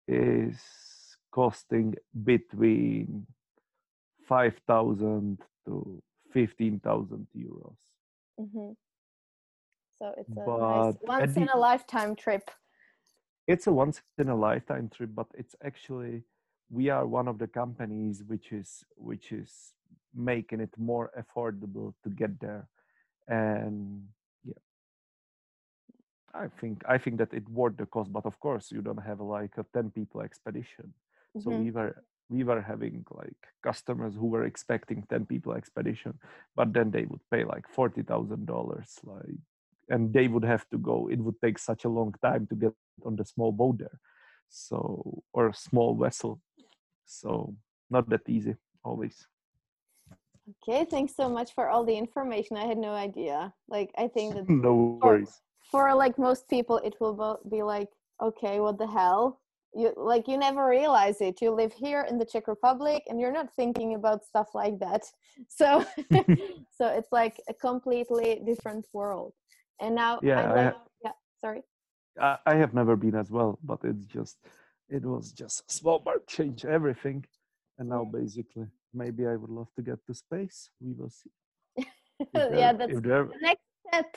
is 0.08 0.56
costing 1.30 1.94
between 2.24 3.26
5000 4.28 5.38
to 5.66 6.02
15000 6.32 7.26
euros 7.36 7.76
mm-hmm. 8.40 8.72
So 10.00 10.14
it's 10.16 10.36
a 10.36 10.46
nice 10.46 10.94
once 11.02 11.36
in 11.36 11.48
a 11.54 11.56
lifetime 11.56 12.16
trip 12.16 12.50
it's 13.46 13.66
a 13.66 13.72
once 13.72 14.00
in 14.18 14.28
a 14.28 14.36
lifetime 14.36 14.88
trip 14.88 15.10
but 15.14 15.26
it's 15.34 15.54
actually 15.64 16.22
we 16.70 16.88
are 16.88 17.06
one 17.06 17.28
of 17.28 17.38
the 17.38 17.46
companies 17.46 18.22
which 18.26 18.52
is 18.52 18.84
which 18.96 19.32
is 19.32 19.74
making 20.14 20.60
it 20.60 20.72
more 20.78 21.10
affordable 21.20 21.92
to 22.02 22.10
get 22.10 22.38
there 22.40 22.66
and 23.30 24.02
yeah, 24.44 24.54
I 26.34 26.48
think 26.60 26.82
I 26.86 26.98
think 26.98 27.18
that 27.18 27.32
it 27.32 27.48
worth 27.48 27.76
the 27.76 27.86
cost, 27.86 28.12
but 28.12 28.26
of 28.26 28.38
course 28.40 28.70
you 28.72 28.82
don't 28.82 29.02
have 29.02 29.20
like 29.20 29.52
a 29.56 29.64
ten 29.72 29.90
people 29.90 30.20
expedition. 30.20 30.92
Mm-hmm. 31.36 31.40
So 31.40 31.50
we 31.50 31.70
were 31.70 32.02
we 32.28 32.44
were 32.44 32.60
having 32.60 33.04
like 33.10 33.40
customers 33.62 34.14
who 34.14 34.26
were 34.26 34.44
expecting 34.44 35.04
ten 35.08 35.26
people 35.26 35.52
expedition, 35.52 36.18
but 36.56 36.72
then 36.72 36.90
they 36.90 37.04
would 37.04 37.20
pay 37.30 37.44
like 37.44 37.68
forty 37.68 38.02
thousand 38.02 38.46
dollars. 38.46 38.98
Like 39.04 39.38
and 39.90 40.12
they 40.12 40.28
would 40.28 40.44
have 40.44 40.68
to 40.70 40.78
go. 40.78 41.08
It 41.08 41.18
would 41.18 41.40
take 41.40 41.58
such 41.58 41.84
a 41.84 41.88
long 41.88 42.14
time 42.22 42.46
to 42.48 42.54
get 42.54 42.72
on 43.04 43.16
the 43.16 43.24
small 43.24 43.52
boat 43.52 43.78
there 43.78 43.98
so 44.50 45.22
or 45.32 45.48
a 45.48 45.54
small 45.54 45.94
vessel. 45.94 46.40
So 47.06 47.54
not 47.88 48.08
that 48.10 48.28
easy 48.28 48.56
always. 48.84 49.26
Okay 50.62 50.84
thanks 50.84 51.14
so 51.14 51.28
much 51.28 51.54
for 51.54 51.68
all 51.68 51.84
the 51.84 51.96
information. 51.96 52.56
I 52.56 52.66
had 52.66 52.78
no 52.78 52.92
idea. 52.92 53.54
Like 53.68 53.90
i 53.96 54.08
think 54.08 54.34
that 54.34 54.48
no 54.48 54.98
worries. 55.02 55.40
for, 55.70 55.88
for 55.88 55.94
like 55.94 56.18
most 56.18 56.48
people 56.48 56.78
it 56.78 56.96
will 57.00 57.40
be 57.48 57.62
like 57.62 57.88
okay 58.20 58.60
what 58.60 58.78
the 58.78 58.86
hell? 58.86 59.40
You 59.72 59.94
like 59.96 60.26
you 60.26 60.36
never 60.36 60.66
realize 60.66 61.20
it. 61.20 61.40
You 61.40 61.52
live 61.52 61.72
here 61.72 62.04
in 62.10 62.18
the 62.18 62.24
czech 62.24 62.48
republic 62.48 63.04
and 63.08 63.20
you're 63.20 63.32
not 63.32 63.54
thinking 63.54 63.94
about 63.94 64.24
stuff 64.24 64.48
like 64.54 64.78
that. 64.80 65.02
So 65.48 65.84
so 66.78 66.86
it's 66.98 67.12
like 67.12 67.40
a 67.48 67.54
completely 67.54 68.42
different 68.44 68.86
world 68.92 69.32
and 69.80 69.94
now 69.94 70.18
yeah 70.22 70.52
like, 70.52 70.74
yeah 71.04 71.12
sorry. 71.40 71.62
I, 72.20 72.38
I 72.46 72.54
have 72.56 72.74
never 72.74 72.96
been 72.96 73.14
as 73.14 73.30
well 73.30 73.58
but 73.62 73.80
it's 73.84 74.06
just 74.06 74.36
it 74.88 75.04
was 75.04 75.32
just 75.32 75.60
a 75.68 75.72
small 75.72 76.00
part 76.00 76.26
change 76.26 76.64
everything. 76.64 77.24
And 77.78 77.88
now 77.88 78.04
basically 78.04 78.66
maybe 78.92 79.26
i 79.26 79.36
would 79.36 79.50
love 79.50 79.68
to 79.76 79.82
get 79.82 80.04
to 80.06 80.14
space. 80.14 80.70
We 80.80 80.92
will 80.92 81.10
see. 81.10 81.30
There, 82.34 82.54
yeah 82.54 82.72
that's 82.74 83.00
there, 83.00 83.24
the 83.24 83.40
next 83.40 83.62
step. 83.86 84.16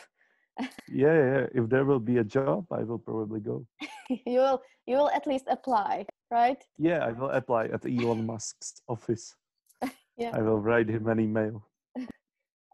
Yeah, 0.89 1.18
yeah. 1.32 1.45
If 1.55 1.70
there 1.70 1.86
will 1.86 1.99
be 1.99 2.18
a 2.18 2.24
job 2.24 2.66
i 2.72 2.84
will 2.84 2.99
probably 2.99 3.39
go. 3.39 3.66
You 4.28 4.39
will 4.39 4.61
you 4.86 4.97
will 4.97 5.09
at 5.09 5.26
least 5.26 5.45
apply 5.49 6.05
right? 6.32 6.61
Yeah 6.78 7.05
i 7.09 7.11
will 7.11 7.30
apply 7.30 7.64
at 7.76 7.86
elon 7.86 8.26
musk's 8.26 8.82
office. 8.88 9.36
Yeah. 10.16 10.30
I 10.38 10.41
will 10.43 10.59
write 10.59 10.89
him 10.89 11.07
an 11.07 11.20
email 11.20 11.66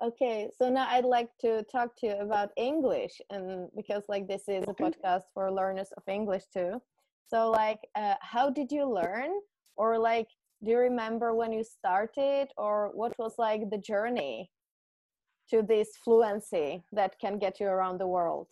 okay 0.01 0.49
so 0.57 0.69
now 0.69 0.87
i'd 0.91 1.05
like 1.05 1.29
to 1.39 1.63
talk 1.63 1.95
to 1.95 2.07
you 2.07 2.17
about 2.19 2.51
english 2.57 3.21
and 3.29 3.67
because 3.75 4.03
like 4.07 4.27
this 4.27 4.47
is 4.47 4.63
a 4.67 4.73
podcast 4.73 5.23
for 5.33 5.51
learners 5.51 5.89
of 5.97 6.03
english 6.07 6.43
too. 6.53 6.81
So 7.29 7.51
like 7.51 7.79
uh, 7.95 8.15
how 8.21 8.49
did 8.49 8.71
you 8.71 8.89
learn? 8.89 9.29
Or 9.75 9.99
like 9.99 10.27
do 10.63 10.71
you 10.71 10.79
remember 10.79 11.35
when 11.35 11.53
you 11.53 11.63
started? 11.63 12.47
Or 12.57 12.89
what 12.93 13.13
was 13.19 13.35
like 13.37 13.69
the 13.69 13.77
journey 13.77 14.49
to 15.51 15.61
this 15.61 15.89
fluency 16.03 16.83
that 16.91 17.19
can 17.19 17.37
get 17.37 17.59
you 17.59 17.67
around 17.67 17.99
the 17.99 18.07
world? 18.07 18.47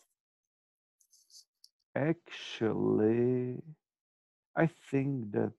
Actually 1.96 3.56
i 4.58 4.68
think 4.90 5.30
that 5.32 5.52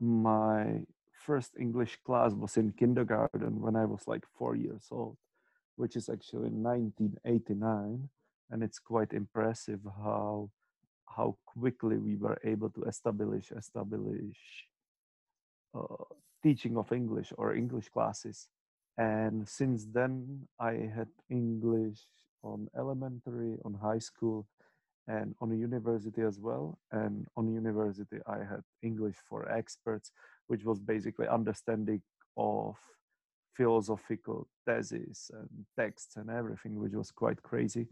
my 0.00 0.80
first 1.26 1.52
english 1.58 1.96
class 2.04 2.32
was 2.34 2.56
in 2.56 2.72
kindergarten 2.72 3.60
when 3.60 3.76
i 3.76 3.84
was 3.84 4.02
like 4.06 4.24
four 4.36 4.56
years 4.56 4.88
old 4.90 5.16
which 5.80 5.96
is 5.96 6.10
actually 6.10 6.50
1989 6.50 8.08
and 8.50 8.62
it's 8.62 8.78
quite 8.78 9.12
impressive 9.14 9.80
how 10.04 10.50
how 11.16 11.36
quickly 11.46 11.96
we 11.96 12.16
were 12.16 12.38
able 12.44 12.68
to 12.68 12.82
establish 12.84 13.50
establish 13.50 14.36
uh, 15.74 16.04
teaching 16.42 16.76
of 16.76 16.92
english 16.92 17.32
or 17.38 17.54
english 17.54 17.88
classes. 17.88 18.48
And 18.98 19.48
since 19.48 19.86
then 19.98 20.12
i 20.60 20.72
had 20.96 21.08
english 21.30 22.00
on 22.42 22.68
elementary 22.76 23.56
on 23.64 23.72
high 23.74 24.02
school 24.10 24.46
and 25.08 25.34
on 25.40 25.58
university 25.58 26.22
as 26.30 26.38
well. 26.38 26.78
And 26.92 27.26
on 27.38 27.44
university 27.62 28.18
i 28.26 28.38
had 28.52 28.62
english 28.82 29.18
for 29.28 29.40
experts 29.60 30.12
which 30.48 30.62
was 30.64 30.78
basically 30.78 31.28
understanding 31.38 32.02
of 32.36 32.76
philosophical 33.56 34.48
theses 34.66 35.30
and 35.34 35.48
texts 35.78 36.16
and 36.16 36.30
everything 36.30 36.78
which 36.78 36.92
was 36.92 37.10
quite 37.10 37.42
crazy 37.42 37.86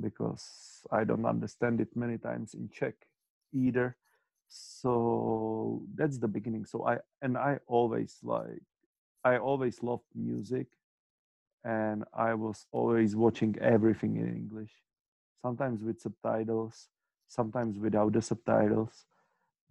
because 0.00 0.82
i 0.92 1.04
don't 1.04 1.26
understand 1.26 1.80
it 1.80 1.88
many 1.96 2.18
times 2.18 2.54
in 2.54 2.68
czech 2.68 2.94
either. 3.52 3.96
So 4.50 5.82
that's 5.94 6.18
the 6.18 6.28
beginning. 6.28 6.64
So 6.64 6.86
i 6.86 6.98
and 7.22 7.36
i 7.36 7.58
always 7.66 8.18
like 8.22 8.62
i 9.24 9.36
always 9.36 9.82
loved 9.82 10.08
music 10.14 10.66
and 11.64 12.04
i 12.14 12.32
was 12.34 12.66
always 12.72 13.14
watching 13.16 13.56
everything 13.60 14.16
in 14.16 14.28
english 14.28 14.72
sometimes 15.42 15.82
with 15.82 16.00
subtitles 16.00 16.88
sometimes 17.28 17.78
without 17.78 18.12
the 18.12 18.22
subtitles. 18.22 19.04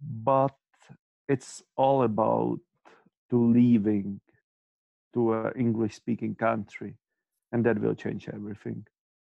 But 0.00 0.54
it's 1.28 1.62
all 1.76 2.04
about 2.04 2.60
to 3.30 3.36
leaving 3.52 4.20
to 5.14 5.32
an 5.32 5.52
english 5.56 5.94
speaking 5.96 6.34
country 6.34 6.94
and 7.52 7.64
that 7.64 7.80
will 7.80 7.94
change 7.94 8.28
everything. 8.28 8.86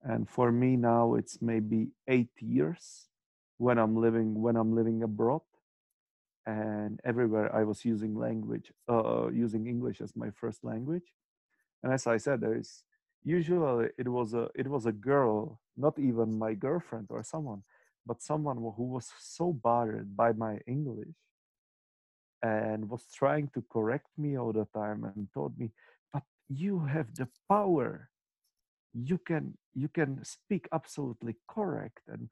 And 0.03 0.29
for 0.29 0.53
me 0.53 0.77
now 0.77 1.15
it's 1.15 1.41
maybe 1.41 1.89
8 2.09 2.29
years 2.41 3.09
when 3.59 3.79
i'm 3.79 3.97
living 3.97 4.41
when 4.43 4.57
i'm 4.57 4.75
living 4.75 5.03
abroad 5.03 5.43
and 6.47 7.01
everywhere 7.05 7.55
i 7.55 7.63
was 7.65 7.85
using 7.85 8.15
language 8.15 8.73
uh, 8.89 9.29
using 9.33 9.67
english 9.67 10.01
as 10.01 10.15
my 10.17 10.31
first 10.31 10.65
language. 10.65 11.09
And 11.83 11.93
as 11.93 12.07
i 12.07 12.17
said 12.19 12.41
there 12.41 12.57
is 12.57 12.85
usually 13.25 13.89
it 13.99 14.09
was 14.09 14.35
a 14.35 14.49
it 14.55 14.69
was 14.69 14.87
a 14.87 14.93
girl 14.93 15.61
not 15.77 15.99
even 15.99 16.39
my 16.39 16.55
girlfriend 16.55 17.07
or 17.11 17.23
someone 17.23 17.63
but 18.07 18.23
someone 18.23 18.57
who 18.59 18.85
was 18.97 19.11
so 19.19 19.53
bothered 19.53 20.15
by 20.17 20.33
my 20.33 20.61
english 20.67 21.17
and 22.45 22.91
was 22.91 23.05
trying 23.15 23.49
to 23.55 23.65
correct 23.73 24.09
me 24.19 24.39
all 24.39 24.53
the 24.53 24.67
time 24.75 25.05
and 25.05 25.29
told 25.33 25.59
me 25.59 25.71
but 26.13 26.23
you 26.49 26.81
have 26.81 27.15
the 27.15 27.29
power. 27.49 28.11
You 28.93 29.19
can 29.19 29.57
you 29.73 29.89
can 29.89 30.23
speak 30.25 30.69
absolutely 30.73 31.37
correct 31.49 32.03
and 32.07 32.29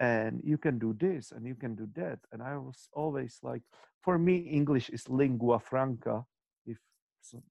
and 0.00 0.40
you 0.42 0.58
can 0.58 0.78
do 0.78 0.96
this 0.98 1.30
and 1.32 1.46
you 1.46 1.54
can 1.54 1.74
do 1.76 1.86
that. 1.94 2.18
And 2.32 2.42
i 2.42 2.56
was 2.56 2.88
always 2.92 3.38
like 3.42 3.62
for 4.02 4.18
me 4.18 4.36
english 4.58 4.88
is 4.90 5.08
lingua 5.08 5.60
franca. 5.60 6.24
If 6.66 6.78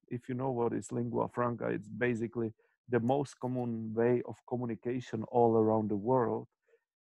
if 0.09 0.27
you 0.27 0.35
know 0.35 0.51
what 0.51 0.73
is 0.73 0.91
lingua 0.91 1.29
franca 1.29 1.67
it's 1.67 1.87
basically 1.87 2.51
the 2.89 2.99
most 2.99 3.39
common 3.39 3.93
way 3.93 4.21
of 4.25 4.35
communication 4.49 5.23
all 5.31 5.53
around 5.55 5.89
the 5.89 6.01
world. 6.11 6.47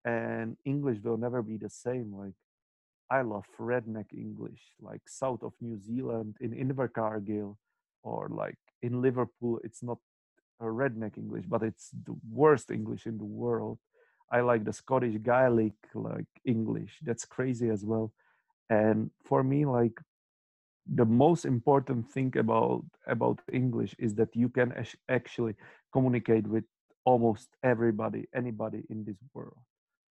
And 0.04 0.56
english 0.64 1.00
will 1.04 1.18
never 1.18 1.42
be 1.42 1.56
the 1.58 1.70
same 1.86 2.08
like 2.22 2.38
i 3.10 3.20
love 3.22 3.44
redneck 3.58 4.06
english 4.12 4.62
like 4.80 5.02
south 5.06 5.42
of 5.42 5.52
new 5.60 5.78
zealand 5.78 6.36
in 6.40 6.52
invercargill 6.52 7.56
or 8.02 8.28
like 8.30 8.58
in 8.82 9.02
liverpool 9.02 9.60
it's 9.64 9.82
not 9.82 9.98
a 10.60 10.64
redneck 10.64 11.18
english 11.18 11.44
but 11.46 11.62
it's 11.62 11.90
the 12.06 12.14
worst 12.30 12.70
english 12.70 13.06
in 13.06 13.18
the 13.18 13.24
world. 13.24 13.78
I 14.30 14.40
like 14.40 14.64
the 14.64 14.72
scottish 14.72 15.16
gaelic 15.22 15.74
like 15.94 16.26
english 16.44 16.98
that's 17.02 17.24
crazy 17.24 17.68
as 17.68 17.84
well. 17.84 18.12
And 18.70 19.10
for 19.24 19.42
me 19.44 19.64
like 19.66 19.96
the 20.86 21.04
most 21.04 21.44
important 21.44 22.10
thing 22.10 22.36
about 22.36 22.84
about 23.06 23.40
english 23.52 23.94
is 23.98 24.14
that 24.16 24.34
you 24.34 24.48
can 24.48 24.72
actually 25.08 25.54
communicate 25.92 26.46
with 26.46 26.64
almost 27.04 27.48
everybody 27.62 28.26
anybody 28.34 28.82
in 28.90 29.04
this 29.04 29.20
world. 29.34 29.58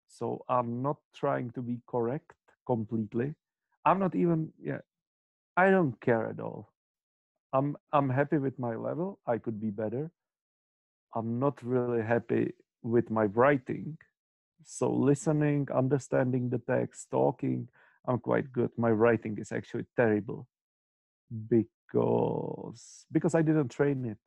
So 0.09 0.45
i'm 0.49 0.83
not 0.83 0.97
trying 1.15 1.51
to 1.53 1.63
be 1.63 1.81
correct 1.87 2.35
completely. 2.67 3.35
I'm 3.85 3.99
not 3.99 4.15
even 4.15 4.53
yeah 4.63 4.81
i 5.57 5.71
don't 5.71 6.01
care 6.01 6.27
at 6.31 6.41
all. 6.41 6.73
I'm 7.53 7.77
i'm 7.93 8.11
happy 8.11 8.39
with 8.39 8.59
my 8.59 8.75
level. 8.77 9.19
I 9.27 9.39
could 9.39 9.61
be 9.61 9.71
better. 9.71 10.11
I'm 11.15 11.39
not 11.41 11.63
really 11.63 12.03
happy 12.03 12.55
with 12.83 13.11
my 13.11 13.25
writing. 13.25 13.99
So 14.65 14.91
listening 14.93 15.69
understanding 15.75 16.51
the 16.51 16.59
text 16.59 17.11
talking 17.11 17.69
i'm 18.07 18.19
quite 18.19 18.53
good. 18.53 18.71
My 18.77 18.91
writing 18.91 19.39
is 19.39 19.53
actually 19.53 19.87
terrible. 19.97 20.47
Because 21.49 23.07
because 23.13 23.35
I 23.35 23.43
didn't 23.43 23.71
train 23.71 24.05
it. 24.05 24.19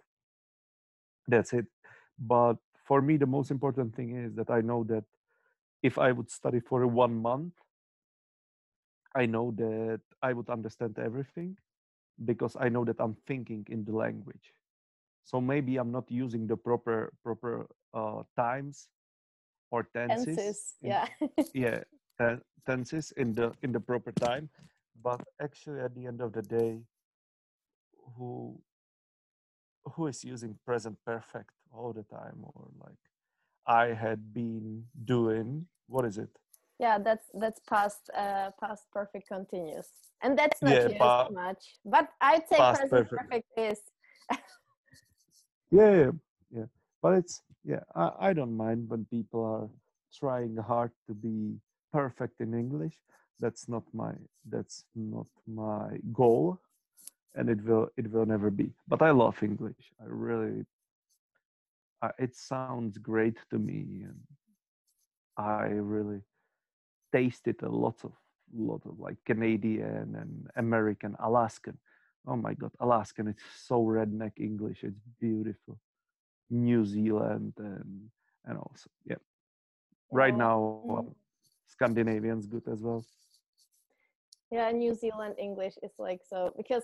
That's 1.28 1.54
it. 1.54 1.66
But 2.20 2.58
for 2.86 3.02
me, 3.02 3.18
the 3.18 3.26
most 3.26 3.52
important 3.52 3.96
thing 3.96 4.16
is 4.26 4.36
that 4.36 4.50
I 4.50 4.62
know 4.62 4.84
that 4.86 5.06
if 5.82 5.98
I 5.98 6.12
would 6.12 6.30
study 6.32 6.60
for 6.60 6.86
one 6.88 7.16
month, 7.22 7.54
I 9.16 9.26
know 9.26 9.52
that 9.58 10.02
I 10.22 10.34
would 10.34 10.50
understand 10.50 10.98
everything 11.00 11.58
because 12.26 12.58
I 12.60 12.70
know 12.70 12.86
that 12.86 13.00
I'm 13.00 13.16
thinking 13.28 13.66
in 13.70 13.86
the 13.86 13.94
language. 13.96 14.54
So 15.24 15.40
maybe 15.40 15.78
I'm 15.78 15.92
not 15.92 16.10
using 16.12 16.48
the 16.48 16.58
proper 16.58 17.14
proper 17.24 17.68
uh, 17.94 18.24
times 18.36 18.88
or 19.72 19.84
tenses. 19.94 20.36
tenses 20.36 20.74
in, 20.82 20.90
yeah. 20.90 21.08
yeah, 21.54 22.38
tenses 22.66 23.12
in 23.18 23.34
the 23.34 23.54
in 23.62 23.72
the 23.72 23.80
proper 23.80 24.12
time. 24.12 24.50
But 25.02 25.22
actually, 25.42 25.82
at 25.82 25.96
the 25.96 26.06
end 26.08 26.22
of 26.22 26.34
the 26.34 26.42
day, 26.42 26.82
who 28.18 28.60
who 29.94 30.08
is 30.08 30.24
using 30.24 30.58
present 30.66 30.98
perfect 31.06 31.52
all 31.72 31.94
the 31.94 32.04
time 32.04 32.38
or 32.44 32.68
like 32.80 33.04
i 33.68 33.88
had 33.88 34.34
been 34.34 34.86
doing 35.06 35.66
what 35.88 36.06
is 36.06 36.18
it 36.18 36.30
yeah 36.80 36.98
that's 36.98 37.28
that's 37.36 37.60
past 37.68 38.10
uh 38.18 38.50
past 38.60 38.84
perfect 38.92 39.28
continuous 39.28 39.90
and 40.22 40.38
that's 40.38 40.62
not 40.62 40.74
yeah, 40.74 40.84
used 40.84 40.98
pa- 41.00 41.28
much 41.32 41.76
but 41.86 42.10
i 42.22 42.38
take 42.38 42.48
say 42.50 42.56
present 42.58 42.90
perfect, 42.90 43.22
perfect 43.30 43.48
is 43.58 43.80
yeah, 45.72 45.96
yeah 45.96 46.12
yeah 46.52 46.66
but 47.02 47.14
it's 47.14 47.42
yeah, 47.66 47.80
I, 47.96 48.12
I 48.20 48.34
don't 48.34 48.56
mind 48.56 48.90
when 48.90 49.06
people 49.06 49.44
are 49.44 49.70
trying 50.18 50.58
hard 50.58 50.92
to 51.08 51.14
be 51.14 51.60
perfect 51.92 52.42
in 52.42 52.54
English. 52.54 53.00
That's 53.40 53.68
not 53.70 53.84
my 53.94 54.14
that's 54.50 54.86
not 54.96 55.28
my 55.48 55.98
goal, 56.12 56.60
and 57.36 57.50
it 57.50 57.64
will 57.64 57.90
it 57.98 58.12
will 58.12 58.26
never 58.26 58.50
be. 58.52 58.74
But 58.88 59.02
I 59.02 59.12
love 59.12 59.42
English. 59.42 59.92
I 60.02 60.06
really. 60.08 60.66
Uh, 62.02 62.12
it 62.20 62.36
sounds 62.36 62.98
great 62.98 63.38
to 63.50 63.58
me, 63.58 64.04
and 64.04 64.20
I 65.38 65.68
really 65.68 66.22
tasted 67.14 67.62
a 67.62 67.70
lot 67.70 68.04
of 68.04 68.12
lot 68.56 68.82
of 68.86 69.00
like 69.00 69.18
Canadian 69.26 70.16
and 70.22 70.48
American, 70.56 71.16
Alaskan. 71.20 71.78
Oh 72.28 72.36
my 72.36 72.54
God, 72.54 72.72
Alaskan! 72.80 73.28
It's 73.28 73.44
so 73.70 73.78
redneck 73.84 74.34
English. 74.40 74.84
It's 74.84 75.04
beautiful. 75.20 75.76
New 76.50 76.86
Zealand 76.86 77.54
and 77.58 78.10
and 78.46 78.58
also 78.58 78.90
yeah. 79.06 79.22
Right 80.12 80.36
now, 80.48 80.58
Mm. 80.86 81.16
Scandinavian's 81.68 82.46
good 82.46 82.68
as 82.68 82.82
well. 82.82 83.04
Yeah, 84.52 84.72
New 84.72 84.94
Zealand 84.94 85.36
English 85.38 85.76
is 85.82 85.94
like 85.98 86.22
so 86.32 86.54
because 86.56 86.84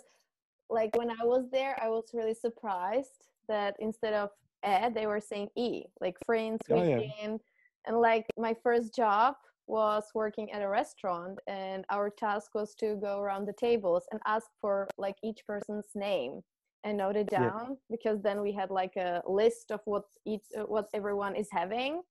like 0.69 0.91
when 0.97 1.09
I 1.11 1.23
was 1.23 1.43
there, 1.51 1.73
I 1.85 1.89
was 1.89 2.05
really 2.13 2.33
surprised 2.33 3.19
that 3.47 3.75
instead 3.79 4.13
of 4.13 4.29
e, 4.65 4.89
they 4.97 5.05
were 5.07 5.21
saying 5.21 5.49
e, 5.55 5.85
like 6.01 6.17
friends, 6.25 6.59
Oh, 6.69 6.83
yeah. 6.83 7.37
And 7.85 7.95
like 8.09 8.25
my 8.37 8.53
first 8.65 8.95
job 8.95 9.35
was 9.69 10.05
working 10.15 10.51
at 10.51 10.61
a 10.63 10.67
restaurant 10.67 11.37
and 11.47 11.85
our 11.89 12.09
task 12.09 12.55
was 12.55 12.73
to 12.75 12.95
go 12.95 13.19
around 13.19 13.45
the 13.47 13.53
tables 13.53 14.03
and 14.11 14.19
ask 14.25 14.47
for 14.59 14.87
like 14.97 15.15
each 15.23 15.41
person's 15.45 15.85
name 15.95 16.41
and 16.83 16.97
note 16.97 17.15
it 17.15 17.29
Yeah. 17.31 17.49
down 17.51 17.77
because 17.89 18.21
then 18.21 18.41
we 18.41 18.51
had 18.51 18.71
like 18.71 18.95
a 18.97 19.21
list 19.27 19.71
of 19.71 19.81
what 19.85 20.05
each 20.25 20.45
uh, 20.57 20.63
what 20.63 20.87
everyone 20.93 21.35
is 21.35 21.49
having. 21.51 22.01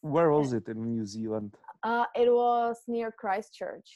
Where 0.00 0.30
was 0.30 0.52
it 0.52 0.68
in 0.68 0.78
New 0.84 1.04
Zealand? 1.04 1.56
Uh, 1.82 2.06
it 2.14 2.30
was 2.32 2.76
near 2.86 3.10
Christchurch. 3.10 3.90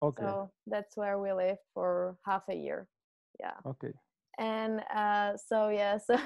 Okay, 0.00 0.22
So 0.24 0.50
that's 0.68 0.96
where 0.96 1.18
we 1.18 1.32
lived 1.32 1.64
for 1.74 2.16
half 2.24 2.44
a 2.48 2.54
year. 2.54 2.86
Yeah. 3.40 3.58
okay. 3.66 3.92
And 4.38 4.82
uh, 4.94 5.36
so 5.48 5.68
yeah, 5.70 5.98
so 6.08 6.16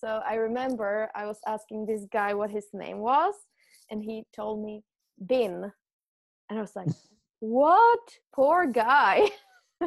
so 0.00 0.20
I 0.28 0.34
remember 0.34 1.08
I 1.14 1.24
was 1.24 1.38
asking 1.46 1.86
this 1.86 2.04
guy 2.12 2.34
what 2.34 2.50
his 2.50 2.66
name 2.74 2.98
was, 2.98 3.34
and 3.90 4.02
he 4.04 4.24
told 4.36 4.62
me 4.62 4.82
Bin, 5.26 5.72
and 6.52 6.58
I 6.58 6.60
was 6.60 6.76
like, 6.76 6.88
"What? 7.40 8.18
Poor 8.34 8.66
guy." 8.66 9.28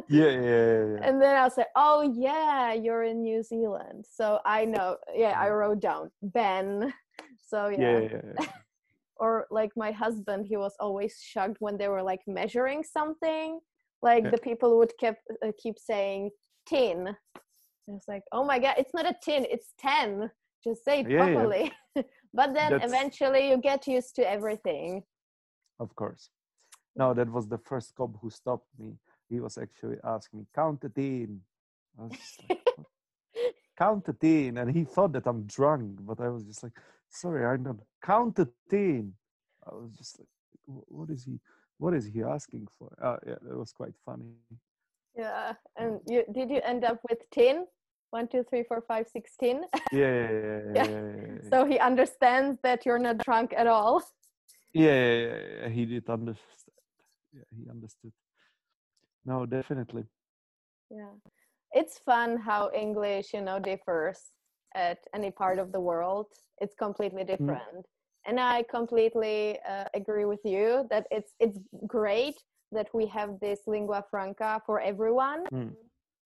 Yeah, 0.09 0.25
yeah, 0.25 0.41
yeah. 0.41 0.85
yeah. 0.91 1.07
and 1.07 1.21
then 1.21 1.37
I 1.37 1.43
was 1.43 1.55
like, 1.55 1.71
"Oh 1.77 2.01
yeah, 2.01 2.73
you're 2.73 3.03
in 3.03 3.23
New 3.23 3.41
Zealand." 3.41 4.03
So 4.05 4.39
I 4.43 4.65
know. 4.65 4.97
Yeah, 5.15 5.39
I 5.39 5.47
wrote 5.49 5.79
down 5.79 6.11
Ben. 6.21 6.93
So 7.39 7.69
yeah, 7.69 7.99
yeah. 7.99 8.21
yeah. 8.37 8.45
Or 9.17 9.47
like 9.49 9.71
my 9.77 9.91
husband, 9.93 10.47
he 10.49 10.57
was 10.57 10.75
always 10.81 11.17
shocked 11.23 11.55
when 11.61 11.77
they 11.77 11.87
were 11.87 12.03
like 12.03 12.19
measuring 12.27 12.83
something. 12.83 13.61
Like 14.01 14.29
the 14.29 14.37
people 14.37 14.77
would 14.79 14.91
keep 14.99 15.15
uh, 15.41 15.53
keep 15.57 15.79
saying 15.79 16.31
tin. 16.67 17.07
And 17.07 17.15
I 17.87 17.93
was 17.93 18.03
like, 18.09 18.23
oh 18.33 18.43
my 18.43 18.59
god, 18.59 18.75
it's 18.77 18.93
not 18.93 19.05
a 19.05 19.15
tin, 19.23 19.47
it's 19.49 19.71
ten. 19.79 20.29
Just 20.61 20.83
say 20.83 20.99
it 21.01 21.09
properly. 21.09 21.71
but 22.33 22.49
then 22.53 22.71
That's- 22.71 22.83
eventually 22.89 23.47
you 23.49 23.57
get 23.57 23.87
used 23.87 24.13
to 24.17 24.29
everything. 24.29 25.03
Of 25.79 25.95
course. 25.95 26.29
No, 26.95 27.13
that 27.13 27.29
was 27.29 27.47
the 27.47 27.57
first 27.57 27.93
cop 27.95 28.11
who 28.21 28.29
stopped 28.29 28.67
me. 28.79 28.93
He 29.29 29.39
was 29.39 29.57
actually 29.57 29.97
asking 30.03 30.39
me, 30.39 30.45
count 30.55 30.83
it 30.83 30.97
in. 30.97 31.41
I 31.99 32.03
was 32.03 32.11
just 32.17 32.43
like, 32.49 32.59
count 33.77 34.07
it 34.07 34.23
in. 34.23 34.57
And 34.57 34.71
he 34.71 34.83
thought 34.85 35.11
that 35.13 35.27
I'm 35.27 35.43
drunk, 35.43 35.99
but 36.05 36.21
I 36.21 36.29
was 36.29 36.43
just 36.43 36.63
like, 36.63 36.73
sorry, 37.09 37.45
I'm 37.45 37.63
not. 37.63 37.77
Count 38.01 38.39
it 38.39 38.53
in. 38.71 39.13
I 39.69 39.73
was 39.75 39.91
just 39.97 40.19
like, 40.19 40.27
what 40.65 41.09
is 41.09 41.25
he? 41.25 41.39
What 41.77 41.93
is 41.93 42.05
he 42.05 42.23
asking 42.23 42.67
for? 42.79 42.89
Uh, 43.01 43.17
yeah, 43.27 43.33
it 43.51 43.57
was 43.57 43.73
quite 43.73 43.93
funny. 44.05 44.31
Yeah. 45.17 45.53
And 45.77 45.99
you 46.07 46.23
did 46.31 46.49
you 46.49 46.61
end 46.63 46.85
up 46.85 46.99
with 47.09 47.19
tin? 47.31 47.65
One, 48.11 48.27
two, 48.29 48.45
three, 48.49 48.63
four, 48.63 48.81
five, 48.87 49.07
six, 49.11 49.35
tin. 49.37 49.63
Yeah, 49.91 49.99
yeah, 50.07 50.31
yeah, 50.31 50.59
yeah, 50.75 51.01
Yeah. 51.43 51.49
so 51.49 51.65
he 51.65 51.77
understands 51.79 52.57
that 52.63 52.85
you're 52.85 52.99
not 52.99 53.17
drunk 53.17 53.53
at 53.57 53.67
all. 53.67 54.01
yeah, 54.73 54.83
yeah, 54.83 55.17
yeah, 55.17 55.39
yeah, 55.63 55.69
he 55.69 55.85
did 55.85 56.09
understand. 56.09 56.64
Yeah, 57.35 57.43
he 57.57 57.69
understood. 57.69 58.13
No, 59.25 59.45
definitely. 59.45 60.05
Yeah. 60.89 61.13
It's 61.73 61.97
fun 61.99 62.37
how 62.37 62.71
English, 62.73 63.33
you 63.33 63.41
know, 63.41 63.59
differs 63.59 64.19
at 64.75 64.99
any 65.13 65.31
part 65.31 65.59
of 65.59 65.71
the 65.71 65.79
world. 65.79 66.27
It's 66.61 66.75
completely 66.75 67.23
different. 67.23 67.85
And 68.27 68.39
I 68.39 68.63
completely 68.63 69.59
uh, 69.67 69.85
agree 69.93 70.25
with 70.25 70.39
you 70.45 70.87
that 70.89 71.05
it's 71.11 71.33
it's 71.39 71.59
great 71.85 72.35
that 72.71 72.87
we 72.93 73.05
have 73.07 73.39
this 73.39 73.59
lingua 73.67 74.03
franca 74.09 74.61
for 74.65 74.79
everyone. 74.79 75.43
Mm. 75.53 75.75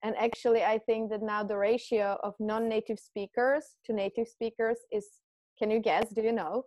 And 0.04 0.16
actually 0.18 0.64
I 0.64 0.78
think 0.78 1.10
that 1.12 1.22
now 1.22 1.44
the 1.44 1.58
ratio 1.58 2.18
of 2.24 2.36
non-native 2.40 3.00
speakers 3.00 3.64
to 3.86 3.94
native 3.94 4.28
speakers 4.28 4.78
is 4.92 5.06
can 5.58 5.70
you 5.72 5.80
guess, 5.80 6.10
do 6.10 6.22
you 6.22 6.32
know 6.32 6.64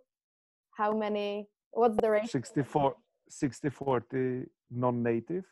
how 0.77 0.91
many 0.93 1.47
what's 1.71 1.97
the 1.97 2.11
ratio? 2.11 2.27
64 2.27 2.95
60 3.39 3.69
40 3.69 4.45
non-native 4.71 5.45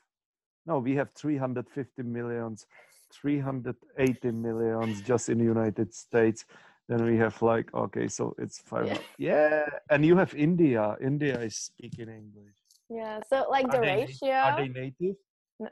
no 0.65 0.79
we 0.79 0.95
have 0.95 1.09
350 1.11 2.03
millions 2.03 2.65
380 3.11 4.31
millions 4.31 5.01
just 5.01 5.29
in 5.29 5.37
the 5.37 5.43
united 5.43 5.93
states 5.93 6.45
then 6.87 7.03
we 7.05 7.17
have 7.17 7.41
like 7.41 7.73
okay 7.73 8.07
so 8.07 8.35
it's 8.37 8.59
five 8.59 8.87
Yeah. 8.87 8.99
yeah, 9.17 9.65
and 9.89 10.05
you 10.05 10.15
have 10.17 10.33
india 10.35 10.95
india 11.01 11.39
is 11.41 11.55
speaking 11.55 12.09
english 12.09 12.57
Yeah, 12.89 13.19
so 13.29 13.47
like 13.49 13.71
the 13.71 13.79
Are 13.79 13.85
they 13.87 13.95
ratio 14.03 14.35
are 14.47 14.55
they 14.59 14.67
native 14.67 15.15
No, 15.63 15.69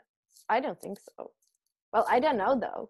I 0.47 0.59
don't 0.63 0.79
think 0.79 0.97
so. 0.99 1.31
Well, 1.91 2.05
I 2.15 2.19
don't 2.23 2.37
know 2.37 2.53
though. 2.65 2.83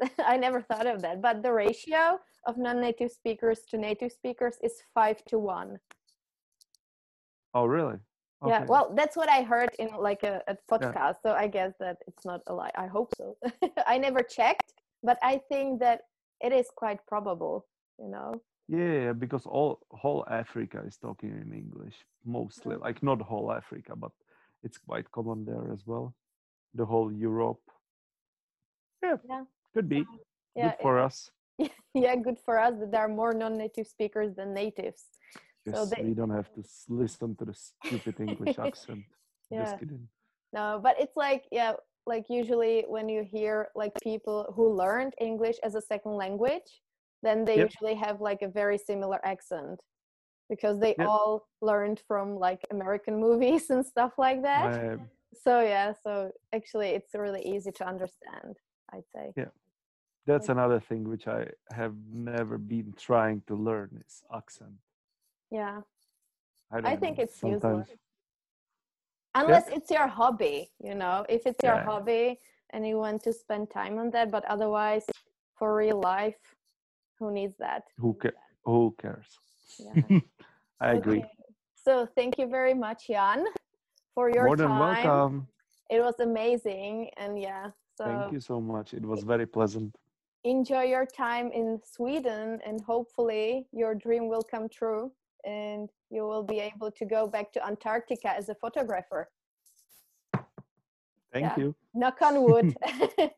I 0.32 0.36
never 0.36 0.60
thought 0.62 0.86
of 0.86 1.02
that. 1.02 1.20
But 1.20 1.42
the 1.42 1.52
ratio 1.52 2.20
of 2.48 2.56
non 2.56 2.80
native 2.80 3.10
speakers 3.10 3.60
to 3.70 3.76
native 3.76 4.12
speakers 4.12 4.56
is 4.62 4.74
five 4.96 5.18
to 5.30 5.36
one. 5.38 5.70
oh 7.54 7.66
really 7.66 7.98
Yeah, 8.46 8.64
well, 8.66 8.92
that's 8.94 9.16
what 9.16 9.28
I 9.28 9.42
heard 9.42 9.70
in 9.78 9.88
like 9.98 10.22
a, 10.22 10.42
a 10.48 10.56
podcast. 10.70 11.16
So 11.22 11.32
I 11.32 11.46
guess 11.46 11.72
that 11.80 11.98
it's 12.06 12.24
not 12.24 12.40
a 12.46 12.54
lie. 12.54 12.70
I 12.76 12.86
hope 12.86 13.12
so. 13.16 13.36
I 13.86 13.98
never 13.98 14.22
checked, 14.22 14.74
but 15.02 15.18
I 15.22 15.40
think 15.48 15.80
that 15.80 16.02
it 16.40 16.52
is 16.52 16.68
quite 16.74 17.04
probable, 17.06 17.66
you 17.98 18.08
know? 18.08 18.34
yeah 18.66 19.12
because 19.12 19.44
all 19.44 19.78
whole 19.90 20.24
africa 20.30 20.82
is 20.86 20.96
talking 20.96 21.28
in 21.28 21.52
english 21.52 21.96
mostly 22.24 22.74
mm. 22.74 22.80
like 22.80 23.02
not 23.02 23.20
whole 23.20 23.52
africa 23.52 23.92
but 23.94 24.10
it's 24.62 24.78
quite 24.78 25.04
common 25.12 25.44
there 25.44 25.70
as 25.70 25.86
well 25.86 26.14
the 26.72 26.82
whole 26.82 27.12
europe 27.12 27.60
yeah, 29.02 29.16
Yeah. 29.28 29.42
could 29.74 29.86
be 29.86 29.98
um, 29.98 30.18
Yeah, 30.56 30.70
good 30.70 30.80
for 30.80 30.98
us 30.98 31.30
yeah, 31.94 32.16
good 32.16 32.38
for 32.44 32.58
us 32.58 32.74
that 32.80 32.90
there 32.90 33.00
are 33.00 33.08
more 33.08 33.32
non 33.32 33.56
native 33.56 33.86
speakers 33.86 34.34
than 34.34 34.52
natives. 34.54 35.04
Yes, 35.66 35.76
So 35.76 35.84
they- 35.86 36.02
we 36.02 36.14
don't 36.14 36.30
have 36.30 36.52
to 36.54 36.62
listen 36.88 37.34
to 37.36 37.44
the 37.44 37.54
stupid 37.54 38.20
English 38.20 38.58
accent. 38.68 39.04
Yeah. 39.50 39.64
Just 39.64 39.78
kidding. 39.78 40.08
No, 40.52 40.78
but 40.82 40.94
it's 41.00 41.16
like 41.16 41.44
yeah, 41.50 41.72
like 42.06 42.26
usually 42.28 42.84
when 42.88 43.08
you 43.08 43.22
hear 43.24 43.68
like 43.74 43.92
people 44.02 44.38
who 44.54 44.72
learned 44.72 45.14
English 45.20 45.56
as 45.62 45.74
a 45.74 45.80
second 45.80 46.12
language, 46.24 46.70
then 47.22 47.44
they 47.44 47.56
Yep. 47.56 47.70
usually 47.70 47.94
have 47.94 48.20
like 48.20 48.42
a 48.42 48.48
very 48.48 48.78
similar 48.78 49.18
accent 49.24 49.80
because 50.50 50.78
they 50.78 50.94
Yep. 50.98 51.08
all 51.08 51.48
learned 51.62 52.00
from 52.06 52.36
like 52.46 52.62
American 52.70 53.18
movies 53.18 53.64
and 53.74 53.84
stuff 53.86 54.12
like 54.18 54.42
that. 54.42 54.66
Um, 54.92 55.10
So 55.46 55.60
yeah, 55.60 55.92
so 56.04 56.30
actually 56.52 56.90
it's 56.98 57.12
really 57.14 57.42
easy 57.54 57.72
to 57.72 57.84
understand, 57.92 58.52
I'd 58.92 59.08
say. 59.14 59.32
Yeah. 59.36 59.50
that's 60.30 60.48
another 60.48 60.80
thing 60.88 61.02
which 61.12 61.26
I 61.26 61.40
have 61.80 61.94
never 62.12 62.56
been 62.58 62.90
trying 63.08 63.42
to 63.48 63.54
learn 63.68 63.90
is 64.06 64.22
accent. 64.40 64.78
Yeah. 65.54 65.80
I, 66.72 66.78
I 66.92 66.96
think 66.96 67.18
know, 67.18 67.22
it's 67.24 67.38
sometimes. 67.38 67.86
useless. 67.86 67.98
Unless 69.36 69.68
it's 69.68 69.90
your 69.90 70.08
hobby, 70.08 70.70
you 70.80 70.94
know, 70.94 71.24
if 71.28 71.46
it's 71.46 71.62
your 71.62 71.74
Yeah. 71.76 71.84
hobby 71.84 72.38
and 72.70 72.86
you 72.86 72.98
want 72.98 73.22
to 73.22 73.32
spend 73.32 73.70
time 73.70 73.98
on 73.98 74.10
that, 74.10 74.30
but 74.30 74.44
otherwise 74.46 75.06
for 75.58 75.76
real 75.76 76.00
life, 76.00 76.40
who 77.18 77.30
needs 77.30 77.56
that? 77.58 77.82
Who 77.98 78.14
ca- 78.14 78.38
Who 78.64 78.94
cares? 79.00 79.30
Yeah. 79.78 80.20
I 80.80 80.92
agree. 80.98 81.24
So 81.76 82.06
thank 82.16 82.38
you 82.38 82.46
very 82.48 82.74
much, 82.74 83.06
Jan, 83.08 83.44
for 84.14 84.28
your 84.30 84.46
More 84.46 84.56
than 84.56 84.68
time. 84.68 85.04
welcome. 85.04 85.48
It 85.90 86.00
was 86.00 86.18
amazing, 86.18 87.10
and 87.16 87.38
yeah. 87.38 87.70
So 87.96 88.04
Thank 88.04 88.32
you 88.32 88.40
so 88.40 88.60
much. 88.60 88.94
It 88.94 89.04
was 89.04 89.22
very 89.22 89.46
pleasant. 89.46 89.94
enjoy 90.44 90.84
your 90.94 91.06
time 91.06 91.50
in 91.52 91.80
Sweden, 91.84 92.60
and 92.66 92.80
hopefully 92.82 93.66
your 93.72 93.94
dream 93.94 94.28
will 94.28 94.42
come 94.42 94.68
true, 94.68 95.12
and 95.46 95.88
you 96.10 96.22
will 96.22 96.42
be 96.42 96.58
able 96.60 96.90
to 96.90 97.04
go 97.04 97.26
back 97.26 97.52
to 97.52 97.66
Antarctica 97.66 98.30
as 98.34 98.48
a 98.48 98.54
photographer. 98.54 99.28
Thank 101.32 101.46
Yeah. 101.46 101.56
you. 101.58 101.74
Knock 101.94 102.22
on 102.22 102.42
wood. 102.42 102.76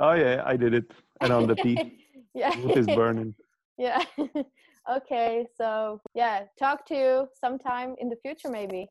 Oh 0.00 0.12
yeah, 0.12 0.42
I 0.44 0.56
did 0.56 0.74
it. 0.74 0.90
And 1.20 1.32
on 1.32 1.46
the 1.46 1.54
peak, 1.64 1.78
yeah. 2.34 2.50
wood 2.62 2.76
is 2.76 2.86
burning. 2.86 3.32
yeah. 3.78 4.02
Okay, 4.90 5.46
so 5.56 6.00
yeah, 6.14 6.46
talk 6.58 6.84
to 6.86 6.94
you 6.94 7.28
sometime 7.40 7.94
in 7.98 8.08
the 8.08 8.16
future, 8.16 8.50
maybe. 8.50 8.88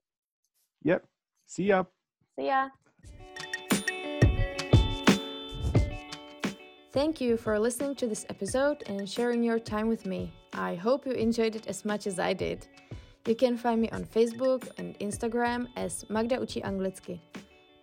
Yep. 0.83 1.05
See 1.45 1.65
ya. 1.65 1.83
See 2.39 2.47
ya. 2.47 2.69
Thank 6.93 7.19
you 7.19 7.37
for 7.37 7.59
listening 7.59 7.95
to 7.95 8.07
this 8.07 8.25
episode 8.29 8.83
and 8.87 9.09
sharing 9.09 9.43
your 9.43 9.59
time 9.59 9.87
with 9.89 10.05
me. 10.05 10.31
I 10.55 10.75
hope 10.75 11.05
you 11.05 11.13
enjoyed 11.13 11.55
it 11.55 11.67
as 11.67 11.83
much 11.83 12.05
as 12.07 12.19
I 12.19 12.33
did. 12.33 12.67
You 13.25 13.35
can 13.35 13.57
find 13.57 13.81
me 13.81 13.89
on 13.89 14.03
Facebook 14.03 14.69
and 14.77 14.97
Instagram 14.99 15.67
as 15.75 16.05
Magda 16.09 16.37
Uči 16.37 16.61
Anglicky. 16.61 17.19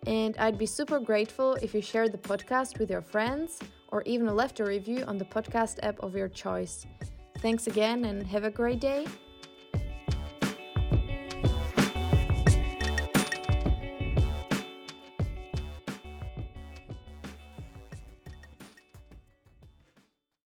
And 0.07 0.37
I'd 0.39 0.59
be 0.59 0.67
super 0.67 1.01
grateful 1.01 1.55
if 1.63 1.75
you 1.75 1.83
shared 1.83 2.13
the 2.13 2.19
podcast 2.19 2.79
with 2.79 2.91
your 2.91 3.03
friends 3.03 3.59
or 3.89 4.03
even 4.03 4.35
left 4.35 4.61
a 4.61 4.65
review 4.65 5.05
on 5.07 5.19
the 5.19 5.25
podcast 5.25 5.79
app 5.83 5.99
of 6.01 6.15
your 6.15 6.29
choice. 6.29 6.87
Thanks 7.39 7.67
again 7.67 8.05
and 8.05 8.27
have 8.27 8.45
a 8.45 8.51
great 8.51 8.81
day. 8.81 9.07